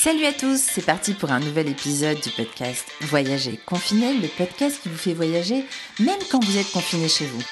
Salut 0.00 0.26
à 0.26 0.32
tous, 0.32 0.60
c'est 0.60 0.86
parti 0.86 1.12
pour 1.12 1.32
un 1.32 1.40
nouvel 1.40 1.68
épisode 1.68 2.20
du 2.20 2.30
podcast 2.30 2.86
Voyager 3.00 3.58
confiné, 3.66 4.14
le 4.14 4.28
podcast 4.28 4.80
qui 4.80 4.88
vous 4.88 4.96
fait 4.96 5.12
voyager 5.12 5.64
même 5.98 6.20
quand 6.30 6.38
vous 6.44 6.56
êtes 6.56 6.70
confiné 6.70 7.08
chez 7.08 7.26
vous. 7.26 7.42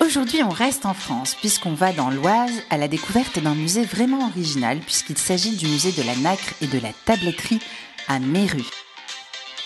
Aujourd'hui, 0.00 0.42
on 0.42 0.48
reste 0.48 0.86
en 0.86 0.94
France 0.94 1.34
puisqu'on 1.34 1.74
va 1.74 1.92
dans 1.92 2.08
l'Oise 2.08 2.62
à 2.70 2.78
la 2.78 2.88
découverte 2.88 3.38
d'un 3.38 3.54
musée 3.54 3.84
vraiment 3.84 4.26
original 4.26 4.78
puisqu'il 4.78 5.18
s'agit 5.18 5.54
du 5.54 5.66
musée 5.66 5.92
de 5.92 6.02
la 6.02 6.16
nacre 6.16 6.54
et 6.62 6.66
de 6.66 6.78
la 6.78 6.94
tabletterie 7.04 7.60
à 8.08 8.18
Méru. 8.18 8.62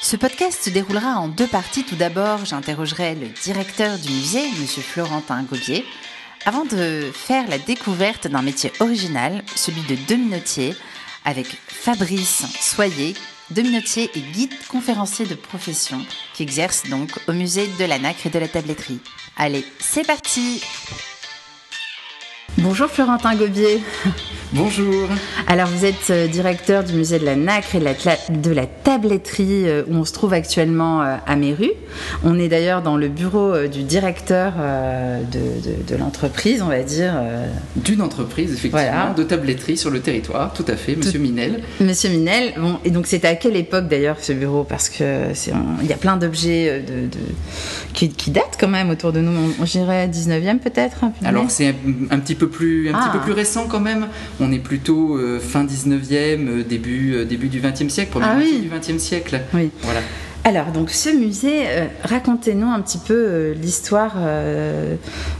Ce 0.00 0.16
podcast 0.16 0.64
se 0.64 0.70
déroulera 0.70 1.14
en 1.14 1.28
deux 1.28 1.46
parties. 1.46 1.84
Tout 1.84 1.94
d'abord, 1.94 2.44
j'interrogerai 2.44 3.14
le 3.14 3.28
directeur 3.44 3.98
du 3.98 4.10
musée, 4.10 4.46
M. 4.46 4.66
Florentin 4.66 5.44
Gobier, 5.44 5.84
avant 6.44 6.64
de 6.64 7.08
faire 7.14 7.46
la 7.48 7.58
découverte 7.58 8.26
d'un 8.26 8.42
métier 8.42 8.72
original, 8.80 9.44
celui 9.54 9.82
de 9.82 9.94
dominotier, 10.08 10.74
avec 11.26 11.46
Fabrice 11.66 12.44
Soyer, 12.60 13.14
dominotier 13.50 14.10
et 14.14 14.20
guide 14.20 14.54
conférencier 14.68 15.26
de 15.26 15.34
profession, 15.34 15.98
qui 16.32 16.44
exerce 16.44 16.88
donc 16.88 17.10
au 17.28 17.32
musée 17.32 17.68
de 17.78 17.84
la 17.84 17.98
nacre 17.98 18.26
et 18.26 18.30
de 18.30 18.38
la 18.38 18.48
tabletterie. 18.48 19.00
Allez, 19.36 19.66
c'est 19.78 20.06
parti 20.06 20.62
Bonjour 22.58 22.88
Florentin 22.88 23.34
Gobier. 23.34 23.82
Bonjour. 24.52 25.08
Alors 25.48 25.66
vous 25.66 25.84
êtes 25.84 26.10
euh, 26.10 26.28
directeur 26.28 26.84
du 26.84 26.92
musée 26.92 27.18
de 27.18 27.24
la 27.24 27.34
nacre 27.34 27.74
et 27.74 27.80
de 27.80 27.84
la, 27.84 27.94
de 28.30 28.50
la 28.52 28.66
tabletterie 28.66 29.68
euh, 29.68 29.82
où 29.88 29.94
on 29.96 30.04
se 30.04 30.12
trouve 30.12 30.32
actuellement 30.32 31.02
euh, 31.02 31.16
à 31.26 31.34
Méru. 31.34 31.70
On 32.22 32.38
est 32.38 32.48
d'ailleurs 32.48 32.80
dans 32.80 32.96
le 32.96 33.08
bureau 33.08 33.66
du 33.66 33.82
directeur 33.82 34.52
de, 35.32 35.92
de, 35.92 35.96
l'entreprise, 35.96 36.62
on 36.62 36.68
va 36.68 36.82
dire. 36.82 37.14
D'une 37.76 38.02
entreprise, 38.02 38.52
effectivement, 38.52 39.14
de 39.16 39.22
tabletterie 39.22 39.76
sur 39.76 39.90
le 39.90 40.00
territoire, 40.00 40.52
tout 40.52 40.64
à 40.68 40.76
fait, 40.76 40.94
Monsieur 40.94 41.18
Minel. 41.18 41.62
Monsieur 41.80 42.10
Minel, 42.10 42.52
bon, 42.58 42.78
et 42.84 42.90
donc 42.90 43.06
c'était 43.06 43.28
à 43.28 43.34
quelle 43.34 43.56
époque 43.56 43.88
d'ailleurs 43.88 44.18
ce 44.20 44.32
bureau? 44.32 44.64
Parce 44.64 44.90
qu'il 44.90 45.06
y 45.06 45.92
a 45.92 45.96
plein 45.96 46.16
d'objets 46.16 46.82
de, 46.86 47.08
qui, 47.94 48.10
qui, 48.10 48.30
datent 48.30 48.58
quand 48.60 48.68
même 48.68 48.90
autour 48.90 49.12
de 49.12 49.20
nous, 49.20 49.54
on, 49.58 49.64
dirait 49.64 50.08
19e 50.08 50.58
peut-être 50.58 51.00
Alors 51.24 51.50
c'est 51.50 51.74
un, 52.10 52.18
petit 52.18 52.34
peu 52.34 52.48
plus, 52.48 52.90
un 52.90 52.92
petit 52.92 53.10
peu 53.10 53.18
ah. 53.20 53.24
plus 53.24 53.32
récent 53.32 53.66
quand 53.68 53.80
même 53.80 54.06
on 54.40 54.52
est 54.52 54.58
plutôt 54.58 55.16
euh, 55.16 55.40
fin 55.40 55.64
19e, 55.64 56.48
euh, 56.48 56.62
début, 56.62 57.14
euh, 57.14 57.24
début 57.24 57.48
du 57.48 57.60
20e 57.60 57.88
siècle, 57.88 58.10
première 58.10 58.36
ah, 58.36 58.40
du 58.40 58.68
20e 58.68 58.98
siècle. 58.98 59.40
Oui. 59.54 59.70
Voilà. 59.82 60.00
Alors, 60.44 60.66
donc 60.66 60.90
ce 60.90 61.08
musée, 61.08 61.64
racontez-nous 62.04 62.68
un 62.68 62.80
petit 62.80 62.98
peu 62.98 63.50
l'histoire 63.60 64.14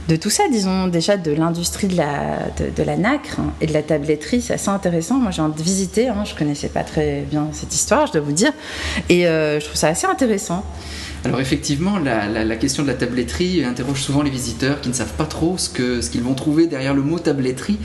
de 0.09 0.15
tout 0.17 0.29
ça, 0.29 0.43
disons 0.51 0.89
déjà 0.89 1.15
de 1.15 1.31
l'industrie 1.31 1.87
de 1.87 1.95
la, 1.95 2.49
de, 2.75 2.83
la 2.83 2.97
nacre 2.97 3.37
et 3.61 3.67
de 3.67 3.73
la 3.73 3.83
tabletterie. 3.83 4.41
C'est 4.41 4.55
assez 4.55 4.67
intéressant. 4.67 5.15
Moi, 5.15 5.31
j'ai 5.31 5.41
envie 5.41 5.57
de 5.57 5.63
visiter. 5.63 6.09
Hein. 6.09 6.25
Je 6.25 6.35
connaissais 6.35 6.67
pas 6.67 6.83
très 6.83 7.21
bien 7.21 7.47
cette 7.53 7.73
histoire, 7.73 8.07
je 8.07 8.11
dois 8.11 8.21
vous 8.21 8.33
dire. 8.33 8.51
Et 9.07 9.21
je 9.21 9.63
trouve 9.63 9.77
ça 9.77 9.87
assez 9.87 10.07
intéressant. 10.07 10.65
Alors 11.27 11.41
effectivement, 11.41 11.99
la, 11.99 12.55
question 12.55 12.83
de 12.83 12.87
la 12.87 12.93
tabletterie 12.93 13.61
interroge 13.65 14.01
souvent 14.01 14.21
les 14.21 14.29
visiteurs 14.29 14.79
qui 14.79 14.87
ne 14.87 14.93
savent 14.93 15.13
pas 15.13 15.25
trop 15.25 15.57
ce 15.57 15.69
qu'ils 15.69 16.21
vont 16.21 16.35
trouver 16.35 16.67
derrière 16.67 16.93
le 16.93 17.01
mot 17.01 17.19
tabletterie, 17.19 17.77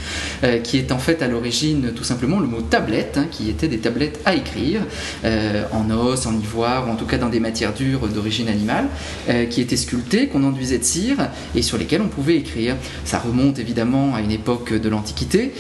euh, 0.45 0.59
qui 0.61 0.79
est 0.79 0.93
en 0.93 0.98
fait 0.98 1.23
à 1.23 1.29
l'origine 1.29 1.91
tout 1.95 2.05
simplement 2.05 2.39
le 2.39 2.47
mot 2.47 2.61
tablette, 2.61 3.19
hein, 3.19 3.27
qui 3.29 3.51
était 3.51 3.67
des 3.67 3.79
tablettes 3.79 4.20
à 4.27 4.37
écrire, 4.37 4.83
euh, 5.25 5.65
en 5.73 5.91
os, 5.91 6.25
en 6.27 6.39
ivoire, 6.39 6.87
ou 6.87 6.93
en 6.93 6.95
tout 6.95 7.05
cas 7.05 7.19
dans 7.19 7.31
des 7.31 7.41
matières 7.41 7.75
dures 7.75 8.07
d'origine 8.07 8.48
animale, 8.48 8.87
euh, 9.29 9.47
qui 9.47 9.61
étaient 9.61 9.77
sculptées, 9.77 10.29
qu'on 10.29 10.45
enduisait 10.45 10.79
de 10.79 10.85
cire, 10.85 11.17
et 11.57 11.63
sur 11.63 11.79
lesquelles 11.79 12.03
on 12.03 12.09
pouvait 12.09 12.37
écrire. 12.37 12.77
Ça 13.05 13.19
remonte 13.19 13.59
évidemment 13.59 14.15
à 14.15 14.20
une 14.20 14.31
époque 14.31 14.73
de 14.73 14.89
l'Antiquité, 14.89 15.53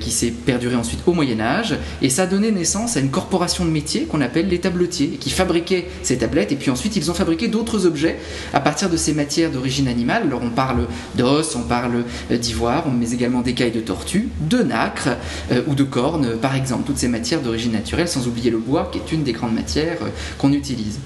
qui 0.00 0.10
s'est 0.10 0.30
perdurée 0.30 0.76
ensuite 0.76 1.00
au 1.06 1.12
Moyen 1.12 1.40
Âge, 1.40 1.76
et 2.00 2.08
ça 2.08 2.22
a 2.22 2.26
donné 2.26 2.50
naissance 2.50 2.96
à 2.96 3.00
une 3.00 3.10
corporation 3.10 3.64
de 3.66 3.70
métiers 3.70 4.04
qu'on 4.04 4.22
appelle 4.22 4.48
les 4.48 4.58
tabletiers, 4.58 5.18
qui 5.20 5.30
fabriquaient 5.30 5.86
ces 6.02 6.16
tablettes, 6.16 6.52
et 6.52 6.56
puis 6.56 6.70
ensuite 6.70 6.96
ils 6.96 7.10
ont 7.10 7.14
fabriquer 7.26 7.48
d'autres 7.48 7.86
objets 7.86 8.20
à 8.52 8.60
partir 8.60 8.88
de 8.88 8.96
ces 8.96 9.12
matières 9.12 9.50
d'origine 9.50 9.88
animale. 9.88 10.22
Alors 10.26 10.42
on 10.44 10.50
parle 10.50 10.86
d'os, 11.16 11.56
on 11.56 11.62
parle 11.62 12.04
euh, 12.30 12.38
d'ivoire, 12.38 12.84
on 12.86 12.92
met 12.92 13.10
également 13.10 13.40
d'écailles 13.40 13.72
de 13.72 13.80
tortue, 13.80 14.28
de 14.48 14.58
nacre 14.58 15.08
euh, 15.50 15.62
ou 15.66 15.74
de 15.74 15.82
corne, 15.82 16.36
par 16.36 16.54
exemple, 16.54 16.84
toutes 16.86 16.98
ces 16.98 17.08
matières 17.08 17.42
d'origine 17.42 17.72
naturelle, 17.72 18.06
sans 18.06 18.28
oublier 18.28 18.52
le 18.52 18.58
bois 18.58 18.90
qui 18.92 18.98
est 18.98 19.10
une 19.10 19.24
des 19.24 19.32
grandes 19.32 19.54
matières 19.54 19.98
euh, 20.02 20.08
qu'on 20.38 20.52
utilise. 20.52 21.00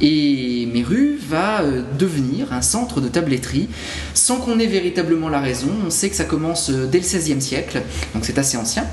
Et 0.00 0.68
Méru 0.74 1.18
va 1.28 1.62
devenir 1.98 2.52
un 2.52 2.60
centre 2.60 3.00
de 3.00 3.08
tabletterie 3.08 3.68
sans 4.12 4.36
qu'on 4.36 4.58
ait 4.58 4.66
véritablement 4.66 5.30
la 5.30 5.40
raison. 5.40 5.68
On 5.86 5.90
sait 5.90 6.10
que 6.10 6.16
ça 6.16 6.24
commence 6.24 6.68
dès 6.68 6.98
le 6.98 7.04
XVIe 7.04 7.40
siècle, 7.40 7.80
donc 8.12 8.26
c'est 8.26 8.38
assez 8.38 8.58
ancien 8.58 8.84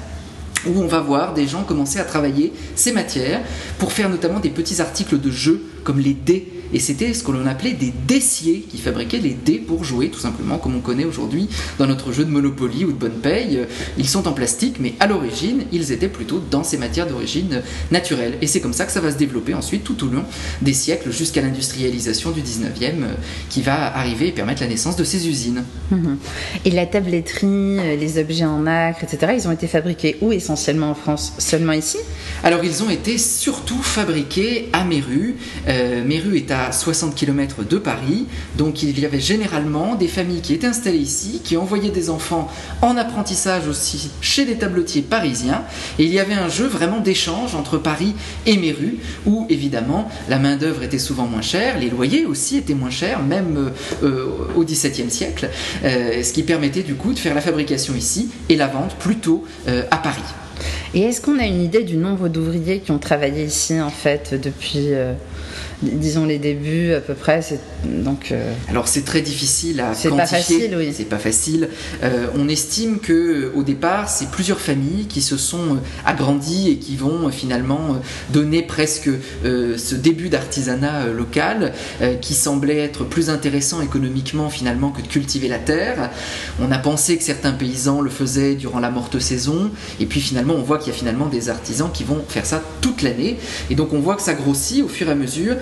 où 0.66 0.82
on 0.82 0.88
va 0.88 1.00
voir 1.00 1.34
des 1.34 1.48
gens 1.48 1.64
commencer 1.64 2.00
à 2.00 2.04
travailler 2.04 2.54
ces 2.76 2.92
matières 2.92 3.42
pour 3.80 3.92
faire 3.92 4.10
notamment 4.10 4.40
des 4.40 4.50
petits 4.50 4.82
articles 4.82 5.20
de 5.20 5.32
jeu 5.32 5.62
comme 5.84 6.00
les 6.00 6.14
dés 6.14 6.57
et 6.74 6.80
c'était 6.80 7.14
ce 7.14 7.24
que 7.24 7.32
l'on 7.32 7.46
appelait 7.46 7.74
des 7.74 7.94
dessiers 8.08 8.66
qui 8.70 8.78
fabriquaient 8.78 9.20
les 9.20 9.34
dés 9.34 9.58
pour 9.60 9.84
jouer, 9.84 10.10
tout 10.10 10.20
simplement, 10.20 10.58
comme 10.58 10.76
on 10.76 10.82
connaît 10.82 11.06
aujourd'hui 11.06 11.50
dans 11.80 11.88
notre 11.88 12.12
jeu 12.12 12.26
de 12.26 12.30
Monopoly 12.30 12.86
ou 12.86 12.92
de 12.92 12.98
Bonne 12.98 13.20
Paye. 13.22 13.66
Ils 13.98 14.10
sont 14.10 14.28
en 14.28 14.34
plastique, 14.34 14.78
mais 14.80 14.94
à 15.00 15.08
l'origine, 15.08 15.64
ils 15.72 15.92
étaient 15.92 16.08
plutôt 16.08 16.42
dans 16.52 16.64
ces 16.64 16.78
matières 16.78 17.08
d'origine 17.08 17.62
naturelle. 17.92 18.38
Et 18.42 18.48
c'est 18.48 18.62
comme 18.62 18.74
ça 18.74 18.86
que 18.86 18.92
ça 18.92 19.02
va 19.02 19.12
se 19.12 19.18
développer 19.18 19.54
ensuite 19.54 19.84
tout 19.84 20.04
au 20.06 20.08
long 20.08 20.24
des 20.62 20.74
siècles 20.74 21.12
jusqu'à 21.12 21.42
l'industrialisation 21.42 22.32
du 22.32 22.42
19e 22.42 22.82
euh, 22.82 23.14
qui 23.50 23.62
va 23.62 23.96
arriver 23.96 24.28
et 24.28 24.32
permettre 24.32 24.62
la 24.62 24.68
naissance 24.68 24.96
de 24.96 25.04
ces 25.04 25.28
usines. 25.28 25.64
Mhm. 25.92 26.18
Et 26.66 26.72
la 26.72 26.86
tabletterie, 26.86 27.80
euh, 27.80 27.96
les 27.96 28.20
objets 28.20 28.46
en 28.46 28.60
nacre, 28.60 29.04
etc., 29.04 29.34
ils 29.38 29.48
ont 29.48 29.52
été 29.52 29.68
fabriqués 29.68 30.18
où 30.22 30.32
essentiellement 30.32 30.92
en 30.92 30.96
France? 30.96 31.34
Seulement 31.38 31.74
ici? 31.74 31.98
Alors 32.44 32.64
ils 32.64 32.84
ont 32.84 32.90
été 32.90 33.18
surtout 33.18 33.82
fabriqués 33.82 34.70
à 34.74 34.84
Méru. 34.84 35.36
Euh, 35.68 36.04
Méru 36.04 36.38
est 36.38 36.52
à 36.52 36.57
60 36.72 37.16
km 37.16 37.64
de 37.64 37.78
Paris. 37.78 38.26
Donc 38.58 38.84
il 38.84 39.00
y 39.00 39.06
avait 39.06 39.20
généralement 39.20 39.96
des 39.96 40.08
familles 40.08 40.42
qui 40.42 40.54
étaient 40.54 40.68
installées 40.68 40.98
ici, 40.98 41.42
qui 41.44 41.58
envoyaient 41.58 41.90
des 41.90 42.10
enfants 42.10 42.50
en 42.82 42.98
apprentissage 42.98 43.68
aussi 43.68 44.12
chez 44.22 44.46
des 44.46 44.56
tabletiers 44.56 45.02
parisiens. 45.02 45.64
Et 46.00 46.04
il 46.04 46.14
y 46.14 46.20
avait 46.20 46.34
un 46.34 46.50
jeu 46.50 46.66
vraiment 46.66 47.00
d'échange 47.00 47.56
entre 47.56 47.78
Paris 47.78 48.14
et 48.46 48.58
Méru, 48.58 48.98
où 49.26 49.46
évidemment 49.50 50.10
la 50.30 50.40
main-d'œuvre 50.40 50.84
était 50.84 51.00
souvent 51.00 51.26
moins 51.26 51.42
chère, 51.42 51.80
les 51.80 51.90
loyers 51.90 52.26
aussi 52.26 52.58
étaient 52.58 52.74
moins 52.74 52.90
chers, 52.90 53.22
même 53.22 53.72
euh, 54.04 54.26
au 54.56 54.64
XVIIe 54.64 55.10
siècle, 55.10 55.50
euh, 55.84 56.24
ce 56.24 56.34
qui 56.34 56.44
permettait 56.44 56.84
du 56.84 56.96
coup 56.96 57.14
de 57.14 57.20
faire 57.20 57.36
la 57.36 57.42
fabrication 57.42 57.96
ici 57.96 58.30
et 58.50 58.56
la 58.56 58.68
vente 58.68 58.96
plutôt 58.96 59.44
euh, 59.68 59.84
à 59.92 59.98
Paris. 59.98 60.22
Et 60.94 61.02
est-ce 61.02 61.22
qu'on 61.22 61.38
a 61.40 61.46
une 61.46 61.62
idée 61.62 61.84
du 61.84 61.98
nombre 61.98 62.30
d'ouvriers 62.30 62.80
qui 62.80 62.92
ont 62.92 62.98
travaillé 62.98 63.44
ici 63.44 63.80
en 63.80 63.90
fait 63.90 64.40
depuis 64.42 64.90
disons 65.82 66.26
les 66.26 66.40
débuts 66.40 66.94
à 66.94 67.02
peu 67.02 67.14
près. 67.14 67.42
Donc, 67.88 68.32
euh, 68.32 68.54
Alors 68.70 68.88
c'est 68.88 69.04
très 69.04 69.22
difficile 69.22 69.80
à 69.82 69.94
c'est 69.94 70.10
quantifier. 70.10 70.38
Pas 70.38 70.44
facile, 70.44 70.76
oui. 70.78 70.94
C'est 70.96 71.06
pas 71.06 71.18
facile. 71.18 71.70
Euh, 72.04 72.28
on 72.36 72.48
estime 72.50 73.00
que 73.00 73.52
au 73.56 73.64
départ, 73.64 74.10
c'est 74.10 74.30
plusieurs 74.30 74.60
familles 74.60 75.06
qui 75.08 75.22
se 75.22 75.38
sont 75.38 75.76
euh, 75.76 75.80
agrandies 76.06 76.70
et 76.70 76.78
qui 76.78 76.96
vont 76.96 77.30
finalement 77.30 78.00
donner 78.32 78.62
presque 78.62 79.10
ce 79.44 79.96
début 79.96 80.30
d'artisanat 80.30 81.08
local 81.08 81.74
qui 82.22 82.34
semblait 82.34 82.78
être 82.78 83.04
plus 83.04 83.30
intéressant 83.30 83.82
économiquement 83.82 84.50
finalement 84.50 84.90
que 84.90 85.02
de 85.02 85.08
cultiver 85.08 85.48
la 85.48 85.60
terre. 85.60 86.10
On 86.62 86.72
a 86.72 86.78
pensé 86.78 87.18
que 87.18 87.24
certains 87.24 87.52
paysans 87.52 88.02
le 88.02 88.10
faisaient 88.10 88.56
durant 88.56 88.80
la 88.80 88.90
morte 88.90 89.20
saison 89.20 89.72
et 90.00 90.06
puis 90.06 90.22
finalement 90.22 90.54
on 90.56 90.62
voit 90.62 90.78
qu'il 90.78 90.92
y 90.92 90.96
a 90.96 90.98
finalement 90.98 91.28
des 91.28 91.50
artisans 91.50 91.90
qui 91.94 92.04
vont 92.04 92.24
faire 92.28 92.46
ça 92.46 92.62
toute 92.82 93.02
l'année 93.02 93.38
et 93.70 93.76
donc 93.76 93.94
on 93.94 94.00
voit 94.00 94.16
que 94.16 94.22
ça 94.22 94.34
grossit 94.34 94.84
au 94.84 94.88
fur 94.88 95.08
et 95.08 95.12
à 95.12 95.16
mesure 95.16 95.56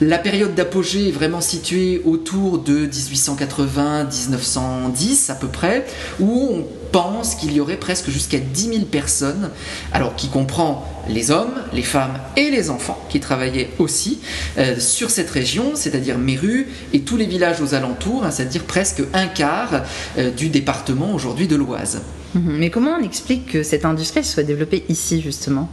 la 0.00 0.18
période 0.18 0.54
d'apogée 0.54 1.08
est 1.08 1.12
vraiment 1.12 1.42
située 1.42 2.00
autour 2.04 2.58
de 2.58 2.86
1880-1910 2.86 5.30
à 5.30 5.34
peu 5.34 5.48
près, 5.48 5.84
où 6.18 6.48
on 6.52 6.66
pense 6.90 7.34
qu'il 7.34 7.52
y 7.52 7.60
aurait 7.60 7.76
presque 7.76 8.08
jusqu'à 8.10 8.38
10 8.38 8.62
000 8.62 8.78
personnes, 8.86 9.50
alors 9.92 10.16
qui 10.16 10.28
comprend 10.28 10.86
les 11.08 11.30
hommes, 11.30 11.52
les 11.72 11.82
femmes 11.82 12.18
et 12.36 12.50
les 12.50 12.70
enfants 12.70 12.98
qui 13.10 13.20
travaillaient 13.20 13.70
aussi 13.78 14.20
euh, 14.58 14.78
sur 14.78 15.10
cette 15.10 15.30
région, 15.30 15.72
c'est-à-dire 15.74 16.18
Méru 16.18 16.68
et 16.92 17.00
tous 17.00 17.16
les 17.16 17.26
villages 17.26 17.60
aux 17.60 17.74
alentours, 17.74 18.24
hein, 18.24 18.30
c'est-à-dire 18.30 18.64
presque 18.64 19.02
un 19.12 19.26
quart 19.26 19.82
euh, 20.18 20.30
du 20.30 20.48
département 20.48 21.14
aujourd'hui 21.14 21.46
de 21.46 21.56
l'Oise. 21.56 22.00
Mais 22.34 22.70
comment 22.70 22.96
on 22.98 23.02
explique 23.02 23.52
que 23.52 23.62
cette 23.64 23.84
industrie 23.84 24.24
soit 24.24 24.44
développée 24.44 24.84
ici 24.88 25.20
justement? 25.20 25.68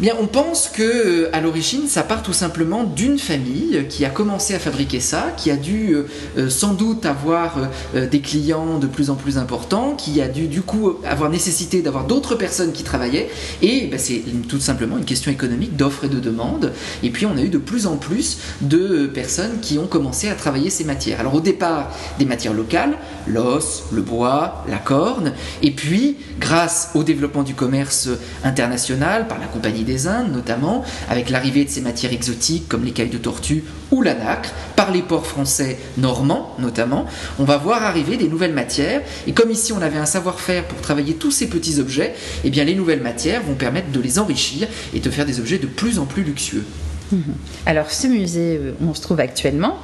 Bien, 0.00 0.14
on 0.20 0.26
pense 0.26 0.68
que 0.68 0.82
euh, 0.82 1.30
à 1.32 1.40
l'origine, 1.40 1.86
ça 1.86 2.02
part 2.02 2.24
tout 2.24 2.32
simplement 2.32 2.82
d'une 2.82 3.16
famille 3.16 3.86
qui 3.88 4.04
a 4.04 4.10
commencé 4.10 4.52
à 4.52 4.58
fabriquer 4.58 4.98
ça, 4.98 5.32
qui 5.36 5.52
a 5.52 5.56
dû 5.56 5.94
euh, 5.94 6.08
euh, 6.36 6.50
sans 6.50 6.74
doute 6.74 7.06
avoir 7.06 7.70
des 7.94 8.20
clients 8.20 8.80
de 8.80 8.88
plus 8.88 9.08
en 9.08 9.14
plus 9.14 9.38
importants, 9.38 9.94
qui 9.94 10.20
a 10.20 10.26
dû 10.26 10.48
du 10.48 10.62
coup 10.62 10.94
avoir 11.04 11.30
nécessité 11.30 11.80
d'avoir 11.80 12.06
d'autres 12.06 12.34
personnes 12.34 12.72
qui 12.72 12.82
travaillaient, 12.82 13.28
et 13.62 13.86
ben, 13.86 13.98
c'est 13.98 14.22
tout 14.48 14.58
simplement 14.58 14.98
une 14.98 15.04
question 15.04 15.30
économique 15.30 15.76
d'offre 15.76 16.04
et 16.04 16.08
de 16.08 16.18
demande. 16.18 16.72
Et 17.04 17.10
puis 17.10 17.24
on 17.26 17.36
a 17.36 17.42
eu 17.42 17.48
de 17.48 17.58
plus 17.58 17.86
en 17.86 17.96
plus 17.96 18.38
de 18.62 19.06
personnes 19.06 19.60
qui 19.62 19.78
ont 19.78 19.86
commencé 19.86 20.28
à 20.28 20.34
travailler 20.34 20.70
ces 20.70 20.84
matières. 20.84 21.20
Alors 21.20 21.34
au 21.34 21.40
départ, 21.40 21.92
des 22.18 22.24
matières 22.24 22.54
locales, 22.54 22.96
l'os, 23.28 23.84
le 23.92 24.02
bois, 24.02 24.64
la 24.68 24.78
corne, 24.78 25.34
et 25.62 25.70
puis 25.70 26.16
grâce 26.40 26.90
au 26.94 27.04
développement 27.04 27.44
du 27.44 27.54
commerce 27.54 28.08
international 28.42 29.28
par 29.28 29.38
la 29.38 29.46
compagnie 29.46 29.83
des 29.84 30.06
Indes 30.06 30.32
notamment, 30.32 30.84
avec 31.08 31.30
l'arrivée 31.30 31.64
de 31.64 31.70
ces 31.70 31.80
matières 31.80 32.12
exotiques 32.12 32.68
comme 32.68 32.84
l'écaille 32.84 33.08
de 33.08 33.18
tortue 33.18 33.64
ou 33.90 34.02
la 34.02 34.14
nacre, 34.14 34.50
par 34.76 34.90
les 34.90 35.02
ports 35.02 35.26
français 35.26 35.78
normands 35.96 36.54
notamment, 36.58 37.06
on 37.38 37.44
va 37.44 37.56
voir 37.56 37.82
arriver 37.82 38.16
des 38.16 38.28
nouvelles 38.28 38.54
matières. 38.54 39.02
Et 39.26 39.32
comme 39.32 39.50
ici 39.50 39.72
on 39.72 39.82
avait 39.82 39.98
un 39.98 40.06
savoir-faire 40.06 40.64
pour 40.64 40.80
travailler 40.80 41.14
tous 41.14 41.30
ces 41.30 41.48
petits 41.48 41.80
objets, 41.80 42.14
eh 42.44 42.50
bien 42.50 42.64
les 42.64 42.74
nouvelles 42.74 43.02
matières 43.02 43.42
vont 43.42 43.54
permettre 43.54 43.90
de 43.90 44.00
les 44.00 44.18
enrichir 44.18 44.68
et 44.94 45.00
de 45.00 45.10
faire 45.10 45.26
des 45.26 45.40
objets 45.40 45.58
de 45.58 45.66
plus 45.66 45.98
en 45.98 46.06
plus 46.06 46.22
luxueux. 46.22 46.64
Mhm. 47.12 47.34
Alors 47.66 47.90
ce 47.90 48.06
musée 48.06 48.58
où 48.58 48.84
euh, 48.84 48.88
on 48.90 48.94
se 48.94 49.02
trouve 49.02 49.20
actuellement, 49.20 49.76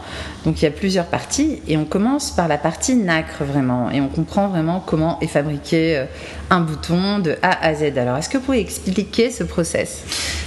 donc 0.45 0.61
il 0.61 0.65
y 0.65 0.69
a 0.69 0.71
plusieurs 0.71 1.07
parties 1.07 1.61
et 1.69 1.77
on 1.77 1.85
commence 1.85 2.31
par 2.31 2.49
la 2.49 2.57
partie 2.57 2.97
nacre 2.97 3.45
vraiment 3.45 3.91
et 3.91 4.01
on 4.01 4.09
comprend 4.09 4.49
vraiment 4.49 4.83
comment 4.85 5.19
est 5.21 5.27
fabriqué 5.27 5.99
euh, 5.99 6.05
un 6.51 6.61
bouton 6.61 7.19
de 7.21 7.37
A 7.43 7.65
à 7.65 7.75
Z. 7.75 7.97
Alors 7.97 8.17
est-ce 8.17 8.29
que 8.29 8.39
vous 8.39 8.45
pouvez 8.45 8.61
expliquer 8.61 9.31
ce 9.31 9.45
process? 9.45 10.03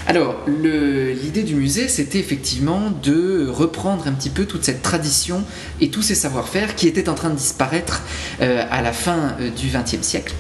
Alors 0.07 0.35
l'idée 0.47 1.43
du 1.43 1.55
musée 1.55 1.87
c'était 1.87 2.19
effectivement 2.19 2.91
de 3.01 3.47
reprendre 3.47 4.07
un 4.07 4.11
petit 4.11 4.29
peu 4.29 4.45
toute 4.45 4.63
cette 4.63 4.81
tradition 4.81 5.43
et 5.81 5.89
tous 5.89 6.01
ces 6.01 6.15
savoir-faire 6.15 6.75
qui 6.75 6.87
étaient 6.87 7.09
en 7.09 7.15
train 7.15 7.29
de 7.29 7.35
disparaître 7.35 8.03
euh, 8.41 8.63
à 8.69 8.81
la 8.81 8.91
fin 8.91 9.35
du 9.39 9.67
XXe 9.67 10.05
siècle 10.05 10.33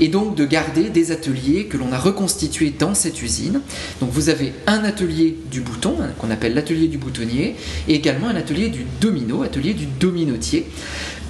et 0.00 0.08
donc 0.08 0.36
de 0.36 0.44
garder 0.44 0.90
des 0.90 1.10
ateliers 1.10 1.66
que 1.66 1.76
l'on 1.76 1.92
a 1.92 1.98
reconstitués 1.98 2.72
dans 2.78 2.94
cette 2.94 3.20
usine. 3.20 3.60
Donc 4.00 4.10
vous 4.12 4.28
avez 4.28 4.52
un 4.66 4.84
atelier 4.84 5.36
du 5.50 5.60
bouton 5.60 5.88
Hein, 6.00 6.10
qu'on 6.18 6.30
appelle 6.30 6.54
l'atelier 6.54 6.88
du 6.88 6.98
boutonnier, 6.98 7.56
et 7.88 7.94
également 7.94 8.28
un 8.28 8.36
atelier 8.36 8.68
du 8.68 8.84
domino, 9.00 9.42
atelier 9.42 9.74
du 9.74 9.86
dominotier, 9.86 10.66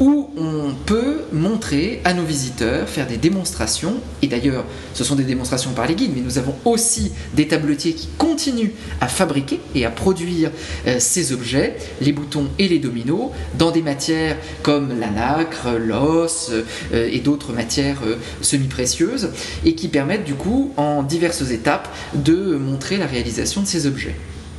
où 0.00 0.30
on 0.36 0.74
peut 0.86 1.22
montrer 1.32 2.00
à 2.04 2.14
nos 2.14 2.22
visiteurs, 2.22 2.88
faire 2.88 3.06
des 3.06 3.16
démonstrations, 3.16 3.94
et 4.22 4.28
d'ailleurs 4.28 4.64
ce 4.94 5.04
sont 5.04 5.16
des 5.16 5.24
démonstrations 5.24 5.72
par 5.72 5.86
les 5.86 5.94
guides, 5.94 6.12
mais 6.14 6.20
nous 6.20 6.38
avons 6.38 6.54
aussi 6.64 7.12
des 7.34 7.48
tabletiers 7.48 7.94
qui 7.94 8.08
continuent 8.18 8.70
à 9.00 9.08
fabriquer 9.08 9.60
et 9.74 9.84
à 9.84 9.90
produire 9.90 10.50
euh, 10.86 10.96
ces 11.00 11.32
objets, 11.32 11.76
les 12.00 12.12
boutons 12.12 12.46
et 12.58 12.68
les 12.68 12.78
dominos, 12.78 13.30
dans 13.58 13.70
des 13.70 13.82
matières 13.82 14.36
comme 14.62 14.98
la 14.98 15.10
nacre, 15.10 15.68
l'os 15.78 16.50
euh, 16.52 17.08
et 17.10 17.18
d'autres 17.18 17.52
matières 17.52 18.00
euh, 18.06 18.16
semi-précieuses, 18.40 19.30
et 19.64 19.74
qui 19.74 19.88
permettent 19.88 20.24
du 20.24 20.34
coup 20.34 20.72
en 20.76 21.02
diverses 21.02 21.50
étapes 21.50 21.88
de 22.14 22.56
montrer 22.56 22.96
la 22.96 23.06
réalisation 23.06 23.62
de 23.62 23.66
ces 23.66 23.86
objets. 23.86 24.14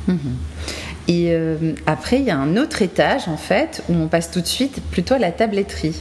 Mhm. 0.08 0.18
Et 1.10 1.32
euh, 1.32 1.56
après, 1.86 2.20
il 2.20 2.24
y 2.24 2.30
a 2.30 2.38
un 2.38 2.56
autre 2.56 2.82
étage, 2.82 3.26
en 3.26 3.36
fait, 3.36 3.82
où 3.88 3.94
on 3.94 4.06
passe 4.06 4.30
tout 4.30 4.40
de 4.40 4.46
suite 4.46 4.80
plutôt 4.92 5.14
à 5.14 5.18
la 5.18 5.32
tabletterie. 5.32 6.00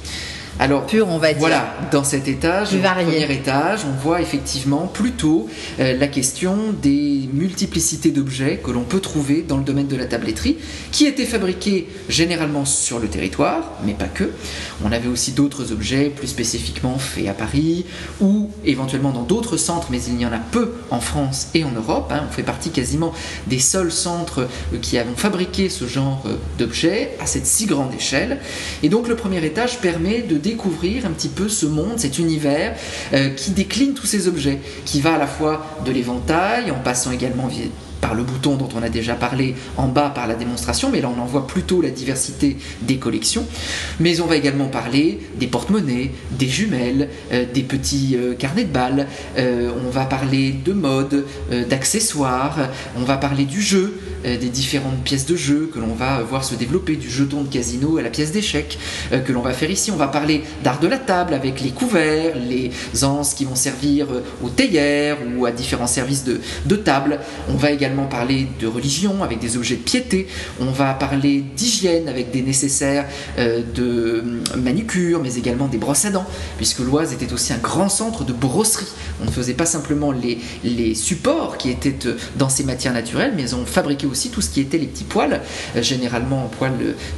Alors, 0.62 0.86
pur, 0.86 1.08
on 1.08 1.20
va 1.20 1.30
dire. 1.30 1.40
Voilà, 1.40 1.74
dans 1.90 2.04
cet 2.04 2.28
étage, 2.28 2.74
le 2.74 2.82
premier 2.82 3.32
étage, 3.32 3.86
on 3.86 3.98
voit 3.98 4.22
effectivement 4.22 4.88
plutôt 4.88 5.48
euh, 5.80 5.98
la 5.98 6.08
question 6.08 6.74
des 6.82 7.30
multiplicités 7.34 8.12
d'objets 8.12 8.60
que 8.62 8.70
l'on 8.70 8.84
peut 8.84 9.00
trouver 9.00 9.42
dans 9.42 9.56
le 9.56 9.64
domaine 9.64 9.88
de 9.88 9.96
la 9.96 10.06
tabletterie, 10.06 10.58
qui 10.92 11.06
étaient 11.06 11.26
fabriqués 11.26 11.88
généralement 12.10 12.66
sur 12.66 13.00
le 13.00 13.08
territoire, 13.08 13.72
mais 13.86 13.94
pas 13.94 14.08
que. 14.08 14.32
On 14.84 14.92
avait 14.92 15.08
aussi 15.08 15.32
d'autres 15.32 15.72
objets 15.72 16.10
plus 16.10 16.28
spécifiquement 16.28 16.98
faits 16.98 17.30
à 17.30 17.34
Paris 17.34 17.86
ou 18.20 18.50
éventuellement 18.66 19.12
dans 19.12 19.24
d'autres 19.24 19.56
centres, 19.56 19.88
mais 19.92 20.02
il 20.04 20.20
y 20.20 20.26
en 20.26 20.34
a 20.34 20.40
peu 20.40 20.74
en 20.92 21.00
France 21.00 21.48
et 21.54 21.64
en 21.64 21.72
Europe. 21.72 22.12
Hein. 22.14 22.26
On 22.28 22.34
fait 22.34 22.44
partie 22.44 22.72
quasiment 22.72 23.14
des 23.48 23.60
seuls 23.60 23.94
centres 23.94 24.42
euh, 24.74 24.78
qui 24.82 24.98
avons 24.98 25.16
fabriqué 25.16 25.70
ce 25.70 25.86
genre 25.86 26.22
euh, 26.26 26.36
d'objets 26.58 27.12
à 27.22 27.26
cette 27.26 27.46
si 27.46 27.66
grande 27.66 27.94
échelle. 27.94 28.40
Et 28.84 28.90
donc 28.90 29.08
le 29.08 29.16
premier 29.16 29.44
étage 29.46 29.78
permet 29.78 30.22
de 30.22 30.38
découvrir 30.50 31.06
un 31.06 31.12
petit 31.12 31.30
peu 31.30 31.50
ce 31.50 31.66
monde, 31.66 31.98
cet 31.98 32.20
univers 32.20 32.76
euh, 33.14 33.30
qui 33.30 33.52
décline 33.52 33.94
tous 33.94 34.06
ces 34.06 34.28
objets, 34.28 34.60
qui 34.86 35.02
va 35.02 35.16
à 35.16 35.18
la 35.18 35.28
fois 35.28 35.66
de 35.86 35.92
l'éventail, 35.92 36.72
en 36.72 36.80
passant 36.80 37.12
également 37.12 37.48
par 38.02 38.16
le 38.16 38.24
bouton 38.24 38.56
dont 38.56 38.70
on 38.76 38.84
a 38.84 38.90
déjà 38.90 39.16
parlé 39.16 39.56
en 39.78 39.88
bas 39.88 40.10
par 40.10 40.28
la 40.28 40.36
démonstration, 40.36 40.90
mais 40.92 41.02
là 41.02 41.10
on 41.16 41.22
en 41.22 41.26
voit 41.26 41.48
plutôt 41.48 41.82
la 41.82 41.90
diversité 41.90 42.58
des 42.82 42.98
collections. 42.98 43.46
Mais 44.00 44.22
on 44.22 44.26
va 44.26 44.36
également 44.36 44.68
parler 44.68 45.20
des 45.38 45.48
porte-monnaies, 45.48 46.12
des 46.32 46.48
jumelles, 46.48 47.10
euh, 47.32 47.46
des 47.54 47.64
petits 47.64 48.16
euh, 48.16 48.34
carnets 48.34 48.64
de 48.64 48.72
balles, 48.72 49.08
euh, 49.38 49.72
on 49.86 49.90
va 49.90 50.06
parler 50.06 50.54
de 50.54 50.74
mode, 50.74 51.26
d'accessoires, 51.70 52.70
on 52.98 53.04
va 53.04 53.18
parler 53.18 53.46
du 53.46 53.62
jeu, 53.62 54.00
des 54.24 54.38
différentes 54.38 55.02
pièces 55.04 55.26
de 55.26 55.36
jeu 55.36 55.70
que 55.74 55.80
l'on 55.80 55.94
va 55.94 56.22
voir 56.22 56.44
se 56.44 56.56
développer, 56.56 56.96
du 56.96 57.10
jeton 57.10 57.44
de 57.44 57.48
casino 57.48 57.98
à 57.98 58.02
la 58.02 58.10
pièce 58.10 58.32
d'échec 58.32 58.78
que 59.12 59.32
l'on 59.32 59.42
va 59.42 59.54
faire 59.54 59.72
ici. 59.72 59.92
On 59.92 59.96
va 59.96 60.08
parler 60.08 60.44
d'art 60.64 60.80
de 60.80 60.88
la 60.88 60.98
table 60.98 61.34
avec 61.34 61.62
les 61.62 61.70
couverts, 61.70 62.36
les 62.38 62.72
anses 63.04 63.34
qui 63.34 63.46
vont 63.46 63.56
servir 63.56 64.08
aux 64.44 64.50
théières 64.50 65.18
ou 65.36 65.46
à 65.46 65.52
différents 65.52 65.88
services 65.88 66.24
de, 66.24 66.40
de 66.66 66.76
table. 66.76 67.20
On 67.50 67.56
va 67.56 67.72
également 67.72 67.89
parler 68.10 68.48
de 68.60 68.68
religion 68.68 69.24
avec 69.24 69.40
des 69.40 69.58
objets 69.58 69.76
de 69.76 69.82
piété, 69.82 70.28
on 70.60 70.72
va 70.72 70.94
parler 70.94 71.44
d'hygiène 71.56 72.08
avec 72.08 72.32
des 72.32 72.42
nécessaires 72.42 73.06
euh, 73.38 73.62
de 73.76 74.24
manucure, 74.58 75.22
mais 75.22 75.36
également 75.36 75.68
des 75.68 75.78
brosses 75.78 76.06
à 76.06 76.10
dents, 76.10 76.26
puisque 76.58 76.80
l'Oise 76.80 77.14
était 77.14 77.32
aussi 77.34 77.54
un 77.54 77.58
grand 77.58 77.90
centre 77.90 78.24
de 78.24 78.34
brosserie. 78.34 78.88
On 79.22 79.26
ne 79.26 79.32
faisait 79.32 79.54
pas 79.54 79.66
simplement 79.66 80.12
les, 80.12 80.96
supports 80.96 81.58
qui 81.58 81.70
étaient 81.70 82.08
euh, 82.08 82.18
dans 82.38 82.50
ces 82.50 82.64
matières 82.64 82.94
naturelles, 82.94 83.34
mais 83.36 83.54
on 83.54 83.66
fabriquait 83.66 84.08
aussi 84.08 84.30
tout 84.30 84.42
ce 84.42 84.50
qui 84.50 84.62
était 84.62 84.78
les 84.78 84.88
petits 84.88 85.04
poils, 85.04 85.42
euh, 85.76 85.82
généralement 85.82 86.46
en 86.46 86.48
poils 86.48 86.74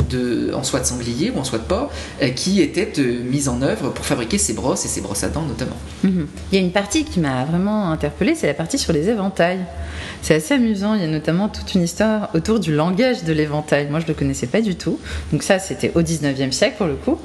de, 0.10 0.52
en 0.54 0.64
soie 0.64 0.80
de 0.80 0.86
sanglier 0.86 1.32
ou 1.36 1.40
en 1.40 1.44
soie 1.44 1.60
de 1.60 1.64
porc, 1.64 1.92
qui 2.36 2.62
étaient 2.62 2.92
mis 3.24 3.48
en 3.48 3.62
œuvre 3.62 3.90
pour 3.90 4.06
fabriquer 4.06 4.38
ces 4.38 4.54
brosses 4.54 4.86
et 4.86 4.88
ces 4.88 5.02
brosses 5.02 5.24
à 5.24 5.30
dents 5.30 5.44
notamment. 5.44 5.78
Mhm. 6.04 6.28
Il 6.52 6.56
y 6.56 6.62
a 6.62 6.66
une 6.66 6.72
partie 6.72 7.04
qui 7.04 7.20
m'a 7.20 7.46
vraiment 7.46 7.92
interpellée, 7.92 8.36
c'est 8.36 8.48
la 8.48 8.54
partie 8.54 8.78
sur 8.78 8.94
les 8.94 9.10
éventails. 9.10 9.66
C'est 10.22 10.36
assez 10.36 10.54
Il 10.62 11.02
y 11.02 11.04
a 11.04 11.08
notamment 11.08 11.50
toute 11.50 11.74
une 11.74 11.82
histoire 11.82 12.30
autour 12.36 12.60
du 12.60 12.74
langage 12.74 13.24
de 13.24 13.34
l'éventail. 13.34 13.88
Moi, 13.90 14.00
je 14.00 14.06
ne 14.06 14.10
le 14.10 14.14
connaissais 14.14 14.48
pas 14.48 14.62
du 14.62 14.76
tout. 14.76 15.00
Donc 15.32 15.42
ça, 15.42 15.58
c'était 15.58 15.92
au 15.96 16.02
19e 16.02 16.52
siècle 16.52 16.76
pour 16.78 16.88
le 16.88 16.96
coup. 16.96 17.20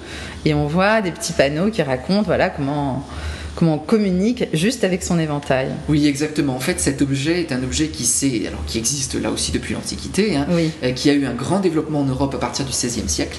Et 0.44 0.54
on 0.54 0.66
voit 0.66 1.02
des 1.02 1.10
petits 1.10 1.32
panneaux 1.32 1.70
qui 1.70 1.82
racontent 1.82 2.22
voilà, 2.22 2.48
comment 2.48 3.06
comment 3.56 3.74
on 3.74 3.78
communique 3.78 4.44
juste 4.52 4.84
avec 4.84 5.02
son 5.02 5.18
éventail. 5.18 5.70
Oui, 5.88 6.06
exactement. 6.06 6.54
En 6.54 6.60
fait, 6.60 6.78
cet 6.78 7.02
objet 7.02 7.40
est 7.40 7.52
un 7.52 7.62
objet 7.62 7.88
qui, 7.88 8.46
alors, 8.46 8.64
qui 8.66 8.78
existe 8.78 9.14
là 9.20 9.30
aussi 9.30 9.50
depuis 9.50 9.74
l'Antiquité, 9.74 10.36
hein, 10.36 10.46
euh, 10.82 10.92
qui 10.92 11.10
a 11.10 11.14
eu 11.14 11.26
un 11.26 11.34
grand 11.34 11.58
développement 11.58 12.00
en 12.00 12.04
Europe 12.04 12.34
à 12.34 12.38
partir 12.38 12.64
du 12.64 12.72
XVIe 12.72 13.08
siècle. 13.08 13.38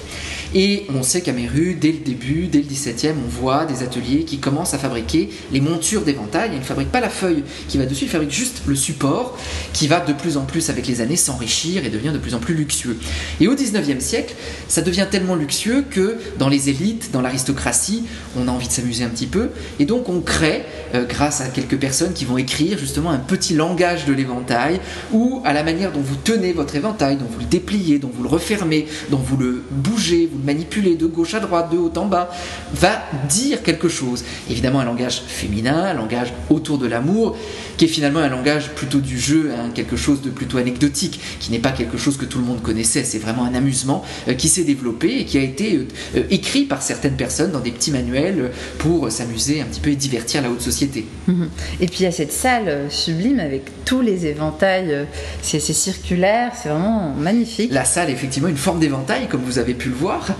Et 0.54 0.86
on 0.94 1.02
sait 1.02 1.20
qu'à 1.20 1.32
Méru, 1.32 1.76
dès 1.80 1.92
le 1.92 1.98
début, 1.98 2.48
dès 2.48 2.58
le 2.58 2.64
XVIIe, 2.64 3.14
on 3.24 3.28
voit 3.28 3.64
des 3.64 3.82
ateliers 3.82 4.24
qui 4.24 4.38
commencent 4.38 4.74
à 4.74 4.78
fabriquer 4.78 5.30
les 5.52 5.60
montures 5.60 6.02
d'éventail. 6.02 6.50
Ils 6.52 6.58
ne 6.58 6.64
fabriquent 6.64 6.92
pas 6.92 7.00
la 7.00 7.10
feuille 7.10 7.44
qui 7.68 7.78
va 7.78 7.86
dessus, 7.86 8.04
ils 8.04 8.10
fabriquent 8.10 8.32
juste 8.32 8.62
le 8.66 8.74
support 8.74 9.38
qui 9.72 9.86
va 9.86 10.00
de 10.00 10.12
plus 10.12 10.36
en 10.36 10.44
plus 10.44 10.70
avec 10.70 10.86
les 10.86 11.00
années 11.00 11.16
s'enrichir 11.16 11.84
et 11.84 11.90
devient 11.90 12.12
de 12.12 12.18
plus 12.18 12.34
en 12.34 12.38
plus 12.38 12.54
luxueux. 12.54 12.98
Et 13.40 13.46
au 13.46 13.54
XIXe 13.54 14.02
siècle, 14.02 14.34
ça 14.68 14.82
devient 14.82 15.06
tellement 15.10 15.36
luxueux 15.36 15.84
que 15.88 16.16
dans 16.38 16.48
les 16.48 16.70
élites, 16.70 17.10
dans 17.12 17.20
l'aristocratie, 17.20 18.04
on 18.36 18.48
a 18.48 18.50
envie 18.50 18.68
de 18.68 18.72
s'amuser 18.72 19.04
un 19.04 19.10
petit 19.10 19.26
peu. 19.26 19.50
Et 19.78 19.84
donc 19.84 20.07
on 20.08 20.20
crée, 20.20 20.64
euh, 20.94 21.04
grâce 21.04 21.40
à 21.40 21.48
quelques 21.48 21.76
personnes 21.76 22.12
qui 22.12 22.24
vont 22.24 22.38
écrire 22.38 22.78
justement 22.78 23.10
un 23.10 23.18
petit 23.18 23.54
langage 23.54 24.06
de 24.06 24.12
l'éventail, 24.12 24.80
ou 25.12 25.42
à 25.44 25.52
la 25.52 25.62
manière 25.62 25.92
dont 25.92 26.00
vous 26.00 26.16
tenez 26.16 26.52
votre 26.52 26.74
éventail, 26.76 27.16
dont 27.16 27.26
vous 27.30 27.40
le 27.40 27.46
dépliez, 27.46 27.98
dont 27.98 28.10
vous 28.12 28.22
le 28.22 28.28
refermez, 28.28 28.86
dont 29.10 29.18
vous 29.18 29.36
le 29.36 29.62
bougez, 29.70 30.28
vous 30.30 30.38
le 30.38 30.44
manipulez 30.44 30.96
de 30.96 31.06
gauche 31.06 31.34
à 31.34 31.40
droite, 31.40 31.70
de 31.70 31.78
haut 31.78 31.92
en 31.96 32.06
bas, 32.06 32.30
va 32.74 33.02
dire 33.28 33.62
quelque 33.62 33.88
chose. 33.88 34.24
Évidemment 34.50 34.80
un 34.80 34.84
langage 34.84 35.22
féminin, 35.26 35.84
un 35.84 35.94
langage 35.94 36.32
autour 36.50 36.78
de 36.78 36.86
l'amour, 36.86 37.36
qui 37.76 37.84
est 37.84 37.88
finalement 37.88 38.20
un 38.20 38.28
langage 38.28 38.70
plutôt 38.70 38.98
du 38.98 39.18
jeu, 39.18 39.52
hein, 39.56 39.70
quelque 39.74 39.96
chose 39.96 40.22
de 40.22 40.30
plutôt 40.30 40.58
anecdotique, 40.58 41.20
qui 41.40 41.52
n'est 41.52 41.58
pas 41.58 41.70
quelque 41.72 41.98
chose 41.98 42.16
que 42.16 42.24
tout 42.24 42.38
le 42.38 42.44
monde 42.44 42.62
connaissait, 42.62 43.04
c'est 43.04 43.18
vraiment 43.18 43.44
un 43.44 43.54
amusement 43.54 44.04
euh, 44.28 44.34
qui 44.34 44.48
s'est 44.48 44.64
développé 44.64 45.20
et 45.20 45.24
qui 45.24 45.38
a 45.38 45.42
été 45.42 45.86
euh, 46.16 46.22
écrit 46.30 46.64
par 46.64 46.82
certaines 46.82 47.16
personnes 47.16 47.52
dans 47.52 47.60
des 47.60 47.70
petits 47.70 47.90
manuels 47.90 48.50
pour 48.78 49.10
s'amuser 49.10 49.60
un 49.60 49.64
petit 49.64 49.80
peu 49.80 49.90
divertir 49.98 50.42
la 50.42 50.50
haute 50.50 50.60
société. 50.60 51.06
Mhm. 51.26 51.48
Et 51.80 51.86
puis 51.86 51.98
il 52.00 52.02
y 52.04 52.06
a 52.06 52.12
cette 52.12 52.32
salle 52.32 52.86
sublime 52.90 53.40
avec 53.40 53.84
tous 53.84 54.00
les 54.00 54.26
éventails, 54.26 55.06
c'est 55.42 55.60
circulaire, 55.60 56.52
c'est 56.60 56.68
vraiment 56.68 57.14
magnifique. 57.14 57.72
La 57.72 57.84
salle 57.84 58.10
est 58.10 58.12
effectivement 58.12 58.48
une 58.48 58.56
forme 58.56 58.80
d'éventail, 58.80 59.28
comme 59.28 59.42
vous 59.42 59.58
avez 59.58 59.74
pu 59.74 59.88
le 59.88 59.94
voir, 59.94 60.34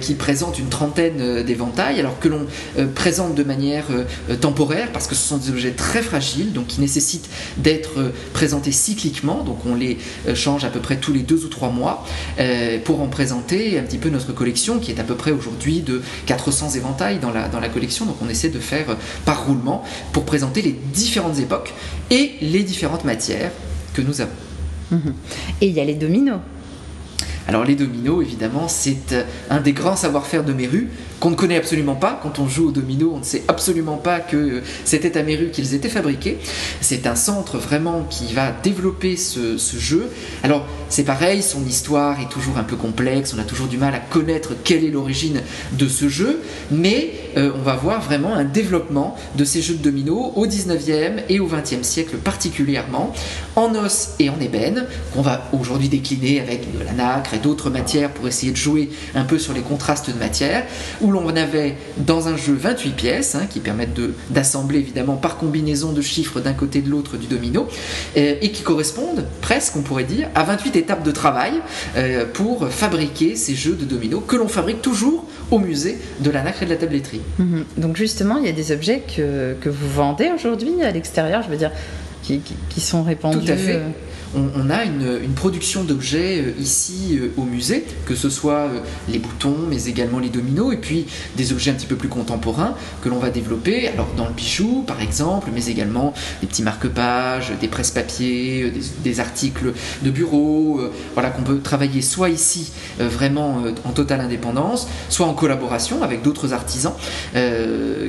qui 0.00 0.14
présente 0.14 0.58
une 0.58 0.68
trentaine 0.68 1.42
d'éventails, 1.42 2.00
alors 2.00 2.18
que 2.18 2.28
l'on 2.28 2.46
présente 2.94 3.34
de 3.34 3.42
manière 3.42 3.86
temporaire, 4.40 4.90
parce 4.92 5.06
que 5.06 5.14
ce 5.14 5.28
sont 5.28 5.36
des 5.36 5.50
objets 5.50 5.72
très 5.72 6.02
fragiles, 6.02 6.52
donc 6.52 6.68
qui 6.68 6.80
nécessitent 6.80 7.28
d'être 7.58 8.12
présentés 8.32 8.72
cycliquement, 8.72 9.42
donc 9.42 9.66
on 9.66 9.74
les 9.74 9.98
change 10.34 10.64
à 10.64 10.68
peu 10.68 10.80
près 10.80 10.96
tous 10.96 11.12
les 11.12 11.22
deux 11.22 11.44
ou 11.44 11.48
trois 11.48 11.70
mois, 11.70 12.04
pour 12.84 13.02
en 13.02 13.08
présenter 13.08 13.78
un 13.78 13.82
petit 13.82 13.98
peu 13.98 14.08
notre 14.08 14.32
collection, 14.32 14.78
qui 14.78 14.90
est 14.90 15.00
à 15.00 15.04
peu 15.04 15.14
près 15.14 15.32
aujourd'hui 15.32 15.80
de 15.80 16.02
400 16.26 16.70
éventails 16.70 17.18
dans 17.18 17.30
la, 17.30 17.48
dans 17.48 17.60
la 17.60 17.68
collection. 17.68 18.06
Donc 18.06 18.16
on 18.22 18.28
essaie 18.28 18.48
de 18.48 18.58
faire 18.58 18.90
euh, 18.90 18.94
par 19.24 19.46
roulement 19.46 19.84
pour 20.12 20.24
présenter 20.24 20.62
les 20.62 20.72
différentes 20.72 21.38
époques 21.38 21.74
et 22.10 22.34
les 22.40 22.62
différentes 22.62 23.04
matières 23.04 23.50
que 23.94 24.02
nous 24.02 24.20
avons. 24.20 24.30
Mhm. 24.90 25.14
Et 25.60 25.66
il 25.66 25.72
y 25.72 25.80
a 25.80 25.84
les 25.84 25.94
dominos. 25.94 26.40
Alors 27.48 27.64
les 27.64 27.76
dominos, 27.76 28.22
évidemment, 28.22 28.66
c'est 28.68 29.12
euh, 29.12 29.22
un 29.50 29.60
des 29.60 29.72
grands 29.72 29.96
savoir-faire 29.96 30.44
de 30.44 30.52
Méru 30.52 30.90
qu'on 31.20 31.30
ne 31.30 31.36
connaît 31.36 31.56
absolument 31.56 31.94
pas. 31.94 32.18
Quand 32.22 32.38
on 32.38 32.48
joue 32.48 32.68
au 32.68 32.70
domino, 32.70 33.12
on 33.14 33.18
ne 33.18 33.24
sait 33.24 33.42
absolument 33.48 33.96
pas 33.96 34.20
que 34.20 34.62
c'était 34.84 35.16
à 35.16 35.22
Méru 35.22 35.50
qu'ils 35.50 35.74
étaient 35.74 35.88
fabriqués. 35.88 36.38
C'est 36.80 37.06
un 37.06 37.14
centre 37.14 37.58
vraiment 37.58 38.06
qui 38.08 38.32
va 38.34 38.52
développer 38.62 39.16
ce, 39.16 39.56
jeu. 39.78 40.10
Alors 40.42 40.66
c'est 40.88 41.04
pareil, 41.04 41.42
son 41.42 41.64
histoire 41.66 42.20
est 42.20 42.28
toujours 42.30 42.58
un 42.58 42.64
peu 42.64 42.76
complexe, 42.76 43.34
on 43.36 43.40
a 43.40 43.44
toujours 43.44 43.66
du 43.66 43.76
mal 43.76 43.94
à 43.94 43.98
connaître 43.98 44.52
quelle 44.64 44.84
est 44.84 44.90
l'origine 44.90 45.40
de 45.72 45.88
ce 45.88 46.08
jeu, 46.08 46.40
mais 46.70 47.12
euh, 47.36 47.50
on 47.54 47.62
va 47.62 47.74
voir 47.74 48.00
vraiment 48.00 48.34
un 48.34 48.44
développement 48.44 49.16
de 49.36 49.44
ces 49.44 49.60
jeux 49.60 49.74
de 49.74 49.82
domino 49.82 50.32
au 50.34 50.46
19e 50.46 51.22
et 51.28 51.40
au 51.40 51.48
20e 51.48 51.82
siècle 51.82 52.16
particulièrement, 52.16 53.12
en 53.56 53.74
os 53.74 54.14
et 54.18 54.30
en 54.30 54.38
ébène, 54.40 54.86
qu'on 55.12 55.22
va 55.22 55.48
aujourd'hui 55.52 55.88
décliner 55.88 56.40
avec 56.40 56.72
de 56.78 56.84
la 56.84 56.92
nacre 56.92 57.34
et 57.34 57.38
d'autres 57.38 57.70
matières 57.70 58.10
pour 58.10 58.26
essayer 58.28 58.52
de 58.52 58.56
jouer 58.56 58.90
un 59.14 59.24
peu 59.24 59.38
sur 59.38 59.52
les 59.52 59.62
contrastes 59.62 60.10
de 60.10 60.18
matière 60.18 60.64
où 61.06 61.10
l'on 61.12 61.28
avait 61.36 61.76
dans 61.98 62.28
un 62.28 62.36
jeu 62.36 62.54
28 62.54 62.90
pièces, 62.90 63.34
hein, 63.34 63.46
qui 63.48 63.60
permettent 63.60 63.98
d'assembler 64.30 64.80
évidemment 64.80 65.16
par 65.16 65.36
combinaison 65.36 65.92
de 65.92 66.02
chiffres 66.02 66.40
d'un 66.40 66.52
côté 66.52 66.82
de 66.82 66.90
l'autre 66.90 67.16
du 67.16 67.26
domino, 67.26 67.68
et 68.16 68.50
qui 68.50 68.62
correspondent 68.62 69.24
presque, 69.40 69.76
on 69.76 69.82
pourrait 69.82 70.04
dire, 70.04 70.28
à 70.34 70.42
28 70.42 70.76
étapes 70.76 71.02
de 71.02 71.10
travail 71.10 71.52
euh, 71.96 72.24
pour 72.32 72.68
fabriquer 72.68 73.36
ces 73.36 73.54
jeux 73.54 73.74
de 73.74 73.84
domino 73.84 74.20
que 74.20 74.36
l'on 74.36 74.48
fabrique 74.48 74.82
toujours 74.82 75.24
au 75.50 75.58
musée 75.58 75.98
de 76.20 76.30
la 76.30 76.42
nacre 76.42 76.62
et 76.62 76.66
de 76.66 76.70
la 76.70 76.76
tabletterie. 76.76 77.20
Mhm. 77.38 77.64
Donc 77.76 77.96
justement, 77.96 78.38
il 78.38 78.46
y 78.46 78.48
a 78.48 78.52
des 78.52 78.72
objets 78.72 79.02
que, 79.16 79.54
que 79.60 79.68
vous 79.68 79.88
vendez 79.88 80.30
aujourd'hui 80.34 80.82
à 80.82 80.90
l'extérieur, 80.90 81.42
je 81.42 81.48
veux 81.48 81.56
dire, 81.56 81.70
qui, 82.22 82.40
qui, 82.68 82.80
sont 82.80 83.04
répandus. 83.04 83.46
Tout 83.46 83.52
à 83.52 83.56
fait. 83.56 83.76
Euh, 83.76 83.88
on, 84.36 84.70
a 84.70 84.84
une, 84.84 85.34
production 85.34 85.84
d'objets 85.84 86.40
euh, 86.40 86.52
ici 86.60 87.18
euh, 87.18 87.28
au 87.36 87.42
musée, 87.42 87.84
que 88.06 88.14
ce 88.14 88.30
soit 88.30 88.68
euh, 88.68 88.80
les 89.08 89.18
boutons, 89.18 89.56
mais 89.68 89.84
également 89.84 90.18
les 90.18 90.28
dominos, 90.28 90.72
et 90.72 90.76
puis 90.76 91.06
des 91.36 91.52
objets 91.52 91.70
un 91.70 91.74
petit 91.74 91.86
peu 91.86 91.96
plus 91.96 92.08
contemporains 92.08 92.74
que 93.02 93.08
l'on 93.08 93.18
va 93.18 93.30
développer, 93.30 93.88
alors 93.88 94.08
dans 94.16 94.26
le 94.26 94.32
bijou 94.32 94.84
par 94.86 95.00
exemple, 95.00 95.50
mais 95.52 95.66
également 95.66 96.14
des 96.40 96.46
petits 96.46 96.62
marque-pages, 96.62 97.52
des 97.60 97.68
presses-papier, 97.68 98.72
des, 99.04 99.20
articles 99.20 99.72
de 100.02 100.10
bureau, 100.10 100.80
voilà 101.14 101.30
qu'on 101.30 101.42
peut 101.42 101.58
travailler 101.60 102.02
soit 102.02 102.28
ici 102.28 102.70
vraiment 102.98 103.62
en 103.84 103.92
totale 103.92 104.20
indépendance, 104.20 104.88
soit 105.08 105.26
en 105.26 105.32
collaboration 105.32 106.02
avec 106.02 106.20
d'autres 106.20 106.52
artisans 106.52 106.92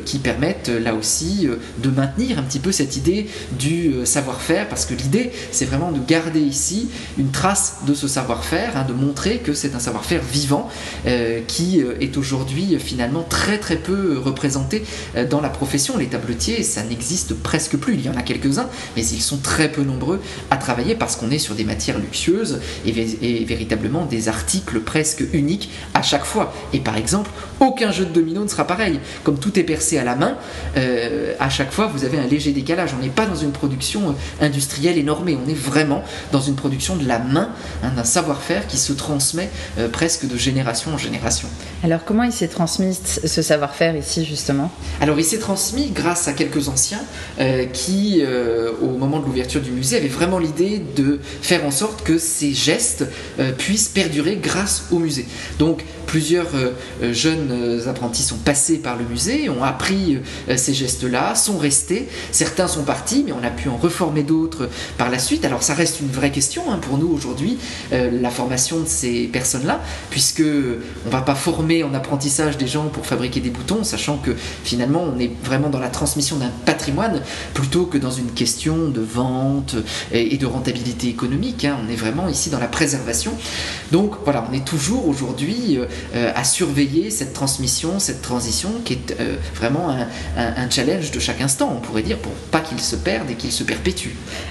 qui 0.05 0.19
permettent 0.19 0.69
là 0.69 0.93
aussi 0.93 1.47
de 1.81 1.89
maintenir 1.89 2.39
un 2.39 2.43
petit 2.43 2.59
peu 2.59 2.73
cette 2.73 2.97
idée 2.97 3.27
du 3.57 3.93
savoir-faire, 4.03 4.67
parce 4.67 4.85
que 4.85 4.93
l'idée 4.93 5.31
c'est 5.51 5.65
vraiment 5.65 5.93
de 5.93 5.99
garder 6.05 6.16
ici 6.35 6.89
une 7.17 7.31
trace 7.31 7.77
de 7.87 7.93
ce 7.93 8.07
savoir-faire, 8.07 8.77
hein, 8.77 8.85
de 8.87 8.93
montrer 8.93 9.39
que 9.39 9.53
c'est 9.53 9.75
un 9.75 9.79
savoir-faire 9.79 10.21
vivant 10.21 10.69
euh, 11.05 11.41
qui 11.47 11.81
euh, 11.81 11.95
est 12.01 12.17
aujourd'hui 12.17 12.77
finalement 12.79 13.23
très 13.23 13.57
très 13.57 13.77
peu 13.77 14.19
représenté 14.19 14.83
euh, 15.15 15.27
dans 15.27 15.41
la 15.41 15.49
profession. 15.49 15.97
Les 15.97 16.07
tabletiers, 16.07 16.63
ça 16.63 16.83
n'existe 16.83 17.33
presque 17.35 17.77
plus. 17.77 17.95
Il 17.95 18.05
y 18.05 18.09
en 18.09 18.15
a 18.15 18.21
quelques-uns, 18.21 18.67
mais 18.95 19.05
ils 19.05 19.21
sont 19.21 19.37
très 19.37 19.71
peu 19.71 19.83
nombreux 19.83 20.19
à 20.51 20.57
travailler 20.57 20.95
parce 20.95 21.15
qu'on 21.15 21.31
est 21.31 21.39
sur 21.39 21.55
des 21.55 21.63
matières 21.63 21.99
luxueuses 21.99 22.59
et, 22.85 23.45
véritablement 23.45 24.05
des 24.05 24.29
articles 24.29 24.79
presque 24.81 25.23
uniques 25.33 25.69
à 25.93 26.01
chaque 26.01 26.25
fois. 26.25 26.53
Et 26.73 26.79
par 26.79 26.97
exemple, 26.97 27.29
aucun 27.59 27.91
jeu 27.91 28.05
de 28.05 28.11
domino 28.11 28.43
ne 28.43 28.47
sera 28.47 28.65
pareil. 28.65 28.99
Comme 29.23 29.39
tout 29.39 29.57
est 29.59 29.63
percé 29.63 29.97
à 29.97 30.03
la 30.03 30.15
main, 30.15 30.37
à 31.39 31.49
chaque 31.49 31.71
fois 31.71 31.87
vous 31.87 32.05
avez 32.05 32.17
un 32.17 32.27
léger 32.27 32.51
décalage. 32.51 32.91
On 32.97 33.01
n'est 33.01 33.09
pas 33.09 33.25
dans 33.25 33.35
une 33.35 33.51
production 33.51 34.15
industrielle 34.41 34.97
énormée, 34.97 35.37
on 35.43 35.49
est 35.49 35.57
vraiment 35.57 35.96
dans 36.31 36.41
une 36.41 36.55
production 36.55 36.95
de 36.95 37.07
la 37.07 37.19
main, 37.19 37.49
hein, 37.83 37.91
d'un 37.95 38.03
savoir-faire 38.03 38.67
qui 38.67 38.77
se 38.77 38.93
transmet 38.93 39.49
euh, 39.77 39.87
presque 39.87 40.27
de 40.27 40.37
génération 40.37 40.93
en 40.93 40.97
génération. 40.97 41.47
Alors 41.83 42.05
comment 42.05 42.23
il 42.23 42.31
s'est 42.31 42.47
transmis 42.47 42.97
ce 43.25 43.41
savoir-faire 43.41 43.95
ici 43.95 44.25
justement? 44.25 44.71
Alors 45.01 45.19
il 45.19 45.25
s'est 45.25 45.39
transmis 45.39 45.91
grâce 45.91 46.27
à 46.27 46.33
quelques 46.33 46.69
anciens 46.69 47.01
euh, 47.39 47.65
qui, 47.65 48.21
euh, 48.21 48.71
au 48.81 48.97
moment 48.97 49.19
de 49.19 49.25
l'ouverture 49.25 49.61
du 49.61 49.71
musée, 49.71 49.97
avaient 49.97 50.07
vraiment 50.07 50.39
l'idée 50.39 50.81
de 50.95 51.19
faire 51.41 51.65
en 51.65 51.71
sorte 51.71 52.03
que 52.03 52.17
ces 52.17 52.53
gestes 52.53 53.05
puissent 53.57 53.89
perdurer 53.89 54.37
grâce 54.41 54.85
au 54.91 54.99
musée. 54.99 55.25
Donc 55.59 55.83
plusieurs 56.05 56.47
jeunes 57.11 57.81
apprentis 57.87 58.23
sont 58.23 58.37
passés 58.37 58.77
par 58.77 58.97
le 58.97 59.05
musée, 59.05 59.49
ont 59.49 59.63
appris 59.63 60.19
ces 60.55 60.73
gestes-là, 60.73 61.35
sont 61.35 61.57
restés. 61.57 62.07
Certains 62.31 62.67
sont 62.67 62.83
partis, 62.83 63.23
mais 63.25 63.33
on 63.33 63.43
a 63.43 63.49
pu 63.49 63.69
en 63.69 63.77
reformer 63.77 64.23
d'autres 64.23 64.69
par 64.97 65.09
la 65.09 65.19
suite. 65.19 65.45
Alors 65.45 65.63
ça 65.63 65.73
reste 65.73 65.86
une 65.99 66.09
vraie 66.09 66.31
question 66.31 66.71
hein, 66.71 66.79
pour 66.81 66.97
nous 66.97 67.09
aujourd'hui, 67.09 67.57
euh, 67.93 68.09
la 68.21 68.29
formation 68.29 68.79
de 68.79 68.87
ces 68.87 69.23
personnes-là, 69.27 69.81
puisque 70.09 70.43
on 71.05 71.09
va 71.09 71.21
pas 71.21 71.35
former 71.35 71.83
en 71.83 71.93
apprentissage 71.93 72.57
des 72.57 72.67
gens 72.67 72.87
pour 72.87 73.05
fabriquer 73.05 73.39
des 73.39 73.49
boutons, 73.49 73.83
sachant 73.83 74.17
que 74.17 74.35
finalement 74.63 75.03
on 75.03 75.19
est 75.19 75.31
vraiment 75.43 75.69
dans 75.69 75.79
la 75.79 75.89
transmission 75.89 76.37
d'un 76.37 76.51
patrimoine 76.65 77.21
plutôt 77.53 77.85
que 77.85 77.97
dans 77.97 78.11
une 78.11 78.31
question 78.31 78.89
de 78.89 79.01
vente 79.01 79.75
et, 80.11 80.37
de 80.37 80.45
rentabilité 80.45 81.07
économique. 81.07 81.65
Hein. 81.65 81.77
On 81.85 81.91
est 81.91 81.95
vraiment 81.95 82.27
ici 82.27 82.49
dans 82.49 82.59
la 82.59 82.67
préservation. 82.67 83.33
Donc 83.91 84.15
voilà, 84.23 84.45
on 84.49 84.53
est 84.53 84.65
toujours 84.65 85.07
aujourd'hui 85.07 85.79
euh, 86.15 86.31
à 86.35 86.43
surveiller 86.43 87.09
cette 87.09 87.33
transmission, 87.33 87.99
cette 87.99 88.21
transition 88.21 88.69
qui 88.83 88.93
est 88.93 89.15
euh, 89.19 89.35
vraiment 89.55 89.89
un, 89.89 90.07
un, 90.37 90.69
challenge 90.69 91.11
de 91.11 91.19
chaque 91.19 91.41
instant, 91.41 91.73
on 91.75 91.79
pourrait 91.79 92.03
dire, 92.03 92.17
pour 92.17 92.31
pas 92.51 92.59
qu'il 92.59 92.79
se 92.79 92.95
perde 92.95 93.29
et 93.29 93.35
qu'il 93.35 93.51
se 93.51 93.63
perpétue. 93.63 94.09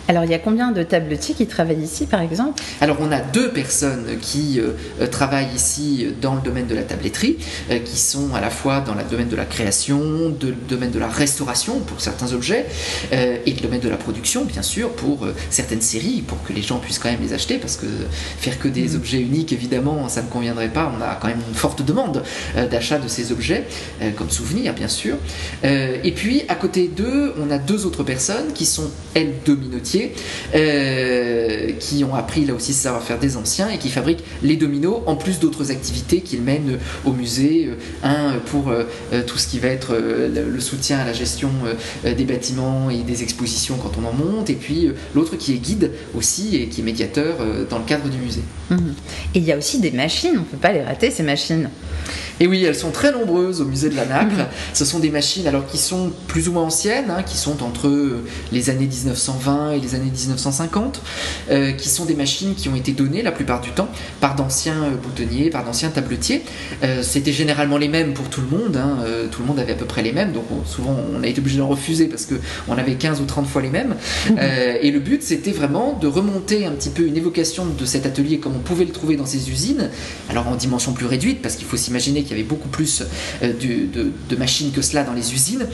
Alors 0.09 0.25
il 0.25 0.31
y 0.31 0.35
a 0.35 0.39
combien 0.39 0.73
de 0.73 0.83
tables 0.83 1.09
qui 1.35 1.47
travaillent 1.47 1.83
ici, 1.83 2.07
par 2.07 2.21
exemple 2.21 2.63
Alors, 2.81 2.99
on 3.01 3.11
a 3.13 3.21
deux 3.21 3.51
personnes 3.51 4.19
qui 4.21 4.61
euh, 4.61 4.73
euh, 5.01 5.07
travaillent 5.07 5.55
ici 5.55 6.07
dans 6.21 6.35
le 6.35 6.41
domaine 6.41 6.67
de 6.67 6.75
la 6.75 6.83
tabletterie, 6.83 7.39
euh, 7.71 7.79
qui 7.79 7.97
sont 7.97 8.35
à 8.35 8.41
la 8.41 8.51
fois 8.51 8.81
dans 8.81 8.95
le 8.95 9.03
domaine 9.11 9.29
de 9.29 9.37
la 9.37 9.45
création, 9.45 10.31
de, 10.31 10.49
le 10.49 10.55
domaine 10.69 10.91
de 10.91 10.99
la 10.99 11.09
restauration 11.09 11.81
pour 11.81 12.01
certains 12.01 12.33
objets, 12.33 12.67
et 13.13 13.53
le 13.53 13.61
domaine 13.61 13.81
de 13.81 13.89
la 13.89 13.97
production, 13.97 14.45
bien 14.45 14.63
sûr, 14.63 14.91
pour 14.91 15.27
certaines 15.51 15.81
séries, 15.81 16.23
pour 16.27 16.43
que 16.43 16.53
les 16.53 16.63
gens 16.63 16.79
puissent 16.79 16.99
quand 16.99 17.11
même 17.11 17.21
les 17.23 17.33
acheter, 17.33 17.59
parce 17.59 17.77
que 17.77 17.87
faire 18.39 18.59
que 18.59 18.69
des 18.69 18.89
mm. 18.89 18.97
objets 18.97 19.21
uniques, 19.21 19.53
évidemment, 19.53 20.09
ça 20.09 20.23
ne 20.23 20.29
conviendrait 20.29 20.69
pas. 20.69 20.93
On 20.97 21.03
a 21.03 21.15
quand 21.21 21.29
même 21.29 21.41
une 21.49 21.55
forte 21.55 21.83
demande 21.83 22.23
d'achat 22.71 22.99
de 22.99 23.09
ces 23.09 23.33
objets, 23.33 23.65
comme 24.17 24.31
souvenir, 24.31 24.75
bien 24.75 24.89
sûr. 24.89 25.17
et 25.63 26.13
puis, 26.15 26.43
à 26.49 26.55
côté 26.55 26.89
d'eux, 26.89 27.35
on 27.39 27.51
a 27.51 27.59
deux 27.59 27.87
autres 27.87 28.03
personnes 28.03 28.53
qui 28.55 28.67
sont, 28.67 28.91
elles, 29.15 29.35
deux 29.45 29.57
minotiers. 29.57 30.15
Euh, 30.55 31.16
qui 31.79 32.05
ont 32.05 32.15
appris 32.15 32.45
là 32.45 32.55
aussi 32.55 32.73
ce 32.73 32.83
savoir-faire 32.83 33.19
des 33.19 33.37
anciens 33.37 33.69
et 33.69 33.79
qui 33.79 33.89
fabriquent 33.89 34.25
les 34.43 34.57
dominos 34.57 35.03
en 35.07 35.17
plus 35.17 35.39
d'autres 35.39 35.71
activités 35.71 36.21
qu'ils 36.21 36.43
mènent 36.43 36.79
au 37.05 37.13
musée. 37.13 37.69
Euh, 37.69 37.75
un 38.03 38.39
pour 38.51 38.69
euh, 38.69 38.85
tout 39.27 39.39
ce 39.39 39.49
qui 39.49 39.59
va 39.59 39.69
être 39.69 39.97
le 39.97 40.61
soutien 40.61 40.99
à 40.99 41.05
la 41.05 41.13
gestion 41.13 41.51
des 42.05 42.25
bâtiments 42.25 42.91
et 42.91 42.99
des 42.99 43.23
expositions 43.23 43.77
quand 43.77 43.93
on 44.01 44.07
en 44.07 44.13
monte, 44.13 44.51
et 44.51 44.55
puis 44.55 44.91
l'autre 45.15 45.37
qui 45.37 45.55
est 45.55 45.59
guide 45.59 45.91
aussi 46.17 46.57
et 46.57 46.69
qui 46.69 46.81
est 46.81 46.85
médiateur 46.85 47.37
dans 47.69 47.79
le 47.79 47.85
cadre 47.85 48.09
du 48.09 48.19
musée. 48.19 48.43
Mhm. 48.71 48.95
Et 49.35 49.39
il 49.39 49.45
y 49.45 49.53
a 49.53 49.57
aussi 49.57 49.81
des 49.81 49.91
machines, 49.91 50.35
on 50.37 50.41
ne 50.41 50.45
peut 50.45 50.57
pas 50.57 50.73
les 50.73 50.83
rater 50.83 51.11
ces 51.11 51.23
machines. 51.23 51.71
Et 52.41 52.47
oui, 52.47 52.65
elles 52.65 52.75
sont 52.75 52.91
très 52.91 53.13
nombreuses 53.13 53.61
au 53.61 53.65
musée 53.65 53.89
de 53.89 53.97
la 53.97 54.05
Nacre. 54.05 54.37
Mhm. 54.37 54.47
Ce 54.75 54.85
sont 54.85 54.99
des 54.99 55.11
machines 55.11 55.47
alors 55.47 55.67
qui 55.67 55.79
sont 55.79 56.13
plus 56.27 56.49
ou 56.49 56.53
moins 56.53 56.65
anciennes, 56.65 57.11
hein, 57.11 57.23
qui 57.23 57.37
sont 57.37 57.63
entre 57.63 58.21
les 58.53 58.71
années 58.71 58.87
1920 58.87 59.73
et 59.73 59.81
les 59.81 59.95
années 59.95 60.11
1950, 60.11 61.01
euh, 61.51 61.73
qui 61.73 61.89
sont 61.89 62.05
des 62.05 62.15
machines 62.15 62.55
qui 62.55 62.69
ont 62.69 62.75
été 62.75 62.93
données 62.93 63.23
la 63.23 63.33
plupart 63.33 63.61
du 63.61 63.71
temps 63.71 63.89
par 64.21 64.35
d'anciens 64.35 64.83
euh, 64.85 64.97
boutonniers, 64.97 65.51
par 65.51 65.65
d'anciens 65.65 65.91
tabletiers. 65.91 66.43
Euh, 66.83 67.03
c'était 67.03 67.33
généralement 67.33 67.79
les 67.79 67.89
mêmes 67.89 68.13
pour 68.13 68.29
tout 68.29 68.41
le 68.41 68.59
monde, 68.59 68.77
hein. 68.77 68.99
tout 69.31 69.43
le 69.43 69.49
monde 69.49 69.59
avait 69.59 69.73
à 69.73 69.77
peu 69.77 69.85
près 69.85 70.03
les 70.03 70.13
mêmes, 70.13 70.33
donc 70.33 70.45
souvent 70.67 70.97
on 71.15 71.23
a 71.23 71.27
été 71.27 71.41
obligé 71.41 71.59
d'en 71.59 71.69
refuser 71.69 72.07
parce 72.07 72.27
qu'on 72.27 72.77
avait 72.77 72.95
15 72.95 73.21
ou 73.21 73.25
30 73.25 73.47
fois 73.47 73.63
les 73.63 73.71
mêmes. 73.71 73.95
Mhm. 74.31 74.39
et 74.83 74.91
le 74.91 75.01
but 75.01 75.23
c'était 75.23 75.53
vraiment 75.53 75.99
de 76.01 76.07
remonter 76.07 76.67
un 76.67 76.73
petit 76.73 76.91
peu 76.91 77.07
une 77.07 77.17
évocation 77.17 77.67
de 77.67 77.85
cet 77.85 78.07
atelier 78.07 78.39
comme 78.39 78.55
on 78.57 78.61
pouvait 78.61 78.85
le 78.85 78.93
trouver 78.93 79.17
dans 79.17 79.27
ces 79.27 79.51
usines, 79.51 79.91
alors 80.29 80.49
en 80.49 80.57
dimension 80.57 80.93
plus 80.93 81.07
réduite, 81.07 81.43
parce 81.43 81.57
qu'il 81.57 81.67
faut 81.67 81.77
s'imaginer 81.77 82.25
qu'il 82.27 82.37
y 82.37 82.41
avait 82.41 82.49
beaucoup 82.49 82.69
plus 82.69 83.03
de, 83.43 84.37
machines 84.37 84.71
que 84.71 84.83
cela 84.83 85.03
dans 85.03 85.15
les 85.15 85.33
usines, 85.33 85.67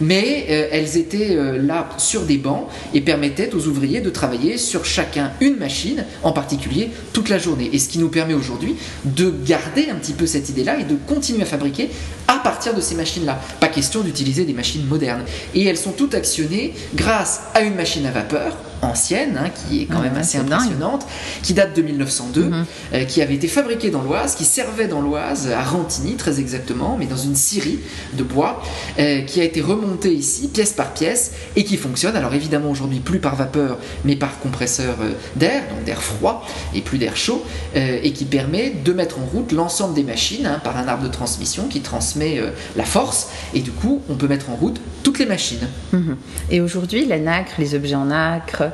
mais 0.00 0.46
elles 0.72 0.96
étaient 0.96 1.36
là 1.58 1.88
sur 1.98 2.22
des 2.22 2.36
bancs 2.36 2.66
et 2.94 3.00
permettaient 3.00 3.54
aux 3.54 3.66
ouvriers 3.66 4.00
de 4.00 4.10
travailler 4.10 4.58
sur 4.58 4.84
chacun 4.84 5.30
une 5.40 5.56
machine, 5.56 6.04
en 6.22 6.32
particulier 6.32 6.90
toute 7.12 7.28
la 7.28 7.38
journée. 7.38 7.70
Et 7.72 7.78
ce 7.78 7.88
qui 7.88 7.98
nous 7.98 8.08
permet 8.08 8.34
aujourd'hui 8.34 8.74
de 9.04 9.32
garder 9.46 9.88
un 9.90 9.94
petit 9.94 10.12
peu 10.12 10.26
cette 10.26 10.48
idée-là 10.48 10.80
et 10.80 10.84
de 10.84 10.96
continuer 11.06 11.42
à 11.42 11.46
fabriquer 11.46 11.90
à 12.26 12.38
partir 12.38 12.74
de 12.74 12.80
ces 12.80 12.94
machines-là. 12.94 13.40
Pas 13.60 13.68
question 13.68 14.00
d'utiliser 14.00 14.44
des 14.44 14.52
machines 14.52 14.84
modernes. 14.86 15.24
Et 15.54 15.64
elles 15.64 15.76
sont 15.76 15.92
toutes 15.92 16.14
actionnées 16.14 16.74
grâce 16.94 17.42
à 17.54 17.62
une 17.62 17.74
machine 17.74 18.06
à 18.06 18.10
vapeur 18.10 18.56
ancienne, 18.82 19.38
hein, 19.42 19.50
qui 19.50 19.82
est 19.82 19.86
quand 19.86 20.00
même 20.00 20.16
assez 20.16 20.38
impressionnante, 20.38 21.06
qui 21.42 21.54
date 21.54 21.76
de 21.76 21.82
1902, 21.82 22.44
mhm. 22.44 22.64
euh, 22.94 23.04
qui 23.04 23.22
avait 23.22 23.34
été 23.34 23.48
fabriquée 23.48 23.90
dans 23.90 24.02
l'Oise, 24.02 24.34
qui 24.34 24.44
servait 24.44 24.88
dans 24.88 25.00
l'Oise, 25.00 25.50
à 25.50 25.62
Rantigny 25.62 26.14
très 26.14 26.40
exactement, 26.40 26.96
mais 26.98 27.06
dans 27.06 27.16
une 27.16 27.34
scierie 27.34 27.80
de 28.14 28.22
bois, 28.22 28.62
euh, 28.98 29.22
qui 29.22 29.40
a 29.40 29.44
été 29.44 29.60
remontée 29.60 30.12
ici 30.12 30.48
pièce 30.48 30.72
par 30.72 30.92
pièce 30.92 31.32
et 31.56 31.64
qui 31.64 31.76
fonctionne. 31.76 32.16
Alors 32.16 32.34
évidemment 32.34 32.70
aujourd'hui 32.70 33.00
plus 33.00 33.18
par 33.18 33.36
vapeur, 33.36 33.78
mais 34.04 34.16
par 34.16 34.38
compresseur 34.38 34.96
euh, 35.00 35.12
d'air, 35.36 35.62
donc 35.70 35.84
d'air 35.84 36.02
froid 36.02 36.46
et 36.74 36.80
plus 36.80 36.98
d'air 36.98 37.16
chaud, 37.16 37.44
et 37.74 38.12
qui 38.12 38.24
permet 38.24 38.70
de 38.70 38.92
mettre 38.92 39.18
en 39.18 39.24
route 39.24 39.52
l'ensemble 39.52 39.94
des 39.94 40.02
machines 40.02 40.46
hein, 40.46 40.60
par 40.62 40.76
un 40.76 40.88
arbre 40.88 41.04
de 41.04 41.08
transmission 41.08 41.68
qui 41.68 41.80
transmet 41.80 42.40
la 42.76 42.84
force, 42.84 43.28
et 43.54 43.60
du 43.60 43.70
coup 43.70 44.02
on 44.08 44.14
peut 44.14 44.26
mettre 44.26 44.50
en 44.50 44.54
route 44.54 44.80
toutes 45.02 45.18
les 45.18 45.26
machines. 45.26 45.68
Mhm. 45.92 46.16
Et 46.50 46.60
aujourd'hui 46.60 47.06
la 47.06 47.18
nacre, 47.18 47.52
les 47.58 47.74
objets 47.74 47.94
en 47.94 48.06
nacre, 48.06 48.67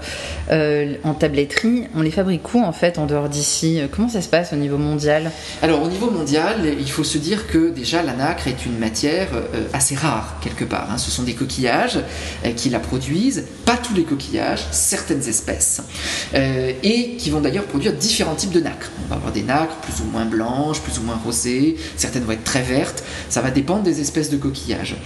euh, 0.51 0.95
en 1.05 1.15
tabletterie. 1.15 1.85
On 1.95 2.03
les 2.03 2.11
fabrique 2.11 2.55
où 2.55 2.63
en 2.63 2.73
fait 2.73 2.99
en 2.99 3.07
dehors 3.07 3.29
d'ici? 3.29 3.81
Comment 3.91 4.09
ça 4.09 4.23
se 4.23 4.29
passe 4.29 4.53
au 4.53 4.57
niveau 4.57 4.79
mondial? 4.79 5.31
Alors 5.63 5.83
au 5.83 5.89
niveau 5.89 6.11
mondial, 6.11 6.61
il 6.79 6.91
faut 6.91 7.05
se 7.05 7.19
dire 7.19 7.47
que 7.47 7.71
déjà 7.71 8.03
la 8.03 8.13
nacre 8.13 8.49
est 8.49 8.67
une 8.67 8.79
matière 8.79 9.29
euh, 9.35 9.65
assez 9.73 9.95
rare 9.95 10.39
quelque 10.43 10.65
part. 10.65 10.89
Hein. 10.91 10.99
Ce 10.99 11.11
sont 11.11 11.23
des 11.23 11.35
coquillages 11.35 11.99
euh, 12.45 12.53
qui 12.53 12.71
la 12.71 12.81
produisent, 12.81 13.45
pas 13.65 13.77
tous 13.77 13.95
les 13.95 14.05
coquillages, 14.05 14.65
certaines 14.71 15.27
espèces, 15.29 15.83
et 16.35 17.17
qui 17.17 17.31
vont 17.31 17.41
d'ailleurs 17.41 17.65
produire 17.65 17.93
différents 17.93 18.35
types 18.35 18.53
de 18.53 18.61
nacre. 18.61 18.91
On 19.05 19.09
va 19.11 19.17
avoir 19.17 19.33
des 19.33 19.43
nacres 19.43 19.77
plus 19.77 20.03
ou 20.03 20.11
moins 20.11 20.25
blanches, 20.25 20.81
plus 20.81 20.99
ou 20.99 21.03
moins 21.03 21.19
rosées, 21.25 21.77
certaines 21.97 22.25
vont 22.25 22.33
être 22.33 22.45
très 22.45 22.63
vertes, 22.63 23.03
ça 23.29 23.41
va 23.41 23.51
dépendre 23.51 23.83
des 23.83 24.01
espèces 24.01 24.31
de 24.31 24.37
coquillages. 24.37 24.97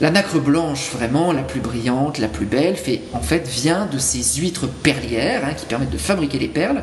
La 0.00 0.10
nacre 0.10 0.38
blanche, 0.38 0.90
vraiment 0.92 1.32
la 1.32 1.42
plus 1.42 1.60
brillante, 1.60 2.18
la 2.18 2.28
plus 2.28 2.44
belle, 2.44 2.76
en 3.14 3.22
fait, 3.22 3.48
vient 3.48 3.86
de 3.86 3.98
ces 3.98 4.40
huîtres 4.40 4.68
perlières 4.68 5.42
hein, 5.44 5.54
qui 5.56 5.64
permettent 5.64 5.90
de 5.90 5.96
fabriquer 5.96 6.38
les 6.38 6.48
perles 6.48 6.82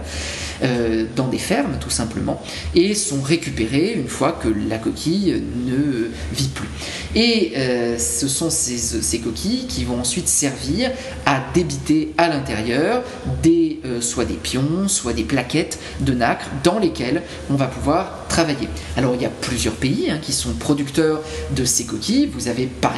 euh, 0.64 1.06
dans 1.16 1.28
des 1.28 1.38
fermes, 1.38 1.78
tout 1.80 1.92
simplement, 1.92 2.42
et 2.74 2.96
sont 2.96 3.22
récupérées 3.22 3.94
une 3.96 4.08
fois 4.08 4.32
que 4.32 4.48
la 4.48 4.78
coquille 4.80 5.44
ne 5.68 6.10
vit 6.34 6.48
plus. 6.48 6.70
Et 7.16 7.54
euh, 7.56 8.00
ce 8.00 8.28
sont 8.28 8.50
ces, 8.50 9.20
coquilles 9.20 9.68
qui 9.68 9.84
vont 9.84 10.00
ensuite 10.00 10.28
servir 10.28 10.92
à 11.28 11.40
débiter 11.54 12.14
à 12.18 12.30
l'intérieur 12.30 13.04
des, 13.44 13.80
euh, 13.86 14.02
soit 14.02 14.26
des 14.26 14.34
pions, 14.34 14.88
soit 14.88 15.14
des 15.14 15.24
plaquettes 15.24 15.80
de 16.00 16.14
nacre 16.14 16.48
dans 16.64 16.80
lesquelles 16.80 17.22
on 17.52 17.56
va 17.56 17.68
pouvoir 17.68 18.26
travailler. 18.28 18.70
Alors 18.98 19.14
il 19.14 19.22
y 19.22 19.26
a 19.26 19.32
plusieurs 19.42 19.76
pays 19.76 20.10
hein, 20.10 20.18
qui 20.20 20.34
sont 20.34 20.54
producteurs 20.54 21.22
de 21.52 21.66
ces 21.66 21.86
coquilles. 21.86 22.30
Vous 22.34 22.48
avez 22.48 22.66
par 22.66 22.96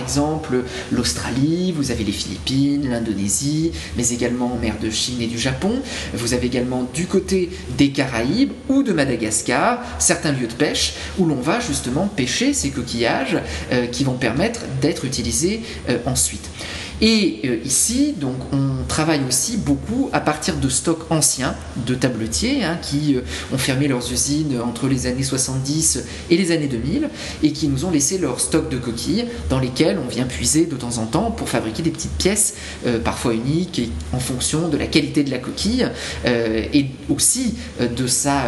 l'Australie, 0.91 1.71
vous 1.71 1.91
avez 1.91 2.03
les 2.03 2.11
Philippines, 2.11 2.89
l'Indonésie, 2.89 3.71
mais 3.97 4.09
également 4.09 4.53
en 4.53 4.57
mer 4.57 4.75
de 4.81 4.89
Chine 4.89 5.21
et 5.21 5.27
du 5.27 5.37
Japon. 5.37 5.81
Vous 6.13 6.33
avez 6.33 6.47
également 6.47 6.87
du 6.93 7.05
côté 7.05 7.49
des 7.77 7.89
Caraïbes 7.89 8.51
ou 8.69 8.83
de 8.83 8.93
Madagascar 8.93 9.81
certains 9.99 10.31
lieux 10.31 10.47
de 10.47 10.53
pêche 10.53 10.93
où 11.17 11.25
l'on 11.25 11.35
va 11.41 11.59
justement 11.59 12.07
pêcher 12.07 12.53
ces 12.53 12.69
coquillages 12.69 13.37
euh, 13.71 13.87
qui 13.87 14.03
vont 14.03 14.13
permettre 14.13 14.61
d'être 14.81 15.05
utilisés 15.05 15.61
euh, 15.89 15.97
ensuite. 16.05 16.49
Et 17.01 17.41
euh, 17.43 17.57
ici, 17.65 18.13
donc, 18.17 18.35
on 18.53 18.85
travaille 18.87 19.21
aussi 19.27 19.57
beaucoup 19.57 20.09
à 20.13 20.21
partir 20.21 20.55
de 20.55 20.69
stocks 20.69 21.11
anciens 21.11 21.55
de 21.85 21.93
tabletiers 21.93 22.63
hein, 22.63 22.77
qui 22.81 23.15
euh, 23.15 23.21
ont 23.53 23.57
fermé 23.57 23.87
leurs 23.87 24.11
usines 24.13 24.59
entre 24.61 24.87
les 24.87 25.05
années 25.05 25.23
70 25.23 26.05
et 26.29 26.37
les 26.37 26.51
années 26.51 26.67
2000 26.67 27.09
et 27.43 27.51
qui 27.51 27.67
nous 27.67 27.83
ont 27.83 27.91
laissé 27.91 28.17
leur 28.17 28.39
stock 28.39 28.69
de 28.69 28.77
coquilles 28.77 29.25
dans 29.49 29.59
lesquels 29.59 29.99
on 30.03 30.07
vient 30.07 30.25
puiser 30.25 30.65
de 30.65 30.75
temps 30.75 30.97
en 30.97 31.05
temps 31.05 31.31
pour 31.31 31.49
fabriquer 31.49 31.83
des 31.83 31.91
petites 31.91 32.15
pièces, 32.17 32.55
euh, 32.85 32.97
parfois 32.99 33.33
uniques, 33.33 33.91
en 34.13 34.19
fonction 34.19 34.69
de 34.69 34.77
la 34.77 34.87
qualité 34.87 35.23
de 35.23 35.31
la 35.31 35.37
coquille 35.39 35.89
et 36.25 36.85
aussi 37.09 37.55
de 37.79 38.07
sa 38.07 38.43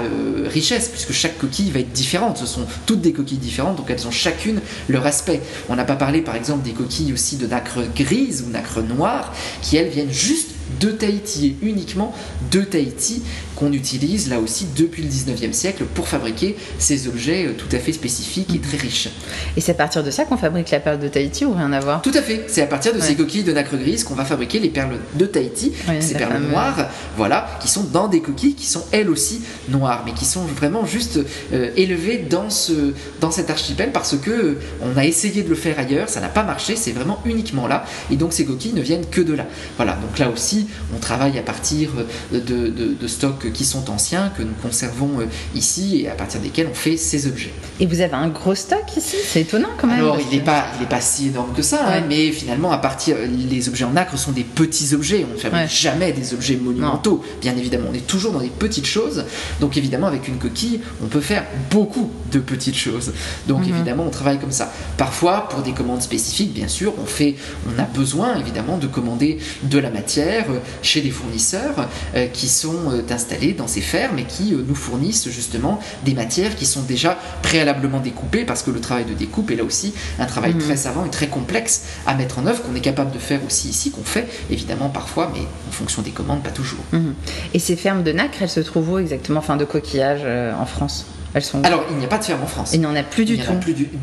richesse, 0.46 0.88
puisque 0.90 1.12
chaque 1.12 1.38
coquille 1.38 1.72
va 1.72 1.80
être 1.80 1.92
différente. 1.92 2.38
Ce 2.38 2.46
sont 2.46 2.66
toutes 2.86 3.02
des 3.02 3.12
coquilles 3.12 3.38
différentes, 3.38 3.78
donc 3.78 3.90
elles 3.90 4.08
ont 4.08 4.12
chacune 4.12 4.62
leur 4.88 5.06
aspect. 5.06 5.42
On 5.70 5.76
n'a 5.76 5.84
pas 5.84 5.96
parlé 5.96 6.22
par 6.22 6.36
exemple 6.36 6.64
des 6.64 6.72
coquilles 6.72 7.14
aussi 7.14 7.36
de 7.36 7.48
nacre 7.48 7.82
grise 7.96 8.37
ou 8.46 8.50
nacre 8.50 8.82
noire, 8.82 9.34
qui 9.62 9.78
elles 9.78 9.90
viennent 9.90 10.12
juste 10.12 10.52
de 10.80 10.92
Tahiti 10.92 11.48
et 11.48 11.66
uniquement 11.66 12.14
de 12.52 12.62
Tahiti 12.62 13.24
qu'on 13.58 13.74
utilise 13.74 14.30
là 14.30 14.40
aussi 14.40 14.68
depuis 14.78 15.02
le 15.02 15.10
19e 15.10 15.52
siècle 15.52 15.84
pour 15.96 16.08
fabriquer 16.08 16.56
ces 16.78 17.08
objets 17.08 17.48
euh, 17.48 17.54
tout 17.58 17.74
à 17.76 17.80
fait 17.80 17.92
spécifiques 17.92 18.54
et 18.54 18.60
très 18.60 18.78
riches. 18.78 19.10
Et 19.56 19.62
c'est 19.62 19.72
à 19.72 19.76
partir 19.76 20.04
de 20.04 20.12
ça 20.12 20.26
qu'on 20.26 20.38
fabrique 20.38 20.70
la 20.70 20.80
perle 20.80 21.00
de 21.00 21.08
Tahiti 21.08 21.44
ou 21.44 21.54
rien 21.54 21.74
à 21.74 21.80
voir? 21.80 22.02
Tout 22.04 22.12
à 22.14 22.22
fait, 22.22 22.46
c'est 22.48 22.62
à 22.62 22.68
partir 22.68 22.94
de 22.94 23.00
ces 23.00 23.16
coquilles 23.16 23.44
de 23.44 23.52
nacre 23.52 23.76
grise 23.76 24.04
qu'on 24.04 24.14
va 24.14 24.26
fabriquer 24.26 24.60
les 24.60 24.70
perles 24.70 24.98
de 25.16 25.26
Tahiti, 25.26 25.74
ces 26.00 26.14
perles 26.14 26.40
noires, 26.40 26.90
voilà, 27.16 27.48
qui 27.60 27.68
sont 27.68 27.84
dans 27.84 28.08
des 28.08 28.22
coquilles 28.22 28.54
qui 28.54 28.68
sont 28.68 28.84
elles 28.92 29.10
aussi 29.10 29.42
noires, 29.70 30.04
mais 30.06 30.14
qui 30.14 30.26
sont 30.26 30.46
vraiment 30.46 30.86
juste 30.86 31.20
euh, 31.54 31.72
élevées 31.76 32.20
dans, 32.30 32.50
ce, 32.50 32.94
dans 33.20 33.32
cet 33.32 33.50
archipel 33.50 33.92
parce 33.92 34.16
que 34.18 34.30
euh, 34.30 34.60
on 34.82 34.98
a 34.98 35.06
essayé 35.06 35.42
de 35.42 35.50
le 35.50 35.56
faire 35.56 35.80
ailleurs, 35.80 36.10
ça 36.10 36.20
n'a 36.20 36.30
pas 36.30 36.44
marché, 36.44 36.76
c'est 36.76 36.92
vraiment 36.92 37.20
uniquement 37.26 37.68
là, 37.68 37.86
et 38.12 38.16
donc 38.18 38.34
ces 38.34 38.46
coquilles 38.46 38.74
ne 38.74 38.82
viennent 38.82 39.08
que 39.10 39.22
de 39.22 39.34
là. 39.34 39.48
Voilà, 39.78 39.94
donc 39.94 40.20
là 40.20 40.30
aussi, 40.30 40.68
on 40.96 41.00
travaille 41.00 41.40
à 41.40 41.42
partir 41.42 41.90
de, 42.32 42.40
de, 42.40 42.70
de 43.00 43.08
stocks 43.08 43.47
qui 43.50 43.66
sont 43.66 43.90
anciens, 43.90 44.32
que 44.36 44.44
nous 44.44 44.54
conservons 44.62 45.20
euh, 45.20 45.26
ici 45.56 46.02
et 46.02 46.10
à 46.10 46.16
partir 46.16 46.40
desquels 46.40 46.68
on 46.72 46.76
fait 46.76 46.98
ces 46.98 47.28
objets. 47.28 47.52
Et 47.80 47.86
vous 47.86 48.02
avez 48.02 48.14
un 48.14 48.30
gros 48.30 48.56
stock 48.56 48.84
ici 48.96 49.16
C'est 49.24 49.42
étonnant 49.42 49.70
quand 49.78 49.88
même. 49.88 50.00
Alors, 50.00 50.20
il 50.20 50.36
n'est 50.36 50.44
pas, 50.44 50.66
il 50.80 50.88
pas 50.88 51.02
si 51.02 51.28
énorme 51.28 51.54
que 51.54 51.62
ça, 51.62 51.86
hein, 51.88 52.04
mais 52.08 52.32
finalement, 52.32 52.72
à 52.72 52.78
partir, 52.78 53.18
les 53.50 53.68
objets 53.70 53.86
en 53.86 53.92
nacre 53.92 54.18
sont 54.18 54.32
des 54.32 54.44
petits 54.44 54.94
objets. 54.94 55.26
On 55.30 55.34
ne 55.34 55.40
fabrique 55.40 55.70
jamais 55.70 56.12
des 56.12 56.34
objets 56.34 56.56
monumentaux, 56.56 57.24
bien 57.42 57.56
évidemment. 57.56 57.90
On 57.92 57.94
est 57.94 58.08
toujours 58.08 58.32
dans 58.32 58.40
des 58.40 58.50
petites 58.50 58.86
choses. 58.86 59.26
Donc, 59.60 59.78
évidemment, 59.78 60.08
avec 60.08 60.28
une 60.28 60.38
coquille, 60.38 60.82
on 61.04 61.08
peut 61.08 61.22
faire 61.22 61.46
beaucoup 61.70 62.12
de 62.32 62.40
petites 62.40 62.76
choses. 62.76 63.14
Donc, 63.48 63.62
mhm. 63.62 63.76
évidemment, 63.76 64.04
on 64.08 64.10
travaille 64.10 64.40
comme 64.40 64.52
ça. 64.52 64.72
Parfois, 64.98 65.48
pour 65.50 65.62
des 65.62 65.72
commandes 65.72 66.02
spécifiques, 66.02 66.54
bien 66.54 66.68
sûr, 66.68 66.94
on 67.02 67.06
fait, 67.06 67.36
on 67.68 67.80
a 67.80 67.86
besoin 67.86 68.40
évidemment 68.40 68.78
de 68.78 68.88
commander 68.88 69.38
de 69.64 69.80
la 69.80 69.90
matière 69.90 70.46
euh, 70.50 70.60
chez 70.82 71.02
des 71.02 71.12
fournisseurs 71.12 71.88
euh, 72.16 72.28
qui 72.28 72.48
sont 72.48 73.04
installés 73.10 73.37
dans 73.58 73.68
ces 73.68 73.82
fermes 73.82 74.20
et 74.20 74.24
qui 74.24 74.54
euh, 74.54 74.64
nous 74.68 74.76
fournissent 74.76 75.30
justement 75.30 75.80
des 76.06 76.14
matières 76.14 76.56
qui 76.56 76.66
sont 76.66 76.82
déjà 76.82 77.18
préalablement 77.42 78.00
découpées 78.00 78.46
parce 78.46 78.64
que 78.64 78.72
le 78.72 78.80
travail 78.80 79.06
de 79.06 79.14
découpe 79.14 79.52
est 79.52 79.56
là 79.56 79.64
aussi 79.64 79.94
un 80.20 80.26
travail 80.26 80.54
mhm. 80.54 80.62
très 80.62 80.78
savant 80.78 81.06
et 81.06 81.10
très 81.10 81.28
complexe 81.28 81.84
à 82.06 82.16
mettre 82.16 82.40
en 82.40 82.48
œuvre 82.48 82.64
qu'on 82.64 82.76
est 82.76 82.82
capable 82.82 83.12
de 83.12 83.20
faire 83.20 83.40
aussi 83.46 83.70
ici, 83.70 83.92
qu'on 83.92 84.04
fait 84.04 84.28
évidemment 84.50 84.90
parfois, 84.90 85.32
mais 85.34 85.42
en 85.42 85.72
fonction 85.72 86.02
des 86.02 86.12
commandes, 86.12 86.42
pas 86.44 86.50
toujours. 86.50 86.84
Mhm. 86.92 87.14
Et 87.54 87.60
ces 87.60 87.76
fermes 87.76 88.04
de 88.04 88.12
nacre, 88.12 88.38
elles 88.42 88.50
se 88.50 88.60
trouvent 88.60 88.90
où 88.90 88.98
exactement, 88.98 89.40
enfin 89.40 89.58
de 89.58 89.66
coquillages 89.66 90.22
euh, 90.24 90.54
en 90.60 90.66
France? 90.66 91.06
Elles 91.34 91.44
sont... 91.44 91.64
Alors, 91.64 91.84
il 91.92 91.98
n'y 91.98 92.06
a 92.06 92.08
pas 92.08 92.18
de 92.18 92.24
ferme 92.24 92.44
en 92.44 92.48
France. 92.48 92.72
Il 92.74 92.80
n'y 92.80 92.86
en 92.86 92.96
a 92.96 93.04
plus 93.04 93.26
du 93.26 93.38
tout. 93.38 93.52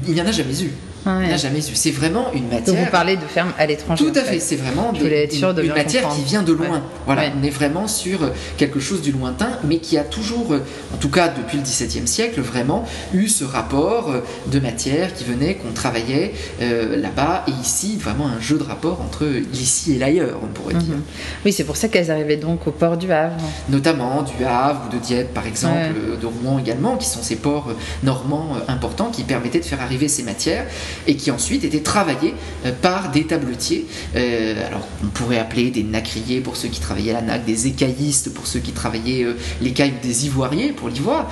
Il 0.07 0.15
n'y 0.15 0.21
en 0.21 0.27
a 0.27 0.33
jamais 0.33 0.63
eu. 0.63 0.71
Ah 1.07 1.21
n'a 1.21 1.37
jamais 1.37 1.59
eu. 1.59 1.75
C'est 1.75 1.91
vraiment 1.91 2.33
une 2.33 2.49
matière. 2.49 2.77
vous 2.77 2.91
parlez 2.91 3.17
de 3.17 3.27
ferme 3.27 3.53
à 3.59 3.67
l'étranger. 3.67 4.05
Tout 4.05 4.19
à 4.19 4.23
fait. 4.23 4.41
C'est 4.41 4.57
vraiment 4.57 4.93
une, 4.93 5.75
matière 5.75 6.09
qui 6.09 6.23
vient 6.23 6.43
de 6.43 6.53
loin. 6.53 6.83
Voilà, 7.07 7.25
on 7.39 7.43
est 7.43 7.51
vraiment 7.51 7.87
sur 7.87 8.23
euh, 8.23 8.31
quelque 8.57 8.81
chose 8.81 9.03
du 9.03 9.13
lointain, 9.13 9.51
mais 9.65 9.79
qui 9.79 9.99
a 9.99 10.05
toujours, 10.05 10.53
euh, 10.53 10.61
en 10.95 10.97
tout 10.97 11.11
cas 11.11 11.29
depuis 11.29 11.59
le 11.59 11.63
XVIIe 11.63 12.07
siècle, 12.07 12.41
vraiment 12.41 12.85
eu 13.13 13.29
ce 13.29 13.45
rapport 13.45 14.11
euh, 14.11 14.21
de 14.47 14.59
matière 14.59 15.13
qui 15.15 15.25
venait, 15.25 15.55
qu'on 15.55 15.73
travaillait 15.73 16.33
là-bas 16.61 17.45
et 17.49 17.51
ici, 17.63 17.99
vraiment 18.01 18.27
un 18.27 18.41
jeu 18.41 18.59
de 18.59 18.63
rapport 18.63 19.01
entre 19.01 19.27
l'ici 19.53 19.95
et 19.95 19.99
l'ailleurs, 19.99 20.39
on 20.43 20.47
pourrait 20.47 20.75
dire. 20.75 20.95
Mhm. 20.95 21.03
Oui, 21.45 21.53
c'est 21.53 21.65
pour 21.65 21.77
ça 21.77 21.89
qu'elles 21.89 22.11
arrivaient 22.11 22.37
donc 22.37 22.67
au 22.67 22.71
port 22.71 22.97
du 22.97 23.11
Havre. 23.13 23.37
Notamment 23.69 24.23
du 24.23 24.45
Havre 24.45 24.83
ou 24.89 24.95
de 24.95 24.99
Dieppe, 24.99 25.35
par 25.35 25.47
exemple, 25.47 25.95
de 26.21 26.27
Rouen 26.27 26.59
également, 26.59 26.97
qui 26.97 27.07
sont 27.07 27.23
ces 27.23 27.37
ports 27.37 27.73
normands 28.03 28.57
importants 28.69 29.11
qui 29.11 29.25
permettaient 29.25 29.61
de 29.61 29.65
faire 29.65 29.81
arriver 29.81 30.09
ces 30.09 30.23
matières 30.23 30.67
et 31.07 31.17
qui 31.17 31.31
ensuite 31.31 31.65
étaient 31.65 31.81
travaillés 31.81 32.35
par 32.83 33.11
des 33.11 33.25
tabletiers. 33.25 33.87
alors 34.15 34.87
on 35.03 35.09
pourrait 35.09 35.39
appeler 35.39 35.71
des 35.71 35.83
nacriers 35.83 36.41
pour 36.41 36.57
ceux 36.57 36.69
qui 36.69 36.81
travaillaient 36.81 37.13
la 37.13 37.23
nac, 37.23 37.45
des 37.45 37.67
écaillistes 37.67 38.33
pour 38.33 38.47
ceux 38.47 38.61
qui 38.61 38.73
travaillaient 38.73 39.27
l'écaille 39.61 39.93
ou 39.99 40.07
des 40.07 40.27
ivoiriers 40.27 40.73
pour 40.73 40.89
l'ivoire. 40.89 41.31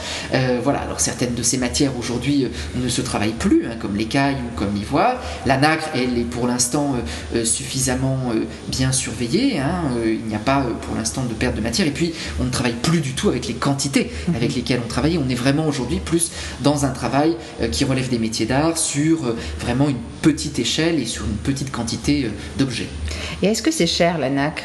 voilà, 0.62 0.80
alors 0.80 1.00
certaines 1.00 1.34
de 1.34 1.42
ces 1.42 1.58
matières 1.58 1.92
aujourd'hui 1.98 2.46
ne 2.74 2.88
se 2.88 3.00
travaillent 3.00 3.30
plus, 3.30 3.66
hein, 3.66 3.76
comme 3.80 3.96
l'écaille 3.96 4.36
ou 4.36 4.58
comme 4.58 4.74
l'ivoire. 4.74 5.20
La 5.46 5.56
nacre, 5.56 5.88
elle 5.94 6.18
est 6.18 6.28
pour 6.28 6.46
l'instant 6.46 6.96
suffisamment 7.44 8.32
bien 8.68 8.92
surveillée. 8.92 9.58
Hein, 9.58 9.82
il 10.04 10.24
n'y 10.26 10.34
a 10.34 10.38
pas 10.38 10.64
pour 10.82 10.96
l'instant 10.96 11.24
de 11.24 11.34
perte 11.34 11.56
de 11.56 11.60
matière. 11.60 11.86
Et 11.86 11.92
puis, 11.92 12.12
on 12.40 12.44
ne 12.44 12.50
travaille 12.50 12.74
plus 12.74 13.00
du 13.00 13.12
tout 13.12 13.28
avec 13.28 13.46
les 13.46 13.54
quantités 13.54 14.10
mhm. 14.28 14.36
avec 14.36 14.54
lesquelles 14.54 14.80
on 14.84 14.88
travaillait. 14.88 15.18
On 15.18 15.28
est 15.28 15.34
vraiment 15.34 15.66
aujourd'hui 15.66 16.00
plus 16.04 16.30
dans 16.60 16.84
un 16.84 16.90
travail 16.90 17.36
euh, 17.60 17.68
qui 17.68 17.84
relève 17.84 18.08
des 18.08 18.18
métiers 18.18 18.46
d'art 18.46 18.78
sur 18.78 19.26
euh, 19.26 19.36
vraiment 19.58 19.88
une 19.88 20.00
petite 20.20 20.58
échelle 20.58 21.00
et 21.00 21.06
sur 21.06 21.24
une 21.24 21.36
petite 21.36 21.70
quantité 21.70 22.24
euh, 22.24 22.30
d'objets. 22.58 22.88
Et 23.42 23.46
est-ce 23.46 23.62
que 23.62 23.70
c'est 23.70 23.86
cher 23.86 24.18
la 24.18 24.30
nacre? 24.30 24.64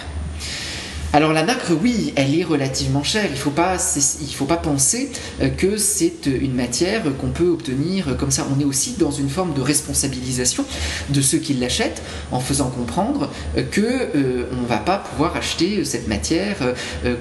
Alors 1.13 1.31
la 1.31 1.43
nacre, 1.43 1.71
oui, 1.81 2.11
elle 2.17 2.37
est 2.37 2.43
relativement 2.43 3.01
chère. 3.01 3.25
Il 3.27 3.31
ne 3.31 3.37
faut, 3.37 3.49
pas, 3.49 3.77
faut 3.77 4.45
pas 4.45 4.57
penser 4.57 5.09
euh, 5.41 5.47
que 5.47 5.77
c'est 5.77 6.25
une 6.25 6.53
matière 6.53 7.03
qu'on 7.19 7.29
peut 7.29 7.47
obtenir 7.47 8.17
comme 8.17 8.29
ça. 8.29 8.45
On 8.55 8.59
est 8.59 8.65
aussi 8.65 8.95
dans 8.99 9.11
une 9.11 9.29
forme 9.29 9.53
de 9.53 9.61
responsabilisation 9.61 10.65
de 11.09 11.21
ceux 11.21 11.37
qui 11.37 11.53
l'achètent 11.53 12.01
en 12.31 12.41
faisant 12.41 12.69
comprendre 12.69 13.31
euh, 13.57 13.63
que 13.63 13.81
euh, 13.81 14.49
on 14.51 14.61
ne 14.63 14.67
va 14.67 14.77
pas 14.77 14.97
pouvoir 14.97 15.37
acheter 15.37 15.85
cette 15.85 16.07
matière 16.07 16.57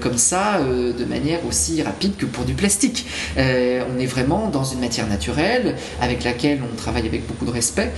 comme 0.00 0.18
ça 0.18 0.60
de 0.60 1.04
manière 1.04 1.44
aussi 1.46 1.82
rapide 1.82 2.16
que 2.16 2.26
pour 2.26 2.44
du 2.44 2.54
plastique. 2.54 3.06
on 3.36 3.98
est 3.98 4.06
vraiment 4.06 4.48
dans 4.48 4.64
une 4.64 4.80
matière 4.80 5.06
naturelle 5.06 5.76
avec 6.00 6.24
laquelle 6.24 6.60
on 6.62 6.76
travaille 6.76 7.06
avec 7.06 7.26
beaucoup 7.26 7.44
de 7.44 7.50
respect 7.50 7.92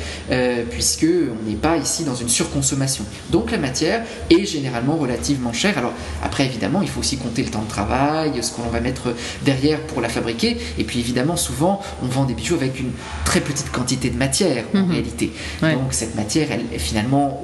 puisque 0.71 1.05
on 1.07 1.49
n'est 1.49 1.57
pas 1.57 1.77
ici 1.77 2.05
dans 2.05 2.15
une 2.15 2.29
surconsommation. 2.29 3.05
Donc 3.31 3.51
la 3.51 3.59
matière 3.59 4.05
est 4.31 4.45
généralement 4.45 4.97
relativement 4.97 5.53
chère. 5.53 5.78
Alors 5.79 5.93
après, 6.23 6.45
évidemment, 6.45 6.83
il 6.83 6.89
faut 6.89 7.01
aussi 7.01 7.17
compter 7.17 7.43
le 7.43 7.51
temps 7.51 7.63
de 7.63 7.69
travail, 7.69 8.33
ce 8.43 8.53
qu'on 8.53 8.69
va 8.69 8.81
mettre 8.81 9.15
derrière 9.43 9.81
pour 9.81 10.01
la 10.01 10.09
fabriquer. 10.09 10.59
Et 10.77 10.85
puis 10.85 10.99
évidemment, 10.99 11.37
souvent, 11.37 11.81
on 12.03 12.07
vend 12.07 12.25
des 12.25 12.35
bijoux 12.35 12.57
avec 12.57 12.81
une 12.81 12.91
très 13.25 13.41
petite 13.41 13.71
quantité 13.71 14.11
de 14.11 14.17
matière 14.17 14.65
en 14.75 14.79
mhm. 14.79 14.91
réalité. 14.91 15.33
Donc 15.63 15.93
cette 15.93 16.17
matière, 16.17 16.49
elle 16.51 16.65
est 16.73 16.79
finalement 16.79 17.43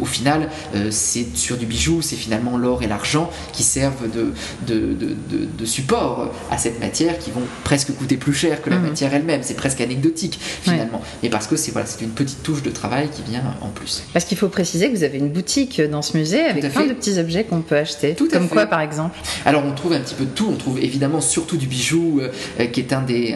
au, 0.00 0.04
final, 0.04 0.48
euh, 0.74 0.88
c'est 0.90 1.36
sur 1.36 1.56
du 1.56 1.66
bijou, 1.66 2.02
c'est 2.02 2.16
finalement 2.16 2.56
l'or 2.56 2.82
et 2.82 2.86
l'argent 2.86 3.30
qui 3.52 3.62
servent 3.62 4.08
de, 4.10 4.32
de, 4.66 5.64
support 5.64 6.32
à 6.50 6.56
cette 6.56 6.80
matière 6.80 7.18
qui 7.18 7.30
vont 7.30 7.42
presque 7.62 7.94
coûter 7.94 8.16
plus 8.16 8.32
cher 8.32 8.62
que 8.62 8.70
la 8.70 8.76
mhm. 8.76 8.88
matière 8.88 9.12
elle-même. 9.12 9.42
C'est 9.42 9.54
presque 9.54 9.80
anecdotique 9.80 10.38
finalement. 10.40 11.02
Mais 11.22 11.28
parce 11.28 11.46
que 11.46 11.56
c'est 11.56 11.72
voilà, 11.72 11.86
une 12.00 12.10
petite 12.10 12.42
touche 12.42 12.62
de 12.62 12.70
travail 12.70 13.08
qui 13.10 13.22
vient 13.22 13.42
en 13.60 13.68
plus. 13.68 14.04
Parce 14.12 14.24
qu'il 14.24 14.38
faut 14.38 14.48
préciser 14.48 14.90
que 14.90 14.96
vous 14.96 15.04
avez 15.04 15.18
une 15.18 15.28
boutique 15.28 15.80
dans 15.80 16.02
ce 16.02 16.16
musée 16.16 16.40
avec 16.40 16.72
plein 16.72 16.86
de 16.86 16.94
petits 16.94 17.18
objets 17.18 17.44
qu'on 17.44 17.60
peut 17.60 17.76
acheter. 17.76 18.14
Tout 18.14 18.28
Comme 18.28 18.48
quoi 18.48 18.66
par 18.66 18.80
exemple 18.80 19.18
Alors 19.44 19.64
on 19.64 19.72
trouve 19.72 19.92
un 19.92 20.00
petit 20.00 20.14
peu 20.14 20.24
de 20.24 20.30
tout. 20.30 20.48
On 20.50 20.56
trouve 20.56 20.78
évidemment 20.78 21.20
surtout 21.20 21.56
du 21.56 21.66
bijou 21.66 22.20
euh, 22.20 22.66
qui 22.66 22.80
est 22.80 22.92
un 22.92 23.02
des, 23.02 23.34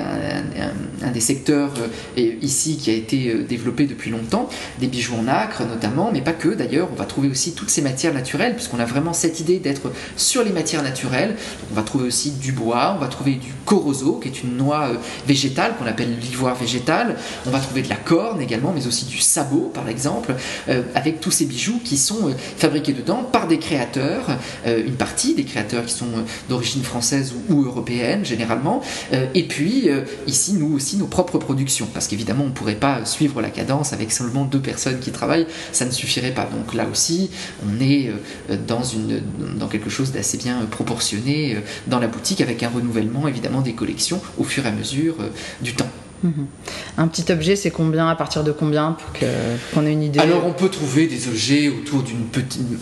un, 1.02 1.10
des 1.10 1.20
secteurs 1.20 1.72
euh, 2.18 2.32
ici 2.40 2.76
qui 2.76 2.90
a 2.90 2.94
été 2.94 3.34
développé 3.48 3.86
depuis 3.86 4.10
longtemps. 4.10 4.48
Des 4.80 4.86
bijoux 4.86 5.16
en 5.16 5.28
acre 5.28 5.62
notamment, 5.64 5.91
mais 6.12 6.20
pas 6.20 6.32
que 6.32 6.48
d'ailleurs, 6.48 6.88
on 6.92 6.96
va 6.96 7.04
trouver 7.04 7.28
aussi 7.28 7.52
toutes 7.52 7.70
ces 7.70 7.82
matières 7.82 8.14
naturelles, 8.14 8.54
puisqu'on 8.54 8.78
a 8.78 8.84
vraiment 8.84 9.12
cette 9.12 9.40
idée 9.40 9.58
d'être 9.58 9.90
sur 10.16 10.42
les 10.44 10.52
matières 10.52 10.82
naturelles. 10.82 11.36
on 11.70 11.74
va 11.74 11.82
trouver 11.82 12.06
aussi 12.06 12.30
du 12.30 12.52
bois, 12.52 12.94
on 12.96 13.00
va 13.00 13.08
trouver 13.08 13.32
du 13.32 13.52
corozo, 13.64 14.14
qui 14.14 14.28
est 14.28 14.42
une 14.42 14.56
noix 14.56 14.88
euh, 14.90 14.96
végétale 15.26 15.74
qu'on 15.78 15.86
appelle 15.86 16.18
l'ivoire 16.18 16.54
végétal. 16.54 17.16
On 17.46 17.50
va 17.50 17.60
trouver 17.60 17.82
de 17.82 17.88
la 17.88 17.96
corne 17.96 18.40
également, 18.40 18.72
mais 18.74 18.86
aussi 18.86 19.04
du 19.04 19.18
sabot, 19.18 19.70
par 19.72 19.88
exemple, 19.88 20.34
euh, 20.68 20.82
avec 20.94 21.20
tous 21.20 21.30
ces 21.30 21.44
bijoux 21.44 21.80
qui 21.84 21.96
sont 21.96 22.28
euh, 22.28 22.32
fabriqués 22.56 22.92
dedans 22.92 23.22
par 23.22 23.46
des 23.46 23.58
créateurs, 23.58 24.26
une 24.66 24.94
partie 24.94 25.34
des 25.34 25.44
créateurs 25.44 25.84
qui 25.86 25.94
sont 25.94 26.06
d'origine 26.48 26.82
française 26.82 27.34
ou, 27.48 27.64
européenne 27.64 28.24
généralement, 28.24 28.82
et 29.34 29.44
puis 29.44 29.88
ici 30.26 30.54
nous 30.54 30.74
aussi 30.74 30.96
nos 30.96 31.06
propres 31.06 31.38
productions, 31.38 31.88
parce 31.92 32.08
qu'évidemment 32.08 32.44
on 32.44 32.48
ne 32.48 32.52
pourrait 32.52 32.74
pas 32.74 33.04
suivre 33.04 33.40
la 33.40 33.50
cadence 33.50 33.92
avec 33.92 34.12
seulement 34.12 34.44
deux 34.44 34.60
personnes 34.60 34.98
qui 35.00 35.10
travaillent, 35.10 35.46
ne 35.84 35.90
suffirait 35.90 36.32
pas. 36.32 36.44
Donc 36.44 36.74
là 36.74 36.86
aussi, 36.90 37.30
on 37.66 37.80
est 37.80 38.08
euh, 38.50 38.56
dans, 38.66 38.82
une, 38.82 39.22
dans 39.58 39.68
quelque 39.68 39.90
chose 39.90 40.12
d'assez 40.12 40.38
bien 40.38 40.64
proportionné 40.70 41.56
euh, 41.56 41.60
dans 41.86 41.98
la 41.98 42.08
boutique 42.08 42.40
avec 42.40 42.62
un 42.62 42.68
renouvellement 42.68 43.28
évidemment 43.28 43.60
des 43.60 43.74
collections 43.74 44.20
au 44.38 44.44
fur 44.44 44.64
et 44.64 44.68
à 44.68 44.72
mesure 44.72 45.16
euh, 45.20 45.28
du 45.60 45.74
temps. 45.74 45.90
Mhm. 46.22 46.46
Un 46.98 47.08
petit 47.08 47.30
objet, 47.32 47.56
c'est 47.56 47.70
combien 47.70 48.08
À 48.08 48.16
partir 48.16 48.44
de 48.44 48.52
combien 48.52 48.92
pour 48.92 49.28
qu'on 49.74 49.86
ait 49.86 49.92
une 49.92 50.02
idée 50.02 50.18
Alors, 50.18 50.46
on 50.46 50.52
peut 50.52 50.68
trouver 50.68 51.06
des 51.06 51.28
objets 51.28 51.68
autour 51.68 52.02
d'une 52.02 52.26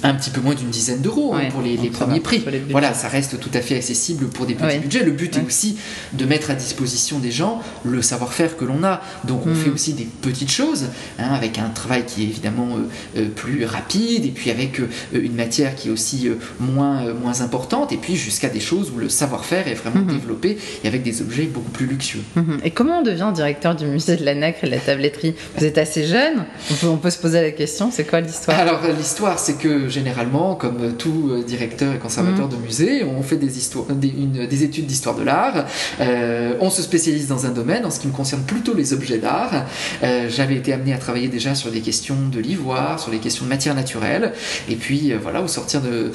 un 0.03 0.15
petit 0.15 0.31
peu 0.31 0.41
moins 0.41 0.55
d'une 0.55 0.71
dizaine 0.71 1.01
d'euros 1.01 1.35
hein, 1.35 1.49
pour 1.51 1.63
les, 1.63 1.77
premiers 1.91 2.21
prix. 2.21 2.45
voilà, 2.71 2.95
ça 2.95 3.09
reste 3.09 3.39
tout 3.41 3.51
à 3.55 3.61
fait 3.61 3.77
accessible 3.77 4.29
pour 4.29 4.47
des 4.47 4.55
petits 4.55 4.79
budgets. 4.79 5.05
Le 5.05 5.13
but 5.13 5.37
est 5.37 5.47
aussi 5.47 5.77
de 6.13 6.25
mettre 6.25 6.51
à 6.51 6.55
disposition 6.55 7.19
des 7.19 7.31
gens 7.31 7.63
le 7.85 8.03
savoir-faire 8.03 8.57
que 8.57 8.65
l'on 8.65 8.85
a. 8.85 9.01
Donc, 9.25 9.47
on 9.47 9.51
mhm. 9.51 9.57
fait 9.57 9.71
aussi 9.71 9.93
des 9.95 10.05
petites 10.05 10.51
choses 10.51 10.87
hein, 11.19 11.31
avec 11.33 11.59
un 11.59 11.69
travail 11.69 12.05
qui 12.07 12.23
est 12.23 12.27
évidemment 12.27 12.69
euh, 12.77 13.21
euh, 13.21 13.29
plus 13.29 13.65
rapide 13.65 14.25
et 14.25 14.31
puis 14.31 14.51
avec 14.51 14.81
euh, 14.81 14.89
une 15.13 15.35
matière 15.35 15.75
qui 15.75 15.89
est 15.89 15.91
aussi 15.91 16.29
moins, 16.59 17.13
moins 17.15 17.41
importante 17.41 17.93
et 17.93 17.97
puis 17.97 18.17
jusqu'à 18.17 18.49
des 18.49 18.61
choses 18.61 18.93
où 18.95 18.99
le 18.99 19.09
savoir-faire 19.09 19.69
est 19.69 19.75
vraiment 19.75 20.01
mhm. 20.01 20.19
développé 20.19 20.59
et 20.85 20.89
avec 20.89 21.03
des 21.03 21.21
objets 21.23 21.45
beaucoup 21.45 21.71
plus 21.71 21.87
luxueux. 21.87 22.23
Et 22.65 22.71
comment 22.71 22.99
on 22.99 23.03
devient 23.03 23.30
directeur 23.33 23.75
du 23.75 23.87
musée 23.87 24.17
de 24.17 24.25
la 24.25 24.35
nacre 24.35 24.65
et 24.65 24.67
de 24.67 24.73
la 24.73 24.79
tabletterie. 24.79 25.35
Vous 25.57 25.65
êtes 25.65 25.79
assez 25.79 26.05
jeune, 26.05 26.45
on 26.85 26.97
peut, 26.97 27.11
se 27.11 27.19
poser 27.19 27.43
la 27.43 27.51
question, 27.51 27.91
c'est 27.91 28.05
quoi 28.05 28.21
l'histoire? 28.21 28.59
Alors 28.59 28.81
l'histoire, 28.97 29.39
c'est 29.39 29.55
que 29.55 29.89
généralement, 29.89 30.55
comme 30.55 30.95
tout 30.97 31.31
euh, 31.31 31.43
directeur 31.43 31.95
et 31.95 31.99
conservateur 31.99 32.47
mm. 32.47 32.51
de 32.51 32.57
musée, 32.57 33.05
on 33.05 33.23
fait 33.23 33.37
des, 33.37 33.59
histoires, 33.59 33.87
des, 33.87 34.65
études 34.65 34.87
d'histoire 34.87 35.17
de 35.17 35.23
l'art, 35.23 35.67
euh, 36.01 36.55
on 36.61 36.71
se 36.71 36.83
spécialise 36.83 37.29
dans 37.29 37.47
un 37.47 37.51
domaine, 37.51 37.85
en 37.85 37.91
ce 37.91 38.01
qui 38.01 38.07
me 38.07 38.13
concerne 38.13 38.43
plutôt 38.43 38.75
les 38.75 38.93
objets 38.93 39.19
d'art. 39.19 39.67
Euh, 40.03 40.29
j'avais 40.29 40.57
été 40.57 40.73
amené 40.73 40.93
à 40.93 40.99
travailler 40.99 41.29
déjà 41.29 41.55
sur 41.55 41.71
des 41.71 41.81
questions 41.81 42.17
de 42.33 42.41
l'ivoire, 42.41 43.01
sur 43.01 43.11
les 43.11 43.19
questions 43.19 43.45
de 43.45 43.51
matière 43.51 43.75
naturelle, 43.75 44.33
et 44.69 44.77
puis 44.77 45.13
voilà, 45.21 45.43
au 45.43 45.49
sortir 45.49 45.81
de, 45.81 46.13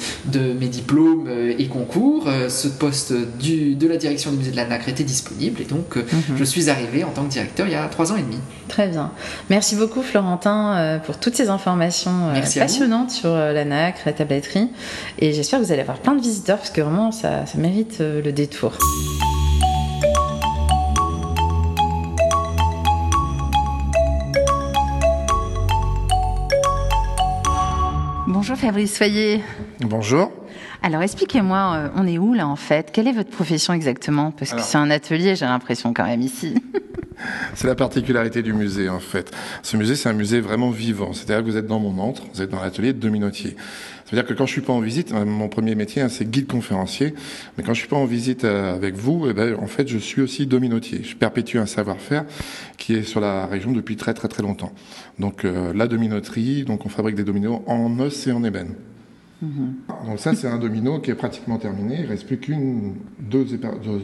mes 0.58 0.68
diplômes 0.68 1.28
et 1.58 1.66
concours, 1.66 2.28
ce 2.48 2.68
poste 2.68 3.12
du, 3.38 3.74
de 3.74 3.88
la 3.88 3.96
direction 3.96 4.30
du 4.30 4.38
musée 4.38 4.50
de 4.50 4.56
la 4.56 4.66
nacre 4.66 4.88
était 4.88 5.04
disponible, 5.04 5.60
et 5.60 5.64
donc 5.64 5.96
mm-hmm. 5.96 6.36
je 6.36 6.44
suis 6.44 6.70
arrivé 6.70 7.04
en 7.06 7.10
tant 7.10 7.24
que 7.24 7.30
directeur 7.30 7.66
il 7.66 7.72
y 7.72 7.76
a 7.76 7.86
trois 7.88 8.12
ans 8.12 8.16
et 8.16 8.22
demi. 8.22 8.38
Très 8.68 8.88
bien. 8.88 9.12
Merci 9.50 9.76
beaucoup 9.76 10.02
Florentin 10.02 10.76
euh, 10.76 10.98
pour 10.98 11.18
toutes 11.18 11.34
ces 11.34 11.48
informations 11.48 12.30
euh, 12.34 12.40
passionnantes 12.58 13.10
sur 13.10 13.30
euh, 13.30 13.52
la 13.52 13.64
nacre, 13.64 14.00
la 14.06 14.12
tabletterie. 14.12 14.70
Et 15.18 15.32
j'espère 15.32 15.60
que 15.60 15.64
vous 15.64 15.72
allez 15.72 15.82
avoir 15.82 15.98
plein 15.98 16.14
de 16.14 16.20
visiteurs 16.20 16.58
parce 16.58 16.70
que 16.70 16.80
vraiment 16.80 17.12
ça, 17.12 17.46
ça 17.46 17.58
mérite 17.58 17.98
le 18.00 18.32
détour. 18.32 18.72
Bonjour 28.26 28.56
Fabrice 28.56 28.94
Soyer. 28.94 29.40
Bonjour. 29.80 30.30
Alors 30.82 31.02
expliquez-moi, 31.02 31.90
on 31.96 32.06
est 32.06 32.18
où 32.18 32.34
là 32.34 32.46
en 32.46 32.56
fait? 32.56 32.90
Quelle 32.92 33.08
est 33.08 33.12
votre 33.12 33.30
profession 33.30 33.72
exactement? 33.72 34.30
Parce 34.30 34.52
que 34.52 34.60
c'est 34.60 34.78
un 34.78 34.90
atelier, 34.90 35.36
j'ai 35.36 35.46
l'impression 35.46 35.92
quand 35.92 36.04
même 36.04 36.22
ici. 36.22 36.54
C'est 37.54 37.66
la 37.66 37.74
particularité 37.74 38.42
du 38.42 38.52
musée, 38.52 38.88
en 38.88 39.00
fait. 39.00 39.30
Ce 39.62 39.76
musée, 39.76 39.96
c'est 39.96 40.08
un 40.08 40.14
musée 40.14 40.40
vraiment 40.40 40.70
vivant. 40.70 41.12
C'est-à-dire 41.12 41.44
que 41.44 41.50
vous 41.50 41.56
êtes 41.56 41.66
dans 41.66 41.80
mon 41.80 41.98
antre, 41.98 42.24
vous 42.34 42.42
êtes 42.42 42.50
dans 42.50 42.60
l'atelier 42.60 42.92
de 42.92 42.98
Dominotier. 42.98 43.56
C'est-à-dire 44.04 44.28
que 44.28 44.34
quand 44.34 44.46
je 44.46 44.52
suis 44.52 44.60
pas 44.60 44.72
en 44.72 44.80
visite, 44.80 45.12
euh, 45.12 45.24
mon 45.24 45.48
premier 45.48 45.74
métier, 45.74 46.02
hein, 46.02 46.08
c'est 46.08 46.30
guide 46.30 46.46
conférencier. 46.46 47.14
Mais 47.56 47.64
quand 47.64 47.74
je 47.74 47.80
suis 47.80 47.88
pas 47.88 47.96
en 47.96 48.04
visite 48.04 48.44
euh, 48.44 48.74
avec 48.74 48.94
vous, 48.94 49.26
eh 49.28 49.32
ben, 49.32 49.56
en 49.56 49.66
fait, 49.66 49.88
je 49.88 49.98
suis 49.98 50.20
aussi 50.22 50.46
dominotier. 50.46 51.02
Je 51.02 51.16
perpétue 51.16 51.56
un 51.56 51.66
savoir-faire 51.66 52.24
qui 52.76 52.94
est 52.94 53.02
sur 53.02 53.20
la 53.20 53.46
région 53.46 53.72
depuis 53.72 53.96
très 53.96 54.14
très 54.14 54.28
très 54.28 54.42
longtemps. 54.42 54.72
Donc 55.18 55.44
euh, 55.44 55.72
la 55.74 55.88
dominoterie, 55.88 56.64
donc 56.64 56.86
on 56.86 56.88
fabrique 56.88 57.16
des 57.16 57.24
dominos 57.24 57.62
en 57.66 57.98
os 57.98 58.26
et 58.26 58.32
en 58.32 58.44
ébène. 58.44 58.74
Mm-hmm. 59.44 60.06
Donc 60.06 60.18
ça, 60.18 60.34
c'est 60.34 60.48
un 60.48 60.58
domino 60.58 61.00
qui 61.00 61.10
est 61.10 61.14
pratiquement 61.14 61.58
terminé. 61.58 62.00
Il 62.00 62.06
reste 62.06 62.26
plus 62.26 62.38
qu'une, 62.38 62.94
deux, 63.18 63.46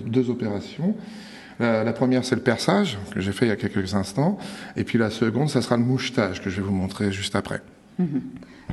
deux 0.07 0.31
opérations. 0.31 0.95
La, 1.61 1.93
première, 1.93 2.25
c'est 2.25 2.35
le 2.35 2.41
perçage, 2.43 2.99
que 3.13 3.21
j'ai 3.21 3.31
fait 3.31 3.47
il 3.47 3.51
y 3.51 3.53
a 3.53 3.57
quelques 3.57 3.95
instants. 3.95 4.37
Et 4.77 4.83
puis 4.83 4.99
la 4.99 5.11
seconde, 5.11 5.49
ça 5.49 5.63
sera 5.63 5.77
le 5.77 5.85
mouchetage, 5.85 6.43
que 6.43 6.51
je 6.51 6.57
vais 6.57 6.67
vous 6.67 6.75
montrer 6.75 7.13
juste 7.13 7.37
après. 7.37 7.63
Mhm. 8.01 8.21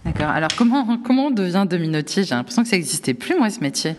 D'accord. 0.06 0.30
Alors, 0.30 0.50
comment, 0.58 0.98
comment 0.98 1.28
on 1.28 1.32
devient 1.32 1.66
dominotier 1.70 2.24
J'ai 2.24 2.36
l'impression 2.36 2.64
que 2.64 2.70
ça 2.70 2.78
n'existait 2.78 3.14
plus, 3.14 3.38
moi, 3.38 3.50
ce 3.50 3.60
métier. 3.60 3.96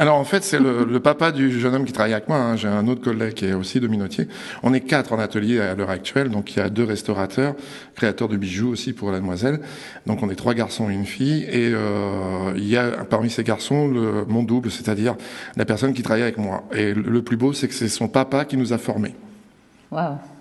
Alors 0.00 0.16
en 0.16 0.24
fait, 0.24 0.42
c'est 0.44 0.58
le, 0.58 0.98
papa 0.98 1.30
du 1.30 1.60
jeune 1.60 1.74
homme 1.74 1.84
qui 1.84 1.92
travaille 1.92 2.14
avec 2.14 2.26
moi. 2.26 2.38
Hein. 2.38 2.56
J'ai 2.56 2.68
un 2.68 2.88
autre 2.88 3.02
collègue 3.02 3.34
qui 3.34 3.44
est 3.44 3.52
aussi 3.52 3.80
dominotier. 3.80 4.28
On 4.62 4.72
est 4.72 4.80
quatre 4.80 5.12
en 5.12 5.18
atelier 5.18 5.60
à 5.60 5.74
l'heure 5.74 5.90
actuelle. 5.90 6.30
Donc 6.30 6.56
il 6.56 6.58
y 6.58 6.62
a 6.62 6.70
deux 6.70 6.84
restaurateurs, 6.84 7.54
créateurs 7.96 8.28
de 8.28 8.38
bijoux 8.38 8.70
aussi 8.70 8.94
pour 8.94 9.12
la 9.12 9.18
demoiselle. 9.18 9.60
Donc 10.06 10.22
on 10.22 10.30
est 10.30 10.36
trois 10.36 10.54
garçons 10.54 10.88
et 10.88 10.94
une 10.94 11.04
fille. 11.04 11.42
Et 11.42 11.70
euh, 11.74 12.54
il 12.56 12.66
y 12.66 12.78
a 12.78 13.04
parmi 13.10 13.28
ces 13.28 13.44
garçons 13.44 13.88
le, 13.88 14.24
mon 14.26 14.42
double, 14.42 14.70
c'est-à-dire 14.70 15.16
la 15.58 15.66
personne 15.66 15.92
qui 15.92 16.02
travaille 16.02 16.22
avec 16.22 16.38
moi. 16.38 16.64
Et 16.72 16.94
le, 16.94 17.20
plus 17.20 17.36
beau, 17.36 17.52
c'est 17.52 17.68
que 17.68 17.74
c'est 17.74 17.90
son 17.90 18.08
papa 18.08 18.46
qui 18.46 18.56
nous 18.56 18.72
a 18.72 18.78
formés. 18.78 19.14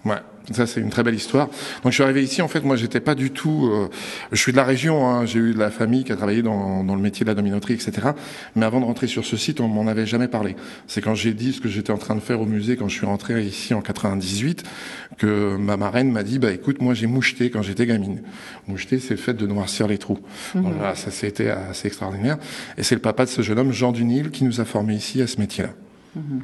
Ouais. 0.05 0.17
Ça, 0.51 0.65
c'est 0.65 0.81
une 0.81 0.89
très 0.89 1.03
belle 1.03 1.15
histoire. 1.15 1.47
Donc, 1.83 1.91
je 1.91 1.91
suis 1.91 2.03
arrivé 2.03 2.23
ici. 2.23 2.41
En 2.41 2.47
fait, 2.47 2.62
moi, 2.62 2.75
j'étais 2.75 2.99
pas 2.99 3.13
du 3.13 3.29
tout. 3.29 3.69
Euh, 3.71 3.88
je 4.31 4.38
suis 4.41 4.51
de 4.51 4.57
la 4.57 4.63
région. 4.63 5.07
Hein, 5.07 5.25
J'ai 5.25 5.39
eu 5.39 5.53
de 5.53 5.59
la 5.59 5.69
famille 5.69 6.03
qui 6.03 6.12
a 6.12 6.15
travaillé 6.15 6.41
dans, 6.41 6.83
dans, 6.83 6.95
le 6.95 7.01
métier 7.01 7.23
de 7.23 7.29
la 7.29 7.35
dominoterie, 7.35 7.73
etc. 7.73 7.91
Mais 8.55 8.65
avant 8.65 8.79
de 8.79 8.85
rentrer 8.85 9.07
sur 9.07 9.25
ce 9.25 9.38
site, 9.38 9.59
on 9.59 9.67
m'en 9.67 9.85
avait 9.85 10.07
jamais 10.07 10.27
parlé. 10.27 10.55
C'est 10.88 11.01
quand 11.01 11.13
j'ai 11.13 11.33
dit 11.33 11.53
ce 11.53 11.62
que 11.62 11.69
j'étais 11.69 11.91
en 11.91 11.97
train 11.97 12.15
de 12.15 12.19
faire 12.19 12.41
au 12.41 12.45
musée 12.45 12.77
quand 12.77 12.88
je 12.88 12.95
suis 12.95 13.05
rentré 13.05 13.43
ici 13.43 13.73
en 13.73 13.81
98 13.81 14.63
que 15.17 15.57
ma 15.57 15.77
marraine 15.77 16.12
m'a 16.12 16.23
dit 16.23 16.39
bah 16.39 16.51
écoute, 16.51 16.81
moi 16.81 16.93
j'ai 16.93 17.07
moucheté 17.07 17.51
quand 17.51 17.62
j'étais 17.62 17.85
gamine. 17.85 18.21
Moucheté, 18.67 18.99
c'est 18.99 19.15
le 19.15 19.19
fait 19.19 19.33
de 19.33 19.45
noircir 19.45 19.88
les 19.88 19.97
trous. 19.97 20.19
Mmh. 20.55 20.62
Voilà, 20.62 20.95
ça 20.95 21.12
c'était 21.12 21.49
assez 21.49 21.88
extraordinaire. 21.88 22.38
Et 22.77 22.83
c'est 22.83 22.95
le 22.95 23.01
papa 23.01 23.25
de 23.25 23.29
ce 23.29 23.41
jeune 23.41 23.59
homme, 23.59 23.71
Jean 23.71 23.91
Dunil, 23.91 24.31
qui 24.31 24.45
nous 24.45 24.62
a 24.62 24.65
formés 24.65 24.95
ici 24.95 25.21
à 25.21 25.27
ce 25.27 25.39
métier-là. 25.39 25.71
Mhm. 26.15 26.41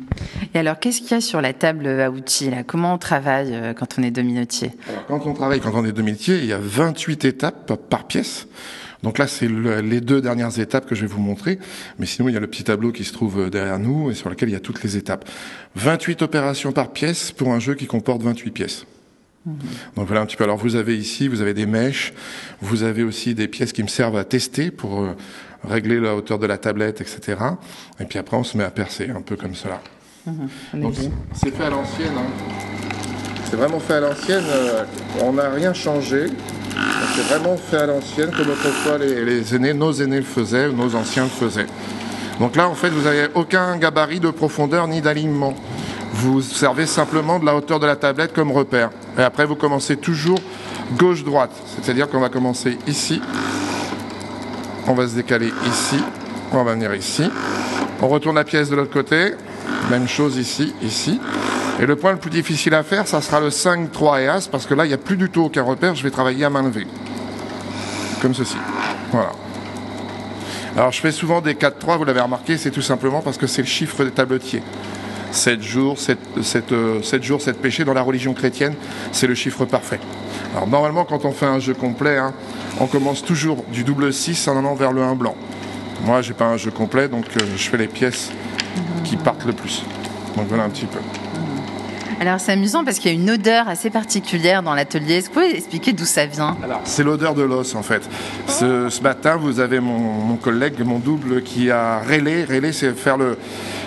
Et 0.53 0.59
alors, 0.59 0.79
qu'est-ce 0.79 1.01
qu'il 1.01 1.11
y 1.11 1.15
a 1.15 1.21
sur 1.21 1.41
la 1.41 1.53
table 1.53 1.87
à 1.87 2.11
outils 2.11 2.49
là? 2.49 2.63
Comment 2.63 2.93
on 2.93 2.97
travaille 2.97 3.53
euh, 3.53 3.73
quand 3.73 3.97
on 3.97 4.03
est 4.03 4.11
dominotier 4.11 4.71
Quand 5.07 5.25
on 5.25 5.33
travaille, 5.33 5.59
quand 5.59 5.73
on 5.73 5.85
est 5.85 5.91
dominotier, 5.91 6.37
il 6.37 6.45
y 6.45 6.53
a 6.53 6.59
28 6.59 7.25
étapes 7.25 7.73
par 7.89 8.05
pièce. 8.05 8.47
Donc 9.03 9.19
là, 9.19 9.27
c'est 9.27 9.47
les 9.47 10.01
deux 10.01 10.19
dernières 10.19 10.57
étapes 10.59 10.87
que 10.87 10.95
je 10.95 11.01
vais 11.01 11.07
vous 11.07 11.21
montrer. 11.21 11.59
Mais 11.99 12.05
sinon, 12.05 12.27
il 12.29 12.33
y 12.33 12.37
a 12.37 12.39
le 12.39 12.47
petit 12.47 12.63
tableau 12.63 12.91
qui 12.91 13.03
se 13.03 13.13
trouve 13.13 13.39
euh, 13.39 13.49
derrière 13.49 13.79
nous 13.79 14.09
et 14.09 14.13
sur 14.15 14.29
lequel 14.29 14.49
il 14.49 14.53
y 14.53 14.55
a 14.55 14.59
toutes 14.59 14.83
les 14.83 14.97
étapes. 14.97 15.29
28 15.75 16.21
opérations 16.21 16.71
par 16.71 16.91
pièce 16.91 17.31
pour 17.31 17.53
un 17.53 17.59
jeu 17.59 17.75
qui 17.75 17.85
comporte 17.85 18.21
28 18.23 18.51
pièces. 18.51 18.85
Donc 19.95 20.07
voilà 20.07 20.21
un 20.21 20.25
petit 20.25 20.35
peu. 20.35 20.43
Alors 20.43 20.57
vous 20.57 20.75
avez 20.75 20.97
ici, 20.97 21.27
vous 21.27 21.41
avez 21.41 21.53
des 21.53 21.65
mèches, 21.65 22.13
vous 22.61 22.83
avez 22.83 23.03
aussi 23.03 23.35
des 23.35 23.47
pièces 23.47 23.73
qui 23.73 23.83
me 23.83 23.87
servent 23.87 24.17
à 24.17 24.23
tester 24.23 24.71
pour 24.71 25.01
euh, 25.01 25.15
régler 25.67 25.99
la 25.99 26.15
hauteur 26.15 26.39
de 26.39 26.47
la 26.47 26.57
tablette, 26.57 27.01
etc. 27.01 27.37
Et 27.99 28.05
puis 28.05 28.17
après, 28.19 28.37
on 28.37 28.43
se 28.43 28.57
met 28.57 28.63
à 28.63 28.71
percer, 28.71 29.09
un 29.15 29.21
peu 29.21 29.35
comme 29.35 29.53
cela. 29.55 29.81
Mhm, 30.25 30.81
Donc 30.81 30.93
c'est 31.33 31.55
fait 31.55 31.63
à 31.63 31.69
l'ancienne. 31.69 32.13
Hein. 32.17 32.31
C'est 33.49 33.55
vraiment 33.55 33.79
fait 33.79 33.93
à 33.93 33.99
l'ancienne. 33.99 34.43
Euh, 34.47 34.83
on 35.21 35.33
n'a 35.33 35.49
rien 35.49 35.73
changé. 35.73 36.25
C'est 37.15 37.21
vraiment 37.33 37.55
fait 37.55 37.77
à 37.77 37.85
l'ancienne, 37.85 38.31
comme 38.31 38.49
autrefois 38.49 38.97
les, 38.97 39.23
les 39.23 39.55
aînés, 39.55 39.73
nos 39.73 39.93
aînés 39.93 40.17
le 40.17 40.23
faisaient, 40.23 40.69
nos 40.71 40.95
anciens 40.95 41.23
le 41.23 41.29
faisaient. 41.29 41.67
Donc 42.39 42.55
là, 42.57 42.67
en 42.67 42.73
fait, 42.75 42.89
vous 42.89 43.03
n'avez 43.03 43.27
aucun 43.33 43.77
gabarit 43.77 44.19
de 44.19 44.29
profondeur 44.29 44.87
ni 44.87 45.01
d'alignement. 45.01 45.53
Vous 46.15 46.41
servez 46.41 46.85
simplement 46.85 47.39
de 47.39 47.45
la 47.45 47.55
hauteur 47.55 47.79
de 47.79 47.85
la 47.85 47.95
tablette 47.95 48.33
comme 48.33 48.51
repère. 48.51 48.89
Et 49.17 49.21
après, 49.21 49.45
vous 49.45 49.55
commencez 49.55 49.97
toujours 49.97 50.39
gauche-droite. 50.97 51.51
C'est-à-dire 51.81 52.09
qu'on 52.09 52.19
va 52.19 52.29
commencer 52.29 52.77
ici 52.87 53.21
on 54.87 54.93
va 54.93 55.07
se 55.07 55.15
décaler 55.15 55.51
ici. 55.67 55.97
On 56.51 56.63
va 56.63 56.73
venir 56.73 56.93
ici. 56.93 57.23
On 58.01 58.07
retourne 58.07 58.35
la 58.35 58.43
pièce 58.43 58.69
de 58.69 58.75
l'autre 58.75 58.93
côté. 58.93 59.33
Même 59.89 60.07
chose 60.07 60.37
ici, 60.37 60.73
ici. 60.81 61.19
Et 61.79 61.85
le 61.85 61.95
point 61.95 62.11
le 62.11 62.17
plus 62.17 62.29
difficile 62.29 62.73
à 62.75 62.83
faire, 62.83 63.07
ça 63.07 63.21
sera 63.21 63.39
le 63.39 63.49
5, 63.49 63.91
3 63.91 64.21
et 64.21 64.27
As, 64.27 64.47
parce 64.47 64.65
que 64.65 64.73
là, 64.73 64.85
il 64.85 64.89
n'y 64.89 64.93
a 64.93 64.99
plus 64.99 65.17
du 65.17 65.29
tout 65.29 65.41
aucun 65.41 65.63
repère. 65.63 65.95
Je 65.95 66.03
vais 66.03 66.11
travailler 66.11 66.45
à 66.45 66.49
main 66.49 66.63
levée. 66.63 66.87
Comme 68.21 68.33
ceci. 68.33 68.57
Voilà. 69.11 69.31
Alors, 70.77 70.91
je 70.91 71.01
fais 71.01 71.11
souvent 71.11 71.41
des 71.41 71.55
4, 71.55 71.79
3, 71.79 71.97
vous 71.97 72.05
l'avez 72.05 72.21
remarqué, 72.21 72.57
c'est 72.57 72.71
tout 72.71 72.81
simplement 72.81 73.21
parce 73.21 73.37
que 73.37 73.47
c'est 73.47 73.61
le 73.61 73.67
chiffre 73.67 74.03
des 74.03 74.11
tabletiers. 74.11 74.61
7 75.31 75.61
jours, 75.61 75.99
7, 75.99 76.17
7, 76.41 76.73
7 77.03 77.23
jours, 77.23 77.41
7 77.41 77.61
péchés 77.61 77.85
dans 77.85 77.93
la 77.93 78.01
religion 78.01 78.33
chrétienne, 78.33 78.75
c'est 79.11 79.27
le 79.27 79.35
chiffre 79.35 79.65
parfait. 79.65 79.99
Alors 80.55 80.67
normalement, 80.67 81.05
quand 81.05 81.25
on 81.25 81.31
fait 81.31 81.45
un 81.45 81.59
jeu 81.59 81.73
complet, 81.73 82.17
hein, 82.17 82.33
on 82.79 82.87
commence 82.87 83.23
toujours 83.23 83.63
du 83.71 83.83
double 83.83 84.13
6 84.13 84.47
en 84.47 84.57
allant 84.57 84.75
vers 84.75 84.91
le 84.91 85.01
1 85.01 85.15
blanc. 85.15 85.35
Moi, 86.05 86.21
j'ai 86.21 86.33
pas 86.33 86.45
un 86.45 86.57
jeu 86.57 86.71
complet, 86.71 87.07
donc 87.07 87.25
euh, 87.35 87.45
je 87.55 87.69
fais 87.69 87.77
les 87.77 87.87
pièces 87.87 88.31
qui 89.03 89.17
partent 89.17 89.45
le 89.45 89.53
plus. 89.53 89.83
Donc 90.35 90.47
voilà 90.47 90.63
un 90.63 90.69
petit 90.69 90.85
peu. 90.85 90.99
Alors 92.19 92.39
c'est 92.39 92.53
amusant 92.53 92.85
parce 92.85 92.99
qu'il 92.99 93.11
y 93.11 93.13
a 93.13 93.17
une 93.17 93.29
odeur 93.29 93.67
assez 93.67 93.89
particulière 93.89 94.63
dans 94.63 94.73
l'atelier. 94.73 95.15
Est-ce 95.15 95.29
que 95.29 95.35
vous 95.35 95.41
pouvez 95.41 95.57
expliquer 95.57 95.91
d'où 95.91 96.05
ça 96.05 96.25
vient? 96.25 96.55
Alors 96.63 96.81
c'est 96.85 97.03
l'odeur 97.03 97.33
de 97.35 97.43
l'os 97.43 97.75
en 97.75 97.83
fait. 97.83 98.01
Ce, 98.47 98.89
ce, 98.89 99.01
matin, 99.01 99.35
vous 99.35 99.59
avez 99.59 99.79
mon, 99.79 99.99
mon, 99.99 100.35
collègue, 100.37 100.75
mon 100.85 100.99
double, 100.99 101.43
qui 101.43 101.69
a 101.71 101.99
rélé. 101.99 102.45
Rélé, 102.45 102.71
c'est 102.71 102.93
faire 102.93 103.17
le, 103.17 103.37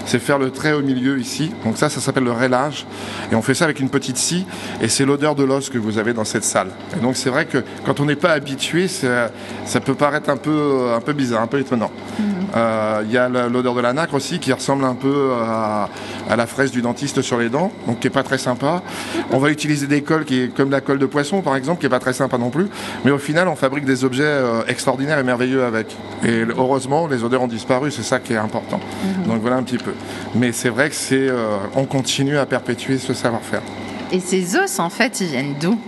c'est 0.05 0.19
faire 0.19 0.39
le 0.39 0.51
trait 0.51 0.73
au 0.73 0.83
milieu 0.83 1.19
ici. 1.19 1.51
Donc 1.65 1.79
ça, 1.79 1.89
ça 1.89 2.01
s'appelle 2.01 2.25
le 2.25 2.33
rélage. 2.33 2.87
Et 3.33 3.35
on 3.35 3.43
fait 3.43 3.55
ça 3.55 3.65
avec 3.65 3.81
une 3.81 3.91
petite 3.91 4.19
scie. 4.19 4.47
Et 4.83 4.89
c'est 4.89 5.07
l'odeur 5.07 5.35
de 5.35 5.45
l'os 5.45 5.71
que 5.71 5.79
vous 5.79 5.99
avez 5.99 6.13
dans 6.13 6.25
cette 6.25 6.45
salle. 6.45 6.69
Et 6.97 7.01
donc 7.01 7.17
c'est 7.17 7.31
vrai 7.31 7.47
que 7.47 7.65
quand 7.87 8.01
on 8.01 8.05
n'est 8.05 8.17
pas 8.17 8.33
habitué, 8.33 8.89
ça, 8.89 9.31
ça, 9.65 9.81
peut 9.81 9.95
paraître 9.95 10.29
un 10.29 10.37
peu, 10.37 10.93
un 10.95 11.01
peu 11.01 11.15
bizarre, 11.15 11.43
un 11.43 11.47
peu 11.47 11.59
étonnant. 11.59 11.91
Mhm. 12.19 12.38
Euh, 12.57 13.03
il 13.09 13.11
euh, 13.11 13.13
y 13.13 13.19
a 13.19 13.29
l'odeur 13.49 13.75
de 13.75 13.81
la 13.81 13.93
nacre 13.93 14.15
aussi 14.15 14.39
qui 14.39 14.53
ressemble 14.53 14.85
un 14.85 14.95
peu 14.95 15.33
à, 15.41 15.89
à, 16.29 16.37
la 16.37 16.47
fraise 16.47 16.71
du 16.71 16.83
dentiste 16.83 17.23
sur 17.23 17.39
les 17.39 17.49
dents, 17.49 17.73
donc 17.87 18.01
qui 18.01 18.07
est 18.07 18.11
pas 18.11 18.23
très 18.23 18.39
sympa. 18.39 18.83
On 19.31 19.39
va 19.39 19.51
utiliser 19.51 19.87
des 19.87 20.03
cols 20.03 20.25
qui 20.25 20.43
est 20.43 20.49
comme 20.55 20.71
la 20.71 20.81
colle 20.81 20.99
de 20.99 21.07
poisson 21.07 21.43
par 21.43 21.57
exemple, 21.57 21.81
qui 21.81 21.87
est 21.87 21.91
pas 21.91 21.99
très 21.99 22.13
sympa 22.13 22.39
non 22.39 22.51
plus. 22.51 22.69
Mais 23.05 23.11
au 23.11 23.19
final, 23.19 23.49
on 23.49 23.57
fabrique 23.57 23.85
des 23.85 24.05
objets 24.05 24.25
euh, 24.25 24.63
extraordinaires 24.67 25.19
et 25.19 25.25
merveilleux 25.25 25.65
avec. 25.65 25.97
Et 26.25 26.45
heureusement, 26.57 27.07
les 27.07 27.25
odeurs 27.25 27.43
ont 27.43 27.49
disparu. 27.49 27.91
C'est 27.91 28.03
ça 28.03 28.19
qui 28.19 28.33
est 28.33 28.37
important. 28.37 28.81
-hmm. 28.81 29.29
Donc 29.29 29.41
voilà 29.41 29.57
un 29.57 29.63
petit 29.63 29.79
peu. 29.79 29.93
Mais 30.35 30.53
c'est 30.53 30.71
vrai 30.71 30.89
que 30.89 30.95
c'est, 30.95 31.29
euh, 31.29 31.59
on 31.75 31.85
continue 31.85 32.39
à 32.39 32.47
perpétuer 32.47 32.99
ce 32.99 33.15
savoir-faire. 33.15 33.63
Et 34.11 34.21
ces 34.21 34.57
os, 34.57 34.79
en 34.79 34.89
fait, 34.89 35.21
ils 35.21 35.27
viennent 35.29 35.55
d'où? 35.61 35.79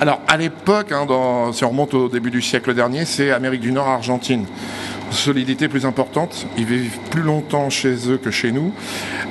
Alors, 0.00 0.20
à 0.28 0.36
l'époque, 0.38 0.92
hein, 0.92 1.06
si 1.52 1.62
on 1.64 1.68
remonte 1.68 1.92
au 1.92 2.08
début 2.08 2.30
du 2.30 2.40
siècle 2.40 2.72
dernier, 2.74 3.04
c'est 3.04 3.30
Amérique 3.30 3.60
du 3.60 3.72
Nord, 3.72 3.88
Argentine 3.88 4.46
solidité 5.10 5.68
plus 5.68 5.86
importante. 5.86 6.46
Ils 6.56 6.64
vivent 6.64 6.98
plus 7.10 7.22
longtemps 7.22 7.70
chez 7.70 8.10
eux 8.10 8.18
que 8.18 8.30
chez 8.30 8.52
nous. 8.52 8.72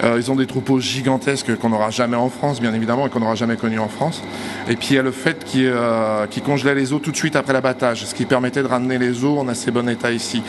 Euh, 0.03 0.17
ils 0.17 0.31
ont 0.31 0.35
des 0.35 0.47
troupeaux 0.47 0.79
gigantesques 0.79 1.55
qu'on 1.57 1.69
n'aura 1.69 1.89
jamais 1.89 2.17
en 2.17 2.29
France, 2.29 2.61
bien 2.61 2.73
évidemment, 2.73 3.07
et 3.07 3.09
qu'on 3.09 3.19
n'aura 3.19 3.35
jamais 3.35 3.57
connu 3.57 3.79
en 3.79 3.87
France. 3.87 4.21
Et 4.69 4.75
puis 4.75 4.89
il 4.91 4.95
y 4.95 4.99
a 4.99 5.03
le 5.03 5.11
fait 5.11 5.43
qu'ils 5.43 5.67
euh, 5.67 6.25
congelaient 6.45 6.75
les 6.75 6.93
eaux 6.93 6.99
tout 6.99 7.11
de 7.11 7.17
suite 7.17 7.35
après 7.35 7.53
l'abattage, 7.53 8.05
ce 8.05 8.15
qui 8.15 8.25
permettait 8.25 8.63
de 8.63 8.67
ramener 8.67 8.97
les 8.97 9.23
eaux 9.23 9.37
en 9.39 9.47
assez 9.47 9.71
bon 9.71 9.87
état 9.89 10.11
ici. 10.11 10.41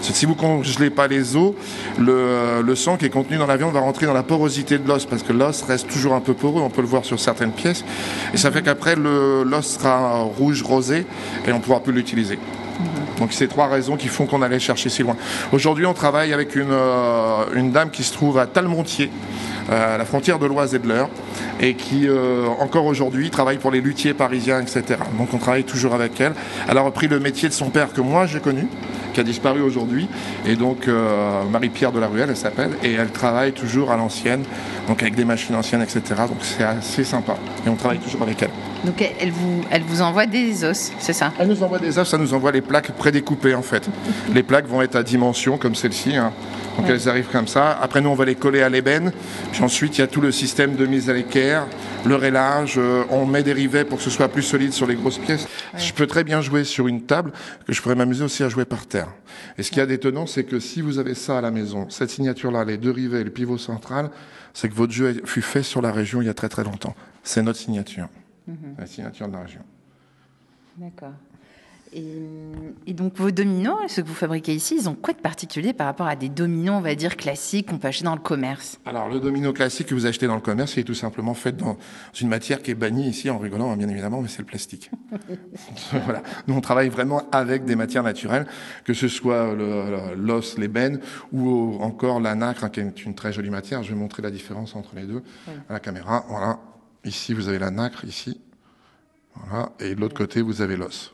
Si 0.00 0.26
vous 0.26 0.34
congelez 0.34 0.90
pas 0.90 1.08
les 1.08 1.36
eaux, 1.36 1.54
le 1.98 2.74
sang 2.74 2.96
qui 2.96 3.06
est 3.06 3.10
contenu 3.10 3.36
dans 3.36 3.46
la 3.46 3.56
viande 3.56 3.72
va 3.72 3.80
rentrer 3.80 4.06
dans 4.06 4.12
la 4.12 4.22
porosité 4.22 4.78
de 4.78 4.86
l'os, 4.86 5.06
parce 5.06 5.22
que 5.22 5.32
l'os 5.32 5.62
reste 5.62 5.88
toujours 5.88 6.14
un 6.14 6.20
peu 6.20 6.34
poreux, 6.34 6.62
on 6.62 6.70
peut 6.70 6.82
le 6.82 6.88
voir 6.88 7.04
sur 7.04 7.18
certaines 7.18 7.52
pièces. 7.52 7.84
Et 8.32 8.36
ça 8.36 8.50
fait 8.50 8.62
qu'après, 8.62 8.96
l'os 8.96 9.66
sera 9.66 10.22
rouge 10.22 10.62
rosé 10.62 11.06
et 11.46 11.52
on 11.52 11.58
ne 11.58 11.62
pourra 11.62 11.80
plus 11.80 11.92
l'utiliser. 11.92 12.38
Donc 13.18 13.32
c'est 13.32 13.48
trois 13.48 13.68
raisons 13.68 13.96
qui 13.96 14.08
font 14.08 14.26
qu'on 14.26 14.42
allait 14.42 14.58
chercher 14.58 14.88
si 14.88 15.02
loin. 15.02 15.16
Aujourd'hui, 15.52 15.86
on 15.86 15.94
travaille 15.94 16.32
avec 16.32 16.56
une, 16.56 16.70
euh, 16.70 17.70
dame 17.70 17.90
qui 17.90 18.02
se 18.02 18.12
trouve 18.12 18.38
à 18.38 18.46
Talmontier, 18.46 19.10
euh, 19.70 19.94
à 19.94 19.98
la 19.98 20.04
frontière 20.04 20.38
de 20.38 20.46
l'Oise 20.46 20.74
et 20.74 20.78
de 20.78 20.88
l'Eure, 20.88 21.08
et 21.60 21.74
qui 21.74 22.08
euh, 22.08 22.46
encore 22.60 22.86
aujourd'hui 22.86 23.30
travaille 23.30 23.58
pour 23.58 23.70
les 23.70 23.80
luthiers 23.80 24.14
parisiens, 24.14 24.60
etc. 24.60 25.00
Donc 25.18 25.32
on 25.32 25.38
travaille 25.38 25.64
toujours 25.64 25.94
avec 25.94 26.20
elle. 26.20 26.32
Elle 26.68 26.78
a 26.78 26.82
repris 26.82 27.08
le 27.08 27.20
métier 27.20 27.48
de 27.48 27.54
son 27.54 27.70
père 27.70 27.92
que 27.92 28.00
moi 28.00 28.26
j'ai 28.26 28.40
connu, 28.40 28.66
qui 29.12 29.20
a 29.20 29.22
disparu 29.22 29.60
aujourd'hui, 29.60 30.08
et 30.44 30.56
donc 30.56 30.88
Marie-Pierre 31.52 31.92
de 31.92 32.00
la 32.00 32.08
Ruelle, 32.08 32.30
elle 32.30 32.36
s'appelle, 32.36 32.70
et 32.82 32.94
elle 32.94 33.10
travaille 33.10 33.52
toujours 33.52 33.92
à 33.92 33.96
l'ancienne, 33.96 34.42
donc 34.88 35.02
avec 35.02 35.14
des 35.14 35.24
machines 35.24 35.54
anciennes, 35.54 35.82
etc. 35.82 36.02
Donc 36.28 36.38
c'est 36.40 36.64
assez 36.64 37.04
sympa, 37.04 37.36
et 37.64 37.68
on 37.68 37.76
travaille 37.76 38.00
toujours 38.00 38.22
avec 38.22 38.42
elle. 38.42 38.50
Donc 38.84 39.02
elle 39.02 39.30
vous, 39.30 39.64
elle 39.70 39.82
vous 39.82 40.02
envoie 40.02 40.26
des 40.26 40.64
os, 40.64 40.92
c'est 40.98 41.12
ça? 41.12 41.32
Elle 41.38 41.48
nous 41.48 41.62
envoie 41.62 41.78
des 41.78 41.98
os, 41.98 42.08
ça 42.08 42.18
nous 42.18 42.34
envoie 42.34 42.52
les 42.52 42.60
plaques 42.60 42.92
prédécoupées 42.92 43.54
en 43.54 43.62
fait. 43.62 43.88
les 44.34 44.42
plaques 44.42 44.66
vont 44.66 44.82
être 44.82 44.96
à 44.96 45.02
dimension 45.02 45.56
comme 45.56 45.74
celle-ci. 45.74 46.16
Hein. 46.16 46.32
Donc 46.76 46.86
ouais. 46.86 46.92
elles 46.92 47.08
arrivent 47.08 47.30
comme 47.30 47.48
ça. 47.48 47.78
Après 47.80 48.00
nous 48.00 48.10
on 48.10 48.14
va 48.14 48.24
les 48.24 48.34
coller 48.34 48.62
à 48.62 48.68
l'ébène. 48.68 49.12
Puis 49.52 49.62
ensuite 49.62 49.96
il 49.96 50.00
y 50.02 50.04
a 50.04 50.06
tout 50.06 50.20
le 50.20 50.32
système 50.32 50.76
de 50.76 50.84
mise 50.86 51.08
à 51.08 51.14
l'équerre, 51.14 51.66
le 52.04 52.16
rélage. 52.16 52.74
Euh, 52.76 53.04
on 53.10 53.24
met 53.24 53.42
des 53.42 53.52
rivets 53.52 53.84
pour 53.84 53.98
que 53.98 54.04
ce 54.04 54.10
soit 54.10 54.28
plus 54.28 54.42
solide 54.42 54.72
sur 54.72 54.86
les 54.86 54.96
grosses 54.96 55.18
pièces. 55.18 55.46
Ouais. 55.72 55.80
Je 55.80 55.92
peux 55.94 56.06
très 56.06 56.24
bien 56.24 56.40
jouer 56.40 56.64
sur 56.64 56.86
une 56.86 57.02
table, 57.02 57.32
que 57.66 57.72
je 57.72 57.80
pourrais 57.80 57.94
m'amuser 57.94 58.24
aussi 58.24 58.42
à 58.42 58.48
jouer 58.48 58.64
par 58.64 58.86
terre. 58.86 59.08
Et 59.56 59.62
ce 59.62 59.70
qu'il 59.70 59.78
y 59.78 59.82
a 59.82 59.86
d'étonnant, 59.86 60.26
c'est 60.26 60.44
que 60.44 60.60
si 60.60 60.82
vous 60.82 60.98
avez 60.98 61.14
ça 61.14 61.38
à 61.38 61.40
la 61.40 61.50
maison, 61.50 61.86
cette 61.90 62.10
signature-là, 62.10 62.64
les 62.64 62.76
deux 62.76 62.90
rivets, 62.90 63.24
le 63.24 63.30
pivot 63.30 63.58
central, 63.58 64.10
c'est 64.52 64.68
que 64.68 64.74
votre 64.74 64.92
jeu 64.92 65.22
fut 65.24 65.42
fait 65.42 65.62
sur 65.62 65.80
la 65.80 65.90
région 65.92 66.20
il 66.20 66.26
y 66.26 66.30
a 66.30 66.34
très 66.34 66.48
très 66.48 66.64
longtemps. 66.64 66.94
C'est 67.22 67.42
notre 67.42 67.58
signature. 67.58 68.08
Mmh. 68.46 68.52
La 68.78 68.86
signature 68.86 69.28
de 69.28 69.32
la 69.32 69.40
région. 69.40 69.62
D'accord. 70.76 71.12
Et, 71.92 72.02
et, 72.88 72.92
donc 72.92 73.16
vos 73.16 73.30
dominos, 73.30 73.78
ceux 73.86 74.02
que 74.02 74.08
vous 74.08 74.14
fabriquez 74.14 74.52
ici, 74.52 74.76
ils 74.80 74.88
ont 74.88 74.94
quoi 74.94 75.14
de 75.14 75.20
particulier 75.20 75.72
par 75.72 75.86
rapport 75.86 76.08
à 76.08 76.16
des 76.16 76.28
dominos, 76.28 76.74
on 76.76 76.80
va 76.80 76.96
dire, 76.96 77.16
classiques 77.16 77.68
qu'on 77.68 77.78
peut 77.78 77.86
acheter 77.86 78.04
dans 78.04 78.16
le 78.16 78.20
commerce? 78.20 78.80
Alors 78.84 79.08
le 79.08 79.20
domino 79.20 79.52
classique 79.52 79.86
que 79.86 79.94
vous 79.94 80.04
achetez 80.04 80.26
dans 80.26 80.34
le 80.34 80.40
commerce, 80.40 80.76
il 80.76 80.80
est 80.80 80.84
tout 80.84 80.94
simplement 80.94 81.34
fait 81.34 81.56
dans 81.56 81.78
une 82.20 82.28
matière 82.28 82.62
qui 82.62 82.72
est 82.72 82.74
bannie 82.74 83.08
ici 83.08 83.30
en 83.30 83.38
rigolant, 83.38 83.76
bien 83.76 83.88
évidemment, 83.88 84.20
mais 84.22 84.28
c'est 84.28 84.40
le 84.40 84.46
plastique. 84.46 84.90
voilà. 86.04 86.24
Nous 86.48 86.54
on 86.54 86.60
travaille 86.60 86.88
vraiment 86.88 87.30
avec 87.30 87.64
des 87.64 87.76
matières 87.76 88.02
naturelles, 88.02 88.46
que 88.82 88.92
ce 88.92 89.06
soit 89.06 89.54
l'os, 90.16 90.58
l'ébène 90.58 90.98
ou 91.32 91.76
encore 91.80 92.18
la 92.18 92.34
nacre, 92.34 92.64
hein, 92.64 92.70
qui 92.70 92.80
est 92.80 93.04
une 93.04 93.14
très 93.14 93.32
jolie 93.32 93.50
matière. 93.50 93.84
Je 93.84 93.90
vais 93.90 93.98
montrer 93.98 94.20
la 94.20 94.32
différence 94.32 94.74
entre 94.74 94.96
les 94.96 95.04
deux 95.04 95.22
oui. 95.46 95.54
à 95.68 95.74
la 95.74 95.80
caméra. 95.80 96.24
Voilà. 96.28 96.58
Ici, 97.04 97.34
vous 97.34 97.48
avez 97.48 97.58
la 97.58 97.70
nacre, 97.70 98.04
ici. 98.04 98.40
Voilà. 99.34 99.72
Et 99.80 99.94
de 99.94 100.00
l'autre 100.00 100.16
côté, 100.16 100.42
vous 100.42 100.60
avez 100.62 100.76
l'os. 100.76 101.12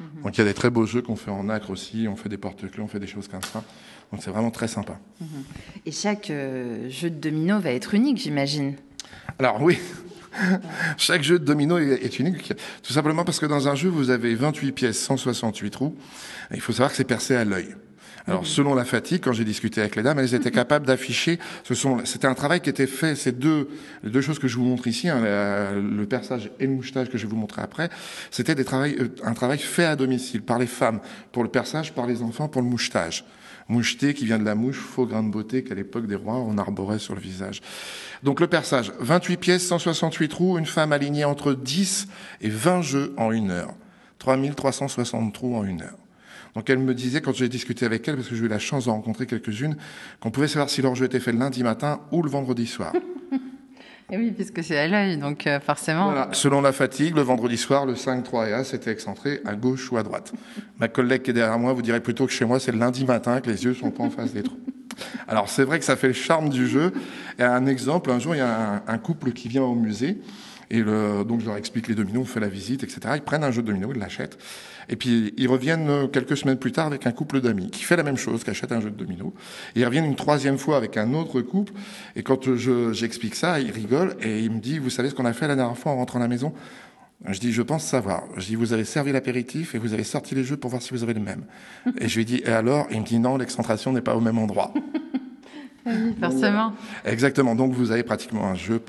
Mm 0.00 0.04
-hmm. 0.04 0.22
Donc 0.22 0.36
il 0.36 0.38
y 0.38 0.42
a 0.42 0.44
des 0.44 0.54
très 0.54 0.70
beaux 0.70 0.86
jeux 0.86 1.02
qu'on 1.02 1.16
fait 1.16 1.30
en 1.30 1.44
nacre 1.44 1.70
aussi. 1.70 2.06
On 2.08 2.16
fait 2.16 2.28
des 2.28 2.38
porte-clés, 2.38 2.82
on 2.82 2.88
fait 2.88 3.00
des 3.00 3.06
choses 3.14 3.28
comme 3.28 3.42
ça. 3.42 3.64
Donc 4.10 4.22
c'est 4.22 4.30
vraiment 4.30 4.52
très 4.52 4.68
sympa. 4.68 4.94
Mm 5.20 5.26
-hmm. 5.26 5.86
Et 5.86 5.92
chaque 5.92 6.30
euh, 6.30 6.88
jeu 6.90 7.10
de 7.10 7.20
domino 7.28 7.60
va 7.60 7.70
être 7.70 7.94
unique, 7.94 8.18
j'imagine 8.18 8.76
Alors 9.38 9.62
oui. 9.62 9.78
Chaque 10.96 11.22
jeu 11.22 11.38
de 11.38 11.44
domino 11.44 11.78
est, 11.78 12.18
unique, 12.18 12.52
tout 12.82 12.92
simplement 12.92 13.24
parce 13.24 13.40
que 13.40 13.46
dans 13.46 13.68
un 13.68 13.74
jeu, 13.74 13.88
vous 13.88 14.10
avez 14.10 14.34
28 14.34 14.72
pièces, 14.72 14.98
168 14.98 15.70
trous. 15.70 15.94
Et 16.50 16.54
il 16.54 16.60
faut 16.60 16.72
savoir 16.72 16.90
que 16.90 16.96
c'est 16.96 17.04
percé 17.04 17.34
à 17.34 17.44
l'œil. 17.44 17.74
Alors, 18.28 18.46
selon 18.46 18.74
la 18.74 18.84
fatigue, 18.84 19.22
quand 19.24 19.32
j'ai 19.32 19.44
discuté 19.44 19.80
avec 19.80 19.96
les 19.96 20.02
dames, 20.02 20.18
elles 20.18 20.34
étaient 20.34 20.50
capables 20.50 20.86
d'afficher. 20.86 21.38
Ce 21.64 21.74
sont, 21.74 22.04
c'était 22.04 22.26
un 22.26 22.34
travail 22.34 22.60
qui 22.60 22.68
était 22.68 22.86
fait. 22.86 23.14
Ces 23.14 23.32
deux, 23.32 23.68
les 24.02 24.10
deux 24.10 24.20
choses 24.20 24.38
que 24.38 24.48
je 24.48 24.56
vous 24.56 24.64
montre 24.64 24.86
ici, 24.86 25.08
hein, 25.08 25.20
le 25.20 26.06
perçage 26.06 26.50
et 26.60 26.66
le 26.66 26.72
mouchetage 26.72 27.08
que 27.08 27.16
je 27.16 27.24
vais 27.24 27.30
vous 27.30 27.36
montrer 27.36 27.62
après, 27.62 27.88
c'était 28.30 28.54
des 28.54 28.64
travails, 28.64 28.96
euh, 29.00 29.08
un 29.24 29.32
travail 29.32 29.58
fait 29.58 29.84
à 29.84 29.96
domicile 29.96 30.42
par 30.42 30.58
les 30.58 30.66
femmes 30.66 31.00
pour 31.32 31.42
le 31.42 31.48
perçage, 31.48 31.94
par 31.94 32.06
les 32.06 32.22
enfants 32.22 32.48
pour 32.48 32.60
le 32.60 32.68
mouchetage. 32.68 33.24
Moucheté 33.68 34.14
qui 34.14 34.26
vient 34.26 34.38
de 34.38 34.44
la 34.44 34.54
mouche, 34.54 34.78
faux 34.78 35.06
grain 35.06 35.22
de 35.22 35.30
beauté 35.30 35.62
qu'à 35.62 35.74
l'époque 35.74 36.06
des 36.06 36.14
rois 36.14 36.36
on 36.36 36.56
arborait 36.58 36.98
sur 36.98 37.14
le 37.14 37.20
visage. 37.20 37.60
Donc 38.22 38.40
le 38.40 38.46
perçage, 38.46 38.92
28 38.98 39.36
pièces, 39.36 39.66
168 39.66 40.28
trous, 40.28 40.58
une 40.58 40.66
femme 40.66 40.92
alignée 40.92 41.24
entre 41.24 41.54
10 41.54 42.08
et 42.40 42.48
20 42.48 42.82
jeux 42.82 43.14
en 43.16 43.30
une 43.30 43.50
heure. 43.50 43.74
3360 44.18 45.32
trous 45.32 45.56
en 45.56 45.64
une 45.64 45.82
heure. 45.82 45.98
Donc 46.54 46.70
elle 46.70 46.78
me 46.78 46.94
disait, 46.94 47.20
quand 47.20 47.34
j'ai 47.34 47.48
discuté 47.48 47.86
avec 47.86 48.06
elle, 48.08 48.16
parce 48.16 48.28
que 48.28 48.34
j'ai 48.34 48.44
eu 48.44 48.48
la 48.48 48.58
chance 48.58 48.86
d'en 48.86 48.94
rencontrer 48.94 49.26
quelques-unes, 49.26 49.76
qu'on 50.20 50.30
pouvait 50.30 50.48
savoir 50.48 50.70
si 50.70 50.82
leur 50.82 50.94
jeu 50.94 51.06
était 51.06 51.20
fait 51.20 51.32
le 51.32 51.38
lundi 51.38 51.62
matin 51.62 52.00
ou 52.12 52.22
le 52.22 52.30
vendredi 52.30 52.66
soir. 52.66 52.92
Et 54.10 54.16
oui, 54.16 54.30
puisque 54.30 54.64
c'est 54.64 54.78
à 54.78 54.88
l'œil, 54.88 55.18
donc 55.18 55.46
euh, 55.46 55.60
forcément. 55.60 56.06
Voilà. 56.06 56.30
Selon 56.32 56.62
la 56.62 56.72
fatigue, 56.72 57.14
le 57.14 57.20
vendredi 57.20 57.58
soir, 57.58 57.84
le 57.84 57.94
5, 57.94 58.24
3 58.24 58.48
et 58.48 58.52
As 58.54 58.72
était 58.72 58.90
excentré 58.90 59.42
à 59.44 59.54
gauche 59.54 59.92
ou 59.92 59.98
à 59.98 60.02
droite. 60.02 60.32
Ma 60.78 60.88
collègue 60.88 61.20
qui 61.20 61.30
est 61.30 61.34
derrière 61.34 61.58
moi 61.58 61.74
vous 61.74 61.82
dirait 61.82 62.00
plutôt 62.00 62.24
que 62.24 62.32
chez 62.32 62.46
moi, 62.46 62.58
c'est 62.58 62.72
le 62.72 62.78
lundi 62.78 63.04
matin 63.04 63.42
que 63.42 63.50
les 63.50 63.64
yeux 63.64 63.74
sont 63.74 63.90
pas 63.90 64.04
en 64.04 64.10
face 64.10 64.32
des 64.32 64.42
trous. 64.42 64.58
Alors 65.28 65.50
c'est 65.50 65.64
vrai 65.64 65.78
que 65.78 65.84
ça 65.84 65.94
fait 65.94 66.06
le 66.06 66.12
charme 66.14 66.48
du 66.48 66.66
jeu. 66.66 66.90
Et 67.38 67.42
un 67.42 67.66
exemple, 67.66 68.10
un 68.10 68.18
jour, 68.18 68.34
il 68.34 68.38
y 68.38 68.40
a 68.40 68.76
un, 68.76 68.82
un 68.86 68.98
couple 68.98 69.32
qui 69.32 69.48
vient 69.48 69.62
au 69.64 69.74
musée. 69.74 70.16
Et 70.70 70.80
le, 70.80 71.24
donc 71.24 71.40
je 71.40 71.46
leur 71.46 71.56
explique 71.56 71.88
les 71.88 71.94
dominos, 71.94 72.22
on 72.22 72.26
fait 72.26 72.40
la 72.40 72.48
visite, 72.48 72.82
etc. 72.82 73.00
Ils 73.14 73.22
prennent 73.22 73.44
un 73.44 73.50
jeu 73.50 73.62
de 73.62 73.66
dominos, 73.66 73.92
ils 73.94 74.00
l'achètent. 74.00 74.38
Et 74.88 74.96
puis 74.96 75.34
ils 75.36 75.48
reviennent 75.48 75.88
euh, 75.88 76.06
quelques 76.06 76.36
semaines 76.36 76.58
plus 76.58 76.72
tard 76.72 76.86
avec 76.86 77.06
un 77.06 77.12
couple 77.12 77.40
d'amis 77.40 77.70
qui 77.70 77.82
fait 77.82 77.96
la 77.96 78.02
même 78.02 78.16
chose, 78.16 78.44
qui 78.44 78.50
achète 78.50 78.72
un 78.72 78.80
jeu 78.80 78.90
de 78.90 78.96
dominos. 78.96 79.32
Et 79.74 79.80
ils 79.80 79.84
reviennent 79.84 80.06
une 80.06 80.16
troisième 80.16 80.58
fois 80.58 80.76
avec 80.76 80.96
un 80.96 81.14
autre 81.14 81.40
couple. 81.40 81.72
Et 82.16 82.22
quand 82.22 82.54
je, 82.54 82.92
j'explique 82.92 83.34
ça, 83.34 83.60
ils 83.60 83.70
rigolent 83.70 84.14
et 84.22 84.40
il 84.40 84.50
me 84.50 84.60
dit, 84.60 84.78
vous 84.78 84.90
savez 84.90 85.10
ce 85.10 85.14
qu'on 85.14 85.26
a 85.26 85.32
fait 85.32 85.48
la 85.48 85.56
dernière 85.56 85.76
fois 85.76 85.92
en 85.92 85.96
rentrant 85.96 86.18
à 86.18 86.22
la 86.22 86.28
maison? 86.28 86.52
Je 87.26 87.40
dis, 87.40 87.52
je 87.52 87.62
pense 87.62 87.84
savoir. 87.84 88.22
Je 88.36 88.46
dis, 88.46 88.54
vous 88.54 88.72
avez 88.72 88.84
servi 88.84 89.10
l'apéritif 89.10 89.74
et 89.74 89.78
vous 89.78 89.92
avez 89.92 90.04
sorti 90.04 90.36
les 90.36 90.44
jeux 90.44 90.56
pour 90.56 90.70
voir 90.70 90.80
si 90.82 90.90
vous 90.90 91.02
avez 91.02 91.14
le 91.14 91.20
même. 91.20 91.44
Et 91.98 92.06
je 92.06 92.16
lui 92.16 92.24
dis, 92.24 92.40
et 92.44 92.50
alors? 92.50 92.86
Il 92.90 93.00
me 93.00 93.04
dit, 93.04 93.18
non, 93.18 93.36
l'excentration 93.36 93.92
n'est 93.92 94.00
pas 94.00 94.14
au 94.14 94.20
même 94.20 94.38
endroit. 94.38 94.72
Oui, 95.86 96.14
forcément. 96.20 96.74
Exactement. 97.06 97.54
Donc, 97.54 97.72
vous 97.72 97.92
avez 97.92 98.02
pratiquement 98.02 98.44
un 98.44 98.54
jeu 98.54 98.82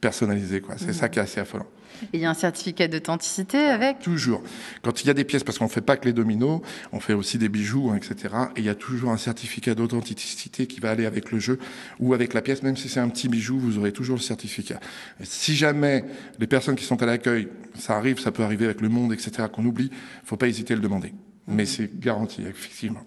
personnalisé, 0.00 0.60
quoi. 0.60 0.76
C'est 0.78 0.92
ça 0.92 1.08
qui 1.08 1.18
est 1.18 1.22
assez 1.22 1.40
affolant. 1.40 1.66
Et 2.12 2.18
il 2.18 2.20
y 2.20 2.24
a 2.24 2.30
un 2.30 2.34
certificat 2.34 2.88
d'authenticité 2.88 3.58
avec 3.58 3.98
Toujours. 4.00 4.42
Quand 4.82 5.02
il 5.02 5.06
y 5.06 5.10
a 5.10 5.14
des 5.14 5.24
pièces, 5.24 5.44
parce 5.44 5.58
qu'on 5.58 5.68
fait 5.68 5.80
pas 5.80 5.96
que 5.96 6.04
les 6.06 6.12
dominos, 6.12 6.60
on 6.92 7.00
fait 7.00 7.14
aussi 7.14 7.38
des 7.38 7.48
bijoux, 7.48 7.90
hein, 7.90 7.96
etc. 7.96 8.34
Et 8.56 8.60
il 8.60 8.64
y 8.64 8.68
a 8.68 8.74
toujours 8.74 9.10
un 9.10 9.16
certificat 9.16 9.74
d'authenticité 9.74 10.66
qui 10.66 10.80
va 10.80 10.90
aller 10.90 11.06
avec 11.06 11.30
le 11.32 11.38
jeu 11.38 11.58
ou 12.00 12.14
avec 12.14 12.34
la 12.34 12.42
pièce. 12.42 12.62
Même 12.62 12.76
si 12.76 12.88
c'est 12.88 13.00
un 13.00 13.08
petit 13.08 13.28
bijou, 13.28 13.58
vous 13.58 13.78
aurez 13.78 13.92
toujours 13.92 14.16
le 14.16 14.22
certificat. 14.22 14.80
Et 15.20 15.24
si 15.24 15.54
jamais 15.56 16.04
les 16.38 16.46
personnes 16.46 16.76
qui 16.76 16.84
sont 16.84 17.02
à 17.02 17.06
l'accueil, 17.06 17.48
ça 17.74 17.96
arrive, 17.96 18.18
ça 18.20 18.30
peut 18.32 18.42
arriver 18.42 18.64
avec 18.66 18.80
le 18.80 18.88
monde, 18.88 19.12
etc., 19.12 19.48
qu'on 19.52 19.64
oublie, 19.64 19.90
faut 20.24 20.36
pas 20.36 20.46
hésiter 20.48 20.74
à 20.74 20.76
le 20.76 20.82
demander. 20.82 21.12
Mais 21.46 21.66
c'est 21.66 21.98
garanti, 22.00 22.42
effectivement. 22.42 23.02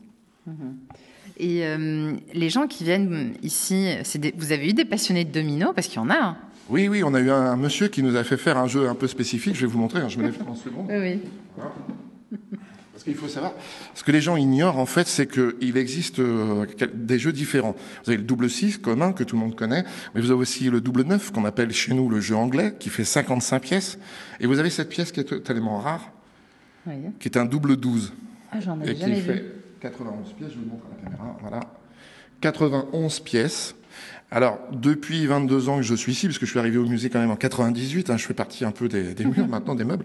Et 1.40 1.66
euh, 1.66 2.14
les 2.34 2.50
gens 2.50 2.68
qui 2.68 2.84
viennent 2.84 3.34
ici, 3.44 3.90
des- 4.16 4.34
vous 4.38 4.52
avez 4.52 4.70
eu 4.70 4.74
des 4.74 4.86
passionnés 4.86 5.24
de 5.26 5.32
domino 5.32 5.72
Parce 5.74 5.88
qu'il 5.88 5.98
y 5.98 6.00
en 6.00 6.10
a. 6.10 6.16
hein. 6.16 6.38
Oui, 6.70 6.88
oui, 6.90 7.04
on 7.04 7.14
a 7.14 7.20
eu 7.20 7.30
un, 7.32 7.36
un 7.42 7.56
monsieur 7.56 7.88
qui 7.88 8.04
nous 8.04 8.16
a 8.16 8.24
fait 8.24 8.38
faire 8.38 8.58
un 8.58 8.68
jeu 8.68 8.88
un 8.90 8.96
peu 8.96 9.08
spécifique. 9.08 9.56
Je 9.56 9.62
vais 9.62 9.68
vous 9.72 9.80
montrer, 9.80 10.02
hein, 10.02 10.10
je 10.10 10.18
me 10.18 10.24
lève 10.24 10.38
30 10.38 10.58
secondes. 10.58 10.86
Oui. 10.90 11.22
Parce 12.92 13.04
qu'il 13.04 13.16
faut 13.16 13.28
savoir, 13.28 13.54
ce 13.94 14.04
que 14.04 14.12
les 14.12 14.22
gens 14.22 14.36
ignorent 14.38 14.78
en 14.80 14.86
fait, 14.88 15.08
c'est 15.08 15.28
qu'il 15.28 15.78
existe 15.78 16.20
euh, 16.20 16.66
des 16.94 17.20
jeux 17.20 17.32
différents. 17.32 17.76
Vous 18.04 18.10
avez 18.10 18.18
le 18.18 18.24
double 18.24 18.50
6 18.50 18.80
commun 18.80 19.14
que 19.14 19.24
tout 19.24 19.36
le 19.36 19.42
monde 19.42 19.56
connaît, 19.56 19.86
mais 20.14 20.20
vous 20.22 20.32
avez 20.32 20.40
aussi 20.42 20.70
le 20.70 20.82
double 20.82 21.04
9 21.04 21.32
qu'on 21.32 21.46
appelle 21.46 21.72
chez 21.72 21.94
nous 21.94 22.10
le 22.10 22.20
jeu 22.20 22.36
anglais, 22.36 22.74
qui 22.80 22.90
fait 22.90 23.06
55 23.06 23.60
pièces. 23.62 24.00
Et 24.40 24.48
vous 24.48 24.58
avez 24.60 24.70
cette 24.72 24.90
pièce 24.90 25.12
qui 25.12 25.20
est 25.20 25.44
tellement 25.44 25.78
rare, 25.80 26.12
Oui. 26.88 26.96
qui 27.20 27.28
est 27.30 27.38
un 27.38 27.46
double 27.46 27.78
12. 27.78 28.14
Ah, 28.52 28.60
j'en 28.60 28.80
et 28.80 28.84
avais 28.84 28.94
qui 28.96 29.02
jamais 29.02 29.22
fait 29.22 29.34
vu. 29.34 29.44
91 29.80 30.34
pièces, 30.34 30.50
je 30.52 30.56
vous 30.56 30.62
le 30.66 30.70
montre 30.72 30.86
à 30.92 30.96
la 30.96 31.04
caméra, 31.10 31.38
voilà. 31.42 31.60
91 32.42 33.20
pièces. 33.20 33.76
Alors, 34.30 34.60
depuis 34.74 35.26
22 35.26 35.70
ans 35.70 35.78
que 35.78 35.84
je 35.84 35.96
suis 35.96 36.12
ici, 36.12 36.28
parce 36.28 36.38
que 36.38 36.46
je 36.46 36.52
suis 36.52 36.60
arrivé 36.60 36.78
au 36.78 36.86
musée 36.86 37.10
quand 37.10 37.20
même 37.20 37.32
en 37.32 37.38
98, 37.38 38.10
hein, 38.10 38.18
je 38.18 38.26
fais 38.26 38.34
partie 38.34 38.66
un 38.66 38.72
peu 38.72 38.90
des, 38.90 39.14
des 39.14 39.24
murs 39.24 39.48
maintenant, 39.50 39.74
des 39.74 39.86
meubles. 39.86 40.04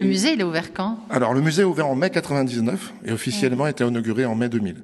Le 0.00 0.08
musée, 0.08 0.32
il 0.32 0.40
est 0.40 0.44
ouvert 0.44 0.72
quand? 0.72 0.98
Alors, 1.10 1.32
le 1.32 1.40
musée 1.40 1.62
est 1.62 1.64
ouvert 1.64 1.86
en 1.86 1.94
mai 1.94 2.10
99 2.10 2.92
et 3.04 3.12
officiellement 3.12 3.64
a 3.64 3.70
été 3.70 3.84
inauguré 3.86 4.24
en 4.24 4.34
mai 4.34 4.48
2000. 4.48 4.76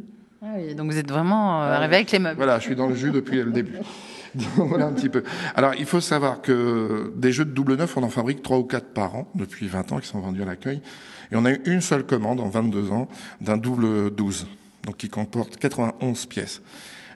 ah 0.42 0.46
oui, 0.58 0.74
Donc 0.76 0.92
vous 0.92 0.96
êtes 0.98 1.10
vraiment 1.10 1.62
euh, 1.64 1.74
arrivé 1.74 1.96
avec 1.96 2.12
les 2.12 2.20
meubles. 2.20 2.36
Voilà, 2.36 2.60
je 2.60 2.66
suis 2.66 2.76
dans 2.76 2.86
le 2.86 2.94
jus 2.94 3.10
depuis 3.10 3.42
le 3.42 3.50
début. 3.50 3.72
Donc, 4.34 4.68
voilà 4.68 4.86
un 4.86 4.92
petit 4.92 5.08
peu. 5.08 5.24
Alors, 5.56 5.74
il 5.74 5.86
faut 5.86 6.00
savoir 6.00 6.40
que 6.40 7.12
des 7.16 7.32
jeux 7.32 7.46
de 7.46 7.50
double 7.50 7.74
neuf, 7.76 7.96
on 7.96 8.02
en 8.04 8.10
fabrique 8.10 8.42
trois 8.42 8.58
ou 8.58 8.64
quatre 8.64 8.92
par 8.92 9.16
an 9.16 9.28
depuis 9.34 9.66
20 9.66 9.90
ans 9.90 9.98
qui 9.98 10.06
sont 10.06 10.20
vendus 10.20 10.42
à 10.42 10.44
l'accueil. 10.46 10.82
Et 11.32 11.36
on 11.36 11.44
a 11.44 11.50
eu 11.50 11.60
une 11.64 11.80
seule 11.80 12.04
commande 12.04 12.38
en 12.38 12.48
22 12.48 12.92
ans 12.92 13.08
d'un 13.40 13.56
double 13.56 14.10
12, 14.14 14.46
donc 14.84 14.98
qui 14.98 15.08
comporte 15.08 15.56
91 15.56 16.26
pièces. 16.26 16.62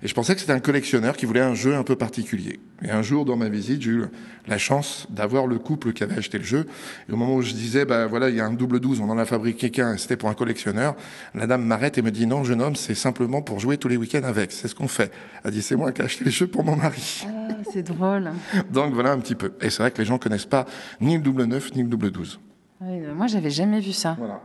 Et 0.05 0.09
je 0.09 0.15
pensais 0.15 0.35
que 0.35 0.41
c'était 0.41 0.53
un 0.53 0.61
collectionneur 0.61 1.17
qui 1.17 1.27
voulait 1.27 1.41
un 1.41 1.55
jeu 1.55 1.77
un 1.77 1.85
peu 1.85 1.95
particulier. 1.95 2.59
Et 2.83 2.91
un 2.91 3.03
jour, 3.03 3.25
dans 3.25 3.37
ma 3.37 3.49
visite, 3.49 3.83
j'ai 3.83 3.91
eu 3.91 4.05
la 4.49 4.59
chance 4.59 5.07
d'avoir 5.11 5.47
le 5.47 5.61
couple 5.61 5.93
qui 5.93 6.03
avait 6.03 6.19
acheté 6.19 6.39
le 6.39 6.45
jeu. 6.45 6.67
Et 7.09 7.13
au 7.13 7.17
moment 7.17 7.37
où 7.37 7.43
je 7.43 7.53
disais, 7.53 7.85
bah 7.85 8.09
voilà, 8.09 8.29
il 8.29 8.35
y 8.35 8.41
a 8.41 8.45
un 8.45 8.53
double 8.53 8.81
12, 8.81 9.01
on 9.01 9.09
en 9.11 9.19
a 9.19 9.25
fabriqué 9.25 9.71
qu'un, 9.71 9.95
et 9.95 9.99
c'était 9.99 10.17
pour 10.17 10.29
un 10.29 10.35
collectionneur, 10.35 10.97
la 11.37 11.47
dame 11.47 11.65
m'arrête 11.65 11.99
et 11.99 12.03
me 12.03 12.11
dit, 12.11 12.27
non, 12.27 12.43
jeune 12.43 12.61
homme, 12.61 12.75
c'est 12.75 12.97
simplement 12.97 13.43
pour 13.43 13.61
jouer 13.61 13.79
tous 13.79 13.87
les 13.87 13.97
week-ends 13.97 14.25
avec. 14.25 14.51
C'est 14.51 14.67
ce 14.67 14.75
qu'on 14.75 14.89
fait. 14.89 15.13
Elle 15.45 15.53
dit, 15.53 15.63
c'est 15.63 15.77
moi 15.77 15.93
qui 15.93 16.03
ai 16.03 16.05
acheté 16.05 16.25
les 16.25 16.33
jeux 16.33 16.49
pour 16.49 16.65
mon 16.65 16.75
mari. 16.75 17.25
Ah, 17.29 17.53
c'est 17.73 17.85
drôle. 17.85 18.33
Donc 18.73 18.93
voilà 18.95 19.13
un 19.13 19.19
petit 19.21 19.37
peu. 19.37 19.53
Et 19.61 19.71
c'est 19.71 19.85
vrai 19.85 19.93
que 19.93 19.99
les 19.99 20.05
gens 20.05 20.19
connaissent 20.19 20.47
pas 20.47 20.67
ni 21.01 21.15
le 21.15 21.23
double 21.23 21.45
9, 21.45 21.77
ni 21.77 21.83
le 21.83 21.89
double 21.89 22.11
12. 22.11 22.41
Ah 22.81 22.87
oui, 22.89 23.03
moi, 23.15 23.29
j'avais 23.29 23.51
jamais 23.51 23.79
vu 23.79 23.93
ça. 23.93 24.17
Voilà. 24.19 24.41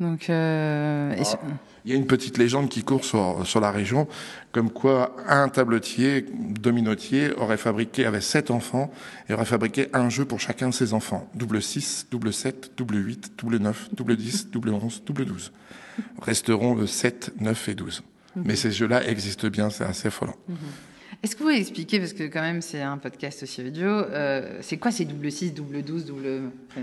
Donc, 0.00 0.30
euh, 0.30 1.24
sur- 1.24 1.38
Il 1.84 1.92
y 1.92 1.94
a 1.94 1.96
une 1.96 2.06
petite 2.06 2.36
légende 2.38 2.68
qui 2.68 2.82
court 2.84 3.04
sur, 3.04 3.46
sur 3.46 3.60
la 3.60 3.70
région, 3.70 4.06
comme 4.52 4.70
quoi 4.70 5.16
un 5.26 5.48
tabletier, 5.48 6.26
dominotier, 6.60 7.32
aurait 7.34 7.56
fabriqué, 7.56 8.04
avait 8.04 8.20
sept 8.20 8.50
enfants, 8.50 8.92
et 9.28 9.32
aurait 9.34 9.44
fabriqué 9.46 9.88
un 9.94 10.08
jeu 10.10 10.24
pour 10.24 10.38
chacun 10.38 10.68
de 10.68 10.74
ses 10.74 10.92
enfants. 10.92 11.28
Double 11.34 11.62
6, 11.62 12.08
double 12.10 12.32
7, 12.32 12.72
double 12.76 12.96
8, 13.04 13.32
double 13.38 13.56
9, 13.58 13.88
double 13.94 14.16
10, 14.16 14.48
double 14.52 14.70
11, 14.70 15.02
double 15.06 15.24
12. 15.24 15.52
Resteront 16.20 16.74
le 16.74 16.86
7, 16.86 17.32
9 17.40 17.68
et 17.70 17.74
12. 17.74 18.02
Mais 18.36 18.54
ces 18.54 18.70
jeux-là 18.70 19.04
existent 19.08 19.48
bien, 19.48 19.68
c'est 19.70 19.84
assez 19.84 20.08
affolant. 20.08 20.36
Est-ce 21.20 21.34
que 21.34 21.40
vous 21.40 21.46
pouvez 21.46 21.58
expliquer, 21.60 21.98
parce 21.98 22.12
que 22.12 22.22
quand 22.24 22.40
même 22.42 22.62
c'est 22.62 22.80
un 22.80 22.96
podcast 22.96 23.42
aussi 23.42 23.60
audio, 23.60 23.86
euh, 23.88 24.58
c'est 24.60 24.76
quoi 24.76 24.92
ces 24.92 25.04
double 25.04 25.32
6, 25.32 25.52
double 25.52 25.82
12, 25.82 26.04
double... 26.04 26.42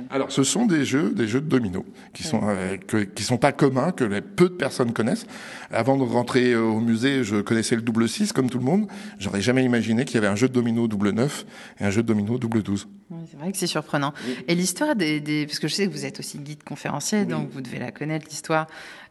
Alors, 0.09 0.29
ce 0.29 0.43
sont 0.43 0.65
des 0.65 0.83
jeux, 0.83 1.11
des 1.11 1.25
jeux 1.25 1.39
de 1.39 1.47
domino 1.47 1.85
qui 2.13 2.23
sont 2.23 2.41
euh, 2.43 2.75
que, 2.75 2.97
qui 2.97 3.23
sont 3.23 3.37
pas 3.37 3.53
communs, 3.53 3.93
que 3.93 4.03
les, 4.03 4.19
peu 4.19 4.49
de 4.49 4.55
personnes 4.55 4.91
connaissent. 4.91 5.25
Avant 5.71 5.95
de 5.95 6.03
rentrer 6.03 6.51
euh, 6.51 6.63
au 6.63 6.81
musée, 6.81 7.23
je 7.23 7.37
connaissais 7.37 7.77
le 7.77 7.81
double 7.81 8.09
6 8.09 8.33
comme 8.33 8.49
tout 8.49 8.57
le 8.59 8.65
monde. 8.65 8.87
J'aurais 9.19 9.39
jamais 9.39 9.63
imaginé 9.63 10.03
qu'il 10.03 10.15
y 10.15 10.17
avait 10.17 10.27
un 10.27 10.35
jeu 10.35 10.49
de 10.49 10.53
domino 10.53 10.89
double 10.89 11.11
9 11.11 11.45
et 11.79 11.85
un 11.85 11.89
jeu 11.89 12.03
de 12.03 12.07
domino 12.07 12.37
double 12.37 12.61
12. 12.61 12.89
Oui, 13.11 13.19
c'est 13.31 13.37
vrai 13.37 13.53
que 13.53 13.57
c'est 13.57 13.67
surprenant. 13.67 14.13
Et 14.49 14.55
l'histoire 14.55 14.97
des, 14.97 15.21
des- 15.21 15.45
Parce 15.45 15.59
que 15.59 15.69
je 15.69 15.73
sais 15.75 15.87
que 15.87 15.91
vous 15.93 16.05
êtes 16.05 16.19
aussi 16.19 16.39
guide 16.39 16.63
conférencier, 16.65 17.23
donc 17.23 17.51
vous 17.51 17.61
devez 17.61 17.79
la 17.79 17.91
connaître, 17.93 18.27
l'histoire. 18.29 18.67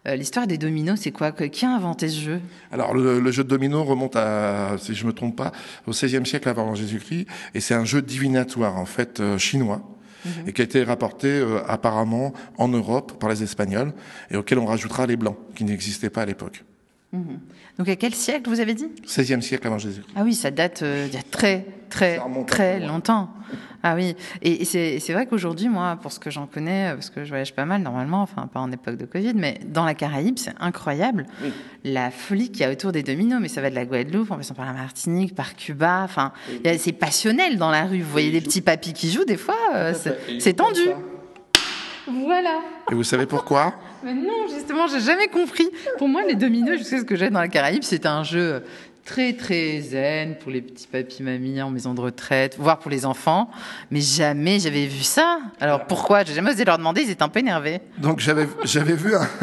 Euh, 0.06 0.16
l'histoire 0.16 0.46
des 0.46 0.58
dominos, 0.58 1.00
c'est 1.00 1.12
quoi 1.12 1.32
Qui 1.32 1.64
a 1.64 1.70
inventé 1.70 2.08
ce 2.08 2.20
jeu 2.20 2.40
Alors, 2.70 2.94
le, 2.94 3.20
le 3.20 3.32
jeu 3.32 3.42
de 3.42 3.48
domino 3.48 3.84
remonte 3.84 4.16
à, 4.16 4.76
si 4.78 4.94
je 4.94 5.06
me 5.06 5.12
trompe 5.12 5.36
pas, 5.36 5.52
au 5.86 5.92
XVIe 5.92 6.26
siècle 6.26 6.48
avant 6.48 6.74
Jésus-Christ, 6.74 7.26
et 7.54 7.60
c'est 7.60 7.74
un 7.74 7.84
jeu 7.84 8.02
divinatoire 8.02 8.76
en 8.76 8.86
fait 8.86 9.20
euh, 9.20 9.38
chinois. 9.38 9.82
Et 10.46 10.54
qui 10.54 10.62
a 10.62 10.64
été 10.64 10.82
rapporté 10.82 11.28
euh, 11.28 11.60
apparemment 11.68 12.32
en 12.56 12.68
Europe 12.68 13.18
par 13.20 13.28
les 13.28 13.42
Espagnols 13.42 13.92
et 14.30 14.38
auquel 14.38 14.58
on 14.58 14.64
rajoutera 14.64 15.06
les 15.06 15.16
Blancs, 15.16 15.36
qui 15.54 15.64
n'existaient 15.64 16.08
pas 16.08 16.22
à 16.22 16.24
l'époque. 16.24 16.64
Donc 17.78 17.88
à 17.88 17.96
quel 17.96 18.14
siècle 18.14 18.48
vous 18.48 18.60
avez 18.60 18.74
dit 18.74 18.88
16e 19.06 19.40
siècle 19.40 19.66
avant 19.66 19.78
Jésus-Christ. 19.78 20.14
Ah 20.16 20.22
oui, 20.24 20.34
ça 20.34 20.50
date 20.50 20.82
euh, 20.82 21.06
d'il 21.06 21.14
y 21.14 21.18
a 21.18 21.22
très, 21.22 21.66
très, 21.90 22.20
très 22.46 22.80
longtemps. 22.80 23.30
Ah 23.86 23.94
oui, 23.96 24.16
et, 24.40 24.62
et 24.62 24.64
c'est 24.64 24.98
c'est 24.98 25.12
vrai 25.12 25.26
qu'aujourd'hui, 25.26 25.68
moi, 25.68 25.98
pour 26.00 26.10
ce 26.10 26.18
que 26.18 26.30
j'en 26.30 26.46
connais, 26.46 26.92
parce 26.94 27.10
que 27.10 27.22
je 27.22 27.28
voyage 27.28 27.54
pas 27.54 27.66
mal 27.66 27.82
normalement, 27.82 28.22
enfin 28.22 28.46
pas 28.46 28.60
en 28.60 28.72
époque 28.72 28.96
de 28.96 29.04
Covid, 29.04 29.34
mais 29.34 29.60
dans 29.66 29.84
la 29.84 29.92
Caraïbe, 29.92 30.38
c'est 30.38 30.54
incroyable 30.58 31.26
la 31.84 32.10
folie 32.10 32.50
qu'il 32.50 32.62
y 32.62 32.64
a 32.64 32.70
autour 32.70 32.92
des 32.92 33.02
dominos. 33.02 33.40
Mais 33.42 33.48
ça 33.48 33.60
va 33.60 33.68
de 33.68 33.74
la 33.74 33.84
Guadeloupe, 33.84 34.30
en 34.30 34.36
passant 34.38 34.54
par 34.54 34.64
la 34.64 34.72
Martinique, 34.72 35.34
par 35.34 35.54
Cuba, 35.54 36.00
enfin, 36.02 36.32
c'est 36.78 36.92
passionnel 36.92 37.58
dans 37.58 37.70
la 37.70 37.84
rue. 37.84 38.00
Vous 38.00 38.10
voyez 38.10 38.30
des 38.30 38.40
petits 38.40 38.62
papis 38.62 38.94
qui 38.94 39.10
jouent, 39.10 39.26
des 39.26 39.36
fois, 39.36 39.58
euh, 39.74 39.92
c'est 39.94 40.40
c'est 40.40 40.54
tendu. 40.54 40.80
Voilà. 42.06 42.60
Et 42.90 42.94
vous 42.94 43.04
savez 43.04 43.26
pourquoi? 43.26 43.74
Mais 44.02 44.14
non, 44.14 44.46
justement, 44.48 44.86
j'ai 44.86 45.00
jamais 45.00 45.28
compris. 45.28 45.68
Pour 45.98 46.08
moi, 46.08 46.22
les 46.26 46.36
dominos, 46.36 46.78
je 46.78 46.84
sais 46.84 46.98
ce 47.00 47.04
que 47.04 47.16
j'ai 47.16 47.28
dans 47.28 47.40
la 47.40 47.48
Caraïbe, 47.48 47.82
c'est 47.82 48.06
un 48.06 48.22
jeu 48.22 48.62
très 49.04 49.34
très 49.34 49.80
zen 49.80 50.36
pour 50.36 50.50
les 50.50 50.62
petits 50.62 50.86
papis 50.86 51.22
mamies 51.22 51.60
en 51.62 51.70
maison 51.70 51.94
de 51.94 52.00
retraite, 52.00 52.56
voire 52.58 52.78
pour 52.78 52.90
les 52.90 53.04
enfants. 53.06 53.50
Mais 53.90 54.00
jamais 54.00 54.58
j'avais 54.58 54.86
vu 54.86 55.02
ça. 55.02 55.38
Alors 55.60 55.86
pourquoi? 55.86 56.24
J'ai 56.24 56.34
jamais 56.34 56.52
osé 56.52 56.64
leur 56.64 56.78
demander. 56.78 57.02
Ils 57.02 57.10
étaient 57.10 57.22
un 57.22 57.28
peu 57.28 57.40
énervés. 57.40 57.80
Donc 57.98 58.20
j'avais 58.20 58.48
j'avais 58.64 58.94
vu 58.94 59.14
un. 59.14 59.28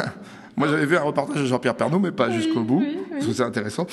Moi, 0.58 0.67
j'avais 0.67 0.86
vu 0.86 0.97
un 0.97 1.02
reportage 1.02 1.41
de 1.41 1.45
Jean-Pierre 1.45 1.76
Pernaut, 1.76 1.97
mais 1.97 2.12
pas 2.12 2.30
jusqu'au 2.30 2.62
bout, 2.62 2.84
parce 3.10 3.26
que 3.26 3.34
c'est 3.34 3.41
intéressant. 3.41 3.88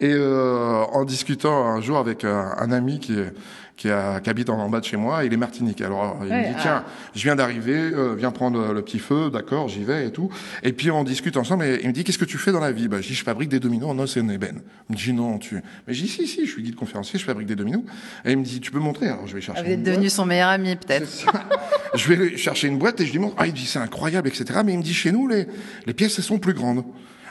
Et 0.00 0.12
euh, 0.12 0.84
en 0.92 1.04
discutant 1.04 1.66
un 1.66 1.80
jour 1.80 1.98
avec 1.98 2.24
un, 2.24 2.54
un 2.56 2.70
ami 2.70 3.00
qui 3.00 3.18
est 3.18 3.32
qui, 3.76 3.90
a, 3.90 4.20
qui 4.20 4.30
habite 4.30 4.50
en, 4.50 4.68
bas 4.68 4.80
de 4.80 4.84
chez 4.84 4.96
moi, 4.96 5.24
il 5.24 5.32
est 5.32 5.36
Martinique. 5.36 5.80
Alors 5.80 6.18
il 6.22 6.32
me 6.32 6.48
dit 6.48 6.54
tiens, 6.60 6.84
je 7.14 7.22
viens 7.22 7.36
d'arriver, 7.36 7.74
euh, 7.74 8.14
viens 8.14 8.30
prendre 8.30 8.72
le 8.72 8.82
petit 8.82 8.98
feu, 8.98 9.30
d'accord, 9.30 9.68
j'y 9.68 9.84
vais 9.84 10.06
et 10.06 10.12
tout. 10.12 10.30
Et 10.62 10.72
puis 10.72 10.90
on 10.90 11.02
discute 11.04 11.36
ensemble 11.36 11.64
et 11.64 11.80
il 11.82 11.88
me 11.88 11.92
dit 11.92 12.04
qu'est-ce 12.04 12.18
que 12.18 12.24
tu 12.24 12.38
fais 12.38 12.52
dans 12.52 12.60
la 12.60 12.72
vie? 12.72 12.88
Bah 12.88 13.00
je 13.00 13.08
dis 13.08 13.14
je 13.14 13.24
fabrique 13.24 13.48
des 13.48 13.60
dominos 13.60 13.90
en 13.90 13.98
os 13.98 14.16
et 14.16 14.20
en 14.20 14.28
ébène. 14.28 14.60
Il 14.88 14.92
me 14.92 14.98
dit 14.98 15.12
non 15.12 15.38
tu. 15.38 15.62
Mais 15.86 15.94
je 15.94 16.02
dis 16.02 16.08
si 16.08 16.26
si, 16.26 16.46
je 16.46 16.52
suis 16.52 16.62
guide 16.62 16.76
conférencier, 16.76 17.18
je 17.18 17.24
fabrique 17.24 17.48
des 17.48 17.56
dominos. 17.56 17.82
Et 18.24 18.32
il 18.32 18.38
me 18.38 18.44
dit 18.44 18.60
tu 18.60 18.70
peux 18.70 18.78
montrer 18.78 19.08
Alors 19.08 19.26
je 19.26 19.34
vais 19.34 19.40
chercher. 19.40 19.60
Ah, 19.60 19.66
vous 19.66 19.72
êtes 19.72 19.82
devenu 19.82 20.08
son 20.08 20.24
meilleur 20.24 20.48
ami 20.48 20.76
peut-être. 20.76 21.08
je 21.94 22.12
vais 22.12 22.36
chercher 22.36 22.68
une 22.68 22.78
boîte 22.78 23.00
et 23.00 23.06
je 23.06 23.12
lui 23.12 23.18
montre. 23.18 23.34
Ah 23.38 23.46
il 23.46 23.52
me 23.52 23.56
dit 23.56 23.66
c'est 23.66 23.80
incroyable 23.80 24.28
etc. 24.28 24.60
Mais 24.64 24.72
il 24.72 24.78
me 24.78 24.84
dit 24.84 24.94
chez 24.94 25.10
nous 25.10 25.26
les 25.26 25.46
les 25.86 25.94
pièces 25.94 26.18
elles 26.18 26.24
sont 26.24 26.38
plus 26.38 26.54
grandes. 26.54 26.84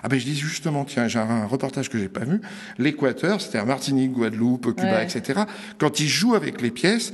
Ah 0.03 0.09
ben 0.09 0.19
je 0.19 0.25
dis 0.25 0.35
justement, 0.35 0.83
tiens, 0.83 1.07
j'ai 1.07 1.19
un 1.19 1.45
reportage 1.45 1.89
que 1.89 1.97
j'ai 1.97 2.09
pas 2.09 2.25
vu. 2.25 2.41
L'Équateur, 2.77 3.39
c'est-à-dire 3.39 3.65
Martinique, 3.65 4.11
Guadeloupe, 4.11 4.75
Cuba, 4.75 5.01
etc. 5.01 5.41
Quand 5.77 5.99
ils 6.01 6.09
jouent 6.09 6.35
avec 6.35 6.61
les 6.61 6.71
pièces, 6.71 7.13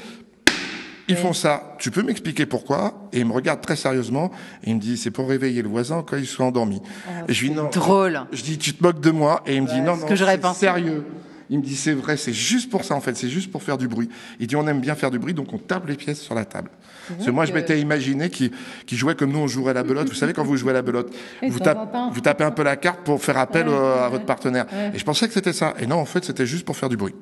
ils 1.08 1.16
font 1.16 1.34
ça. 1.34 1.76
Tu 1.80 1.92
peux 1.92 2.04
m'expliquer 2.04 2.46
pourquoi? 2.46 3.10
Et 3.14 3.20
il 3.20 3.26
me 3.26 3.34
regarde 3.34 3.62
très 3.62 3.76
sérieusement 3.76 4.32
et 4.64 4.70
il 4.70 4.76
me 4.76 4.80
dit 4.80 4.98
c'est 4.98 5.12
pour 5.12 5.28
réveiller 5.28 5.62
le 5.62 5.70
voisin 5.70 6.04
quand 6.06 6.18
il 6.18 6.28
soit 6.28 6.46
endormi. 6.46 6.82
Oh, 6.84 7.12
et 7.28 7.34
je 7.34 7.48
dis 7.48 7.52
non. 7.52 7.70
Drôle. 7.70 8.22
Je 8.32 8.44
dis 8.44 8.58
tu 8.58 8.74
te 8.74 8.84
moques 8.84 9.02
de 9.02 9.12
moi 9.12 9.42
et 9.46 9.56
il 9.56 9.64
me 9.64 9.68
dit 9.68 9.82
non 9.82 9.98
non. 9.98 10.06
que 10.06 10.16
j'aurais 10.16 10.40
pensé. 10.40 10.62
Sérieux. 10.62 11.06
Il 11.50 11.58
me 11.58 11.64
dit 11.64 11.76
c'est 11.76 11.94
vrai, 11.94 12.16
c'est 12.16 12.34
juste 12.34 12.70
pour 12.70 12.84
ça 12.84 12.94
en 12.94 13.02
fait, 13.02 13.18
c'est 13.18 13.30
juste 13.30 13.52
pour 13.52 13.64
faire 13.64 13.80
du 13.80 13.88
bruit. 13.88 14.08
Il 14.40 14.46
dit 14.46 14.56
on 14.56 14.68
aime 14.68 14.82
bien 14.82 14.94
faire 14.94 15.10
du 15.10 15.18
bruit, 15.18 15.34
donc 15.34 15.52
on 15.52 15.58
tape 15.58 15.88
les 15.88 15.96
pièces 15.96 16.22
sur 16.22 16.36
la 16.36 16.46
table. 16.46 16.70
Parce 17.10 17.26
que 17.26 17.32
moi 17.32 17.46
je 17.46 17.54
m'étais 17.54 17.80
imaginé 17.80 18.30
qu'il 18.30 18.52
jouait 18.92 19.16
comme 19.16 19.32
nous 19.32 19.40
on 19.40 19.48
jouerait 19.48 19.72
à 19.72 19.76
la 19.76 19.84
belote. 19.84 20.10
Vous 20.10 20.16
savez 20.16 20.34
quand 20.34 20.44
vous 20.44 20.58
jouez 20.58 20.72
à 20.72 20.74
la 20.74 20.82
belote, 20.82 21.14
vous, 21.42 21.50
vous, 21.52 22.22
tapez 22.22 22.44
un 22.44 22.52
peu 22.52 22.64
la 22.64 22.76
carte 22.76 23.02
pour 23.02 23.22
faire 23.22 23.38
appel 23.38 23.68
à 23.68 24.10
votre 24.10 24.26
partenaire. 24.26 24.66
Et 24.94 24.98
je 25.00 25.06
pensais 25.06 25.28
que 25.28 25.34
c'était 25.34 25.54
ça. 25.54 25.74
Et 25.80 25.88
non 25.88 25.98
en 25.98 26.06
fait 26.06 26.24
c'était 26.24 26.46
juste 26.46 26.66
pour 26.66 26.78
faire 26.78 26.90
du 26.90 26.98
bruit. 26.98 27.16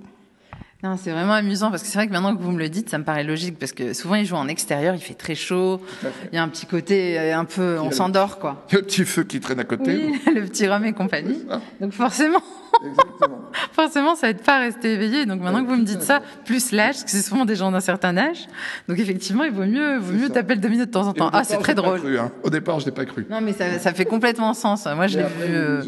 Non, 0.84 0.96
c'est 0.96 1.10
vraiment 1.10 1.34
amusant 1.34 1.72
parce 1.72 1.82
que 1.82 1.90
c'est 1.90 1.98
vrai 1.98 2.08
que 2.08 2.12
maintenant 2.12 2.36
que 2.36 2.42
vous 2.42 2.52
me 2.52 2.60
le 2.60 2.70
dites, 2.70 2.90
ça 2.90 3.00
me 3.00 3.04
paraît 3.04 3.24
logique 3.24 3.58
parce 3.58 3.72
que 3.72 3.94
souvent 3.94 4.14
ils 4.14 4.28
jouent 4.28 4.36
en 4.36 4.48
extérieur, 4.48 4.94
il 4.94 5.02
fait 5.02 5.16
très 5.16 5.34
chaud, 5.34 5.82
il 6.32 6.36
y 6.36 6.38
a 6.38 6.44
un 6.44 6.50
petit 6.50 6.68
côté 6.68 7.18
euh, 7.18 7.36
un 7.36 7.46
peu, 7.46 7.80
on 7.80 7.90
s'endort 7.90 8.38
quoi. 8.38 8.64
Le 8.72 8.84
petit 8.84 9.04
feu 9.04 9.24
qui 9.24 9.40
traîne 9.40 9.60
à 9.60 9.64
côté. 9.64 9.96
Oui, 9.96 10.22
le 10.36 10.46
petit 10.46 10.68
rhum 10.68 10.86
et 10.86 10.94
compagnie. 10.94 11.44
Donc 11.82 11.94
forcément. 11.94 12.44
Exactement. 13.18 13.42
Forcément, 13.72 14.16
ça 14.16 14.30
aide 14.30 14.42
pas 14.42 14.58
à 14.58 14.60
rester 14.60 14.94
éveillé. 14.94 15.26
Donc 15.26 15.42
maintenant 15.42 15.64
que 15.64 15.70
vous 15.70 15.76
me 15.76 15.84
dites 15.84 16.02
ça, 16.02 16.22
plus 16.46 16.72
l'âge, 16.72 16.96
parce 16.96 17.04
que 17.04 17.12
c'est 17.12 17.22
souvent 17.22 17.46
des 17.46 17.56
gens 17.56 17.72
d'un 17.72 17.80
certain 17.80 18.18
âge. 18.18 18.48
Donc 18.88 19.00
effectivement, 19.00 19.44
il 19.44 19.52
vaut 19.52 19.66
mieux, 19.66 19.98
vaut 19.98 20.14
mieux 20.14 20.30
taper 20.30 20.56
le 20.56 20.62
domino 20.62 20.86
de 20.86 20.92
temps 20.92 21.08
en 21.08 21.14
temps. 21.14 21.30
Ah, 21.34 21.44
c'est 21.44 21.58
très 21.58 21.76
drôle. 21.76 22.00
Cru, 22.00 22.18
hein. 22.20 22.32
Au 22.44 22.50
départ, 22.50 22.80
je 22.80 22.86
n'ai 22.86 22.92
pas 22.92 23.06
cru. 23.06 23.26
Non, 23.30 23.42
mais 23.42 23.54
ça, 23.54 23.80
ça 23.80 23.94
fait 23.94 24.06
complètement 24.06 24.54
sens. 24.54 24.86
Moi, 24.86 25.08
je 25.08 25.20
l'ai 25.20 25.24
vu. 25.26 25.56
Euh, 25.56 25.82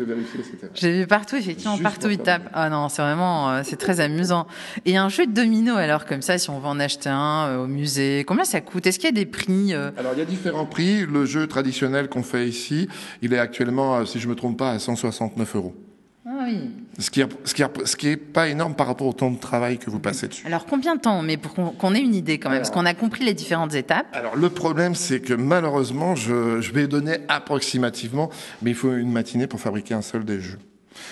j'ai 0.74 1.00
vu 1.00 1.08
partout, 1.08 1.36
effectivement, 1.36 1.78
partout 1.78 2.10
il 2.10 2.20
tape. 2.20 2.50
Ah 2.54 2.70
non, 2.70 2.90
c'est 2.90 3.02
vraiment, 3.02 3.52
euh, 3.52 3.62
c'est 3.64 3.78
très 3.78 4.00
amusant. 4.00 4.48
Et 4.86 4.98
un 4.98 5.10
jeu 5.10 5.26
de 5.26 5.32
domino, 5.32 5.76
alors 5.76 6.06
comme 6.06 6.22
ça, 6.22 6.38
si 6.38 6.50
on 6.50 6.60
veut 6.60 6.68
en 6.68 6.80
acheter 6.80 7.10
un 7.10 7.48
euh, 7.48 7.64
au 7.64 7.68
musée, 7.68 8.24
combien 8.28 8.44
ça 8.44 8.62
coûte? 8.62 8.86
Est-ce 8.88 9.00
qu'il 9.00 9.08
y 9.08 9.14
a 9.14 9.16
des 9.16 9.26
prix 9.26 9.74
Alors 9.74 10.14
il 10.14 10.20
y 10.20 10.22
a 10.22 10.26
différents 10.26 10.66
prix. 10.66 11.06
Le 11.06 11.26
jeu 11.26 11.48
traditionnel 11.48 12.10
qu'on 12.10 12.24
fait 12.24 12.48
ici, 12.48 12.88
il 13.22 13.34
est 13.34 13.40
actuellement, 13.40 14.06
si 14.06 14.20
je 14.20 14.28
me 14.28 14.36
trompe 14.36 14.58
pas, 14.58 14.72
à 14.72 14.80
169 14.80 15.56
euros. 15.56 15.89
Ah 16.26 16.46
oui. 16.46 16.70
Ce 17.00 17.10
qui, 17.10 17.22
est, 17.22 17.28
ce, 17.46 17.54
qui 17.54 17.64
ce 17.86 17.96
qui 17.96 18.10
est 18.10 18.18
pas 18.18 18.50
énorme 18.50 18.76
par 18.76 18.88
rapport 18.88 19.08
au 19.08 19.14
temps 19.14 19.32
de 19.32 19.40
travail 19.40 19.78
que 19.78 19.90
vous 19.90 20.00
passez 20.00 20.28
dessus. 20.28 20.46
Alors 20.46 20.66
combien 20.66 20.96
de 20.96 21.02
temps 21.02 21.22
Mais 21.22 21.38
pour 21.38 21.54
qu'on 21.54 21.96
ait 21.96 22.02
une 22.02 22.14
idée 22.14 22.40
quand 22.40 22.50
même, 22.50 22.60
parce 22.60 22.72
qu'on 22.72 22.86
a 22.86 22.94
compris 22.94 23.24
les 23.24 23.34
différentes 23.34 23.74
étapes. 23.74 24.08
Alors 24.14 24.36
le 24.36 24.50
problème, 24.50 24.96
c'est 24.96 25.22
que 25.22 25.34
malheureusement, 25.34 26.16
je, 26.16 26.60
je 26.62 26.72
vais 26.74 26.88
donner 26.88 27.20
approximativement, 27.30 28.30
mais 28.62 28.72
il 28.72 28.76
faut 28.76 28.94
une 28.94 29.12
matinée 29.12 29.48
pour 29.48 29.60
fabriquer 29.60 29.94
un 29.94 30.02
seul 30.02 30.26
des 30.26 30.40
jeux. 30.40 30.60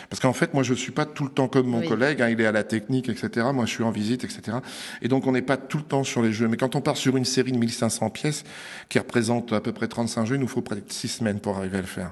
Parce 0.10 0.20
qu'en 0.20 0.34
fait, 0.34 0.54
moi, 0.54 0.64
je 0.64 0.74
suis 0.74 0.92
pas 0.92 1.06
tout 1.06 1.24
le 1.24 1.30
temps 1.30 1.48
comme 1.48 1.68
mon 1.68 1.82
collègue. 1.82 2.22
Hein, 2.22 2.30
il 2.30 2.42
est 2.42 2.46
à 2.46 2.52
la 2.52 2.64
technique, 2.64 3.10
etc. 3.10 3.48
Moi, 3.54 3.66
je 3.66 3.72
suis 3.72 3.84
en 3.84 3.92
visite, 3.92 4.24
etc. 4.24 4.58
Et 5.02 5.08
donc, 5.08 5.28
on 5.28 5.32
n'est 5.32 5.42
pas 5.42 5.58
tout 5.58 5.78
le 5.78 5.84
temps 5.84 6.04
sur 6.04 6.22
les 6.22 6.34
jeux. 6.34 6.48
Mais 6.48 6.58
quand 6.58 6.76
on 6.76 6.82
part 6.82 6.98
sur 6.98 7.16
une 7.16 7.26
série 7.26 7.52
de 7.52 7.58
1500 7.58 8.10
pièces 8.10 8.44
qui 8.90 9.00
représente 9.00 9.54
à 9.54 9.62
peu 9.62 9.72
près 9.72 9.88
35 9.88 10.26
jeux, 10.26 10.36
il 10.36 10.42
nous 10.42 10.48
faut 10.48 10.62
près 10.62 10.76
de 10.76 10.84
6 10.88 11.08
semaines 11.08 11.40
pour 11.40 11.58
arriver 11.58 11.78
à 11.78 11.82
le 11.82 11.88
faire 11.88 12.12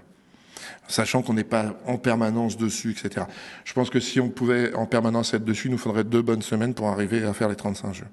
sachant 0.87 1.21
qu'on 1.21 1.33
n'est 1.33 1.43
pas 1.43 1.75
en 1.85 1.97
permanence 1.97 2.57
dessus, 2.57 2.91
etc. 2.91 3.25
Je 3.63 3.73
pense 3.73 3.89
que 3.89 3.99
si 3.99 4.19
on 4.19 4.29
pouvait 4.29 4.73
en 4.73 4.85
permanence 4.85 5.33
être 5.33 5.45
dessus, 5.45 5.67
il 5.67 5.71
nous 5.71 5.77
faudrait 5.77 6.03
deux 6.03 6.21
bonnes 6.21 6.41
semaines 6.41 6.73
pour 6.73 6.87
arriver 6.87 7.23
à 7.23 7.33
faire 7.33 7.49
les 7.49 7.55
35 7.55 7.93
jeux. 7.93 8.07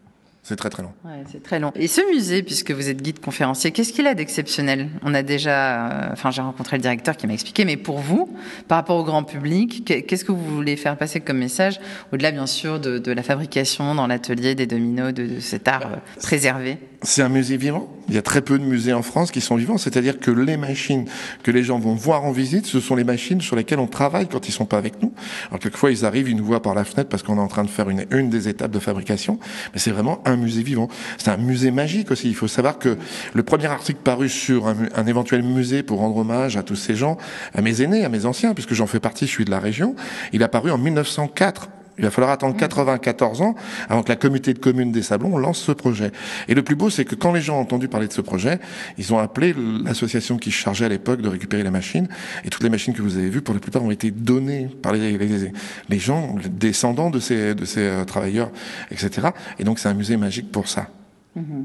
C'est 0.45 0.57
très 0.57 0.71
très 0.71 0.83
long. 0.83 0.93
Ouais, 1.05 1.23
c'est 1.31 1.41
très 1.41 1.61
long. 1.61 1.71
Et 1.77 1.87
ce 1.87 2.01
musée, 2.13 2.43
puisque 2.43 2.73
vous 2.73 2.89
êtes 2.89 3.01
guide 3.01 3.21
conférencier, 3.21 3.71
qu'est-ce 3.71 3.93
qu'il 3.93 4.09
a 4.09 4.15
d'exceptionnel? 4.15 4.89
On 5.03 5.15
a 5.15 5.23
déjà, 5.23 5.87
euh, 5.87 6.09
enfin 6.13 6.33
j'ai 6.33 6.43
rencontré 6.43 6.77
le 6.77 6.83
directeur 6.83 7.17
qui 7.17 7.29
m'a 7.29 7.33
expliqué, 7.33 7.65
mais 7.65 7.77
pour 7.77 8.01
vous, 8.01 8.29
par 8.67 8.79
rapport 8.79 8.97
au 8.97 9.05
grand 9.05 9.23
public, 9.23 9.85
qu'est-ce 9.85 10.25
que 10.25 10.33
vous 10.33 10.45
voulez 10.45 10.77
faire 10.77 10.97
passer 10.97 11.21
comme 11.21 11.39
message, 11.39 11.79
au-delà 12.13 12.33
bien 12.33 12.47
sûr 12.47 12.81
de, 12.81 12.99
de 12.99 13.13
la 13.13 13.23
fabrication 13.23 13.95
dans 13.95 14.09
l'atelier 14.09 14.57
des 14.57 14.67
dominos, 14.67 15.15
de, 15.15 15.27
de 15.27 15.39
cet 15.39 15.69
art 15.69 15.87
euh, 15.87 16.21
préservé? 16.21 16.79
c'est 17.03 17.23
un 17.23 17.29
musée 17.29 17.57
vivant. 17.57 17.89
Il 18.13 18.17
y 18.17 18.19
a 18.19 18.23
très 18.23 18.43
peu 18.43 18.59
de 18.59 18.65
musées 18.65 18.93
en 18.93 19.01
France 19.01 19.31
qui 19.31 19.41
sont 19.41 19.57
vivants, 19.57 19.79
c'est-à-dire 19.79 20.21
que 20.21 20.31
les 20.31 20.59
machines 20.59 21.07
que 21.43 21.51
les 21.51 21.63
gens 21.63 21.79
vont 21.79 21.95
voir 21.95 22.25
en 22.25 22.31
visite, 22.31 22.67
ce 22.67 22.79
sont 22.79 22.95
les 22.95 23.05
machines 23.05 23.41
sur 23.41 23.57
lesquelles 23.57 23.79
on 23.79 23.87
travaille 23.87 24.29
quand 24.29 24.49
ils 24.49 24.53
sont 24.53 24.67
pas 24.67 24.77
avec 24.77 25.03
nous. 25.03 25.15
Alors 25.49 25.61
quelquefois 25.61 25.91
ils 25.91 26.05
arrivent, 26.05 26.29
ils 26.29 26.37
nous 26.37 26.45
voient 26.45 26.61
par 26.61 26.75
la 26.75 26.85
fenêtre 26.85 27.09
parce 27.09 27.23
qu'on 27.23 27.39
est 27.39 27.41
en 27.41 27.49
train 27.49 27.65
de 27.65 27.71
faire 27.71 27.89
une, 27.89 28.29
des 28.29 28.49
étapes 28.51 28.71
de 28.71 28.79
fabrication, 28.81 29.39
mais 29.73 29.79
c'est 29.79 29.93
vraiment 29.93 30.21
un 30.27 30.37
musée 30.37 30.63
vivant. 30.63 30.89
C'est 31.17 31.31
un 31.31 31.39
musée 31.39 31.71
magique 31.71 32.11
aussi. 32.11 32.29
Il 32.29 32.35
faut 32.35 32.49
savoir 32.49 32.79
que 32.79 32.99
le 33.33 33.43
premier 33.43 33.69
article 33.69 34.01
paru 34.05 34.29
sur 34.29 34.69
un, 34.69 34.77
un 34.95 35.07
éventuel 35.07 35.43
musée 35.43 35.83
pour 35.83 36.01
rendre 36.01 36.19
hommage 36.19 36.59
à 36.59 36.63
tous 36.63 36.77
ces 36.77 36.95
gens, 36.95 37.17
à 37.55 37.63
mes 37.63 37.81
aînés, 37.81 38.05
à 38.05 38.11
mes 38.11 38.27
anciens, 38.27 38.53
puisque 38.53 38.75
j'en 38.75 38.87
fais 38.87 39.01
partie, 39.01 39.27
je 39.27 39.31
suis 39.31 39.47
de 39.47 39.51
la 39.51 39.59
région, 39.59 39.97
il 40.35 40.43
a 40.43 40.49
paru 40.49 40.71
en 40.71 40.77
1904 40.77 41.71
il 41.99 42.05
va 42.05 42.11
falloir 42.11 42.33
attendre 42.33 42.57
94 42.57 43.41
mm. 43.41 43.45
ans 43.45 43.55
avant 43.89 44.03
que 44.03 44.09
la 44.09 44.17
communauté 44.17 44.55
de 44.55 44.59
communes 44.59 44.93
des 44.93 45.03
Sablons 45.03 45.37
lance 45.37 45.59
ce 45.59 45.73
projet. 45.73 46.13
Et 46.49 46.55
le 46.55 46.63
plus 46.63 46.75
beau, 46.75 46.91
c'est 46.91 47.05
que 47.05 47.15
quand 47.15 47.33
les 47.33 47.41
gens 47.41 47.59
ont 47.59 47.61
entendu 47.61 47.89
parler 47.89 48.09
de 48.09 48.13
ce 48.13 48.21
projet, 48.21 48.59
ils 48.99 49.13
ont 49.13 49.19
appelé 49.19 49.55
l'association 49.85 50.37
qui 50.39 50.51
chargeait 50.51 50.87
à 50.87 50.89
l'époque 50.89 51.21
de 51.21 51.29
récupérer 51.29 51.63
les 51.63 51.71
machines. 51.71 52.09
Et 52.45 52.51
toutes 52.51 52.63
les 52.63 52.71
machines 52.71 52.95
que 52.95 53.03
vous 53.03 53.17
avez 53.17 53.29
vues, 53.29 53.43
pour 53.43 53.55
la 53.55 53.61
plupart, 53.61 53.83
ont 53.83 53.91
été 53.91 54.11
données 54.11 54.69
par 54.83 54.93
les, 54.93 55.19
les, 55.19 55.53
les 55.89 55.99
gens, 55.99 56.37
les 56.43 56.49
descendants 56.49 57.11
de 57.11 57.21
ces, 57.21 57.55
de 57.55 57.65
ces 57.65 57.81
euh, 57.81 58.05
travailleurs, 58.05 58.51
etc. 58.91 59.29
Et 59.59 59.65
donc 59.65 59.79
c'est 59.79 59.89
un 59.89 59.95
musée 59.95 60.17
magique 60.17 60.51
pour 60.51 60.69
ça. 60.69 60.89
Mm-hmm. 61.37 61.65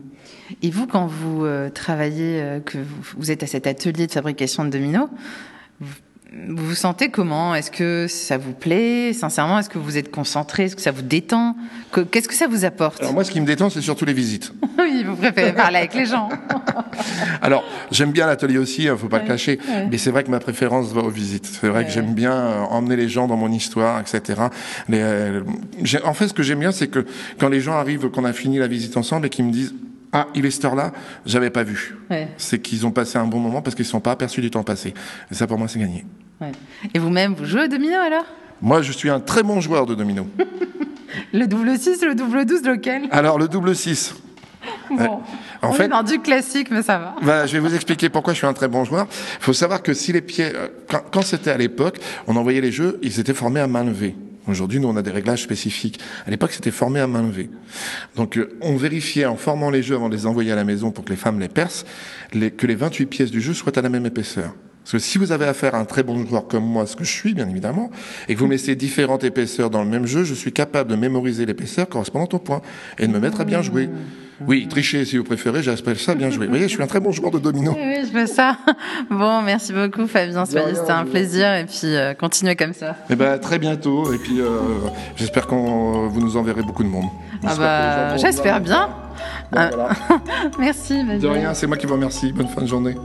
Et 0.61 0.69
vous, 0.71 0.87
quand 0.87 1.07
vous 1.07 1.45
euh, 1.45 1.69
travaillez, 1.69 2.41
euh, 2.41 2.59
que 2.59 2.77
vous, 2.77 3.01
vous, 3.17 3.31
êtes 3.31 3.43
à 3.43 3.47
cet 3.47 3.67
atelier 3.67 4.07
de 4.07 4.11
fabrication 4.11 4.63
de 4.63 4.69
dominos, 4.69 5.09
vous 6.33 6.65
vous 6.65 6.75
sentez 6.75 7.09
comment? 7.09 7.55
Est-ce 7.55 7.71
que 7.71 8.07
ça 8.09 8.37
vous 8.37 8.51
plaît? 8.51 9.13
Sincèrement, 9.13 9.59
est-ce 9.59 9.69
que 9.69 9.77
vous 9.77 9.97
êtes 9.97 10.11
concentré? 10.11 10.65
Est-ce 10.65 10.75
que 10.75 10.81
ça 10.81 10.91
vous 10.91 11.01
détend? 11.01 11.55
Qu'est-ce 12.11 12.27
que 12.27 12.33
ça 12.33 12.47
vous 12.47 12.65
apporte? 12.65 12.99
Alors 12.99 13.13
moi, 13.13 13.23
ce 13.23 13.31
qui 13.31 13.39
me 13.39 13.45
détend, 13.45 13.69
c'est 13.69 13.81
surtout 13.81 14.05
les 14.05 14.13
visites. 14.13 14.51
oui, 14.79 15.03
vous 15.05 15.15
préférez 15.15 15.53
parler 15.53 15.77
avec 15.77 15.93
les 15.93 16.05
gens. 16.05 16.29
Alors, 17.41 17.63
j'aime 17.91 18.11
bien 18.11 18.27
l'atelier 18.27 18.57
aussi, 18.57 18.83
il 18.83 18.89
hein, 18.89 18.97
faut 18.97 19.07
pas 19.07 19.19
le 19.19 19.27
cacher, 19.27 19.59
mais 19.89 19.97
c'est 19.97 20.11
vrai 20.11 20.23
que 20.23 20.31
ma 20.31 20.39
préférence 20.39 20.91
va 20.91 21.01
aux 21.01 21.09
visites. 21.09 21.45
C'est 21.45 21.69
vrai 21.69 21.85
que 21.85 21.91
j'aime 21.91 22.13
bien 22.13 22.33
euh, 22.33 22.63
emmener 22.63 22.95
les 22.95 23.07
gens 23.07 23.27
dans 23.27 23.37
mon 23.37 23.51
histoire, 23.51 23.99
etc. 23.99 24.41
Les, 24.89 24.99
euh, 25.01 25.41
en 26.03 26.13
fait, 26.13 26.27
ce 26.27 26.33
que 26.33 26.43
j'aime 26.43 26.59
bien, 26.59 26.71
c'est 26.71 26.87
que 26.87 27.05
quand 27.39 27.49
les 27.49 27.61
gens 27.61 27.73
arrivent, 27.73 28.09
qu'on 28.09 28.25
a 28.25 28.33
fini 28.33 28.57
la 28.57 28.67
visite 28.67 28.97
ensemble 28.97 29.27
et 29.27 29.29
qu'ils 29.29 29.45
me 29.45 29.51
disent 29.51 29.73
ah, 30.13 30.27
il 30.35 30.45
est 30.45 30.51
cette 30.51 30.65
heure-là, 30.65 30.93
j'avais 31.25 31.49
pas 31.49 31.63
vu. 31.63 31.97
C'est 32.37 32.59
qu'ils 32.59 32.85
ont 32.85 32.91
passé 32.91 33.17
un 33.17 33.25
bon 33.25 33.39
moment 33.39 33.61
parce 33.61 33.75
qu'ils 33.75 33.85
ne 33.85 33.89
sont 33.89 33.99
pas 33.99 34.11
aperçus 34.11 34.41
du 34.41 34.49
temps 34.49 34.63
passé. 34.63 34.93
Et 35.31 35.33
ça, 35.33 35.47
pour 35.47 35.57
moi, 35.57 35.67
c'est 35.67 35.79
gagné. 35.79 36.05
Et 36.93 36.99
vous-même, 36.99 37.33
vous 37.33 37.45
jouez 37.45 37.63
au 37.63 37.67
domino 37.67 37.95
alors? 37.95 38.25
Moi, 38.61 38.81
je 38.81 38.91
suis 38.91 39.09
un 39.09 39.19
très 39.19 39.43
bon 39.43 39.59
joueur 39.59 39.85
de 39.85 39.95
domino. 39.95 40.27
le 41.33 41.45
double 41.45 41.77
6, 41.77 42.01
le 42.03 42.15
double 42.15 42.45
12, 42.45 42.63
lequel? 42.63 43.03
Alors, 43.11 43.37
le 43.37 43.47
double 43.47 43.75
6. 43.75 44.15
Bon, 44.89 45.21
en 45.61 45.69
on 45.69 45.71
fait, 45.73 45.85
est 45.85 45.89
dans 45.89 46.03
du 46.03 46.19
classique, 46.19 46.69
mais 46.71 46.81
ça 46.81 46.97
va. 46.97 47.15
Bah, 47.21 47.45
je 47.45 47.53
vais 47.53 47.59
vous 47.59 47.73
expliquer 47.73 48.09
pourquoi 48.09 48.33
je 48.33 48.39
suis 48.39 48.47
un 48.47 48.53
très 48.53 48.67
bon 48.67 48.83
joueur. 48.83 49.07
Il 49.39 49.43
faut 49.43 49.53
savoir 49.53 49.81
que 49.81 49.93
si 49.93 50.11
les 50.11 50.21
pieds, 50.21 50.51
euh, 50.53 50.67
quand, 50.89 51.01
quand 51.11 51.21
c'était 51.21 51.51
à 51.51 51.57
l'époque, 51.57 51.99
on 52.27 52.35
envoyait 52.35 52.61
les 52.61 52.71
jeux, 52.71 52.99
ils 53.01 53.19
étaient 53.19 53.33
formés 53.33 53.59
à 53.59 53.67
main 53.67 53.83
levée. 53.83 54.15
Aujourd'hui, 54.47 54.79
nous, 54.79 54.87
on 54.87 54.95
a 54.95 55.01
des 55.01 55.11
réglages 55.11 55.43
spécifiques. 55.43 55.99
À 56.25 56.31
l'époque, 56.31 56.51
c'était 56.53 56.71
formé 56.71 56.99
à 56.99 57.07
main 57.07 57.23
levée. 57.23 57.49
Donc, 58.15 58.37
euh, 58.37 58.57
on 58.61 58.75
vérifiait 58.77 59.25
en 59.25 59.35
formant 59.35 59.69
les 59.69 59.83
jeux 59.83 59.95
avant 59.95 60.09
de 60.09 60.15
les 60.15 60.25
envoyer 60.25 60.51
à 60.51 60.55
la 60.55 60.63
maison 60.63 60.91
pour 60.91 61.03
que 61.03 61.09
les 61.09 61.15
femmes 61.15 61.39
les 61.39 61.49
percent, 61.49 61.85
que 62.31 62.67
les 62.67 62.75
28 62.75 63.05
pièces 63.07 63.31
du 63.31 63.41
jeu 63.41 63.53
soient 63.53 63.77
à 63.77 63.81
la 63.81 63.89
même 63.89 64.05
épaisseur. 64.05 64.53
Parce 64.87 65.03
que 65.03 65.09
si 65.09 65.17
vous 65.17 65.33
avez 65.33 65.43
affaire 65.43 65.75
à 65.75 65.79
un 65.79 65.83
très 65.83 66.01
bon 66.01 66.25
joueur 66.25 66.47
comme 66.47 66.63
moi, 66.63 66.87
ce 66.87 66.95
que 66.95 67.03
je 67.03 67.11
suis, 67.11 67.33
bien 67.33 67.49
évidemment, 67.49 67.91
et 68.29 68.35
que 68.35 68.39
vous 68.39 68.47
mettez 68.47 68.73
différentes 68.77 69.25
épaisseurs 69.25 69.69
dans 69.69 69.83
le 69.83 69.89
même 69.89 70.05
jeu, 70.05 70.23
je 70.23 70.33
suis 70.33 70.53
capable 70.53 70.89
de 70.89 70.95
mémoriser 70.95 71.45
l'épaisseur 71.45 71.89
correspondant 71.89 72.29
au 72.31 72.39
point 72.39 72.61
et 72.97 73.05
de 73.05 73.11
me 73.11 73.19
mettre 73.19 73.41
à 73.41 73.43
bien 73.43 73.61
jouer. 73.61 73.89
Oui, 74.47 74.65
tricher 74.69 75.03
si 75.03 75.17
vous 75.17 75.25
préférez, 75.25 75.61
j'appelle 75.61 75.97
ça 75.97 76.15
bien 76.15 76.29
joué. 76.29 76.45
Vous 76.45 76.51
voyez, 76.51 76.69
je 76.69 76.73
suis 76.73 76.81
un 76.81 76.87
très 76.87 77.01
bon 77.01 77.11
joueur 77.11 77.31
de 77.31 77.39
domino. 77.39 77.73
Oui, 77.75 77.83
oui, 77.85 78.05
je 78.05 78.17
fais 78.17 78.27
ça. 78.27 78.59
Bon, 79.09 79.41
merci 79.41 79.73
beaucoup 79.73 80.07
Fabien 80.07 80.45
Soyer, 80.45 80.75
c'était 80.75 80.91
un 80.91 81.03
plaisir 81.03 81.53
et 81.53 81.65
puis 81.65 81.93
euh, 81.93 82.13
continuez 82.13 82.55
comme 82.55 82.73
ça. 82.73 82.95
Eh 83.09 83.17
ben, 83.17 83.37
très 83.39 83.59
bientôt 83.59 84.13
et 84.13 84.17
puis 84.17 84.39
euh, 84.39 84.59
j'espère 85.17 85.47
qu'on 85.47 86.07
vous 86.07 86.21
nous 86.21 86.37
enverrez 86.37 86.61
beaucoup 86.61 86.83
de 86.83 86.89
monde. 86.89 87.09
Ah 87.43 87.55
bah, 87.57 88.15
j'espère 88.15 88.61
bien. 88.61 88.87
Bon, 89.51 89.67
voilà. 89.69 89.89
Merci. 90.59 91.03
De 91.03 91.27
rien, 91.27 91.53
c'est 91.53 91.67
moi 91.67 91.75
qui 91.75 91.87
vous 91.87 91.95
remercie. 91.95 92.31
Bonne 92.31 92.47
fin 92.47 92.61
de 92.61 92.67
journée. 92.67 92.95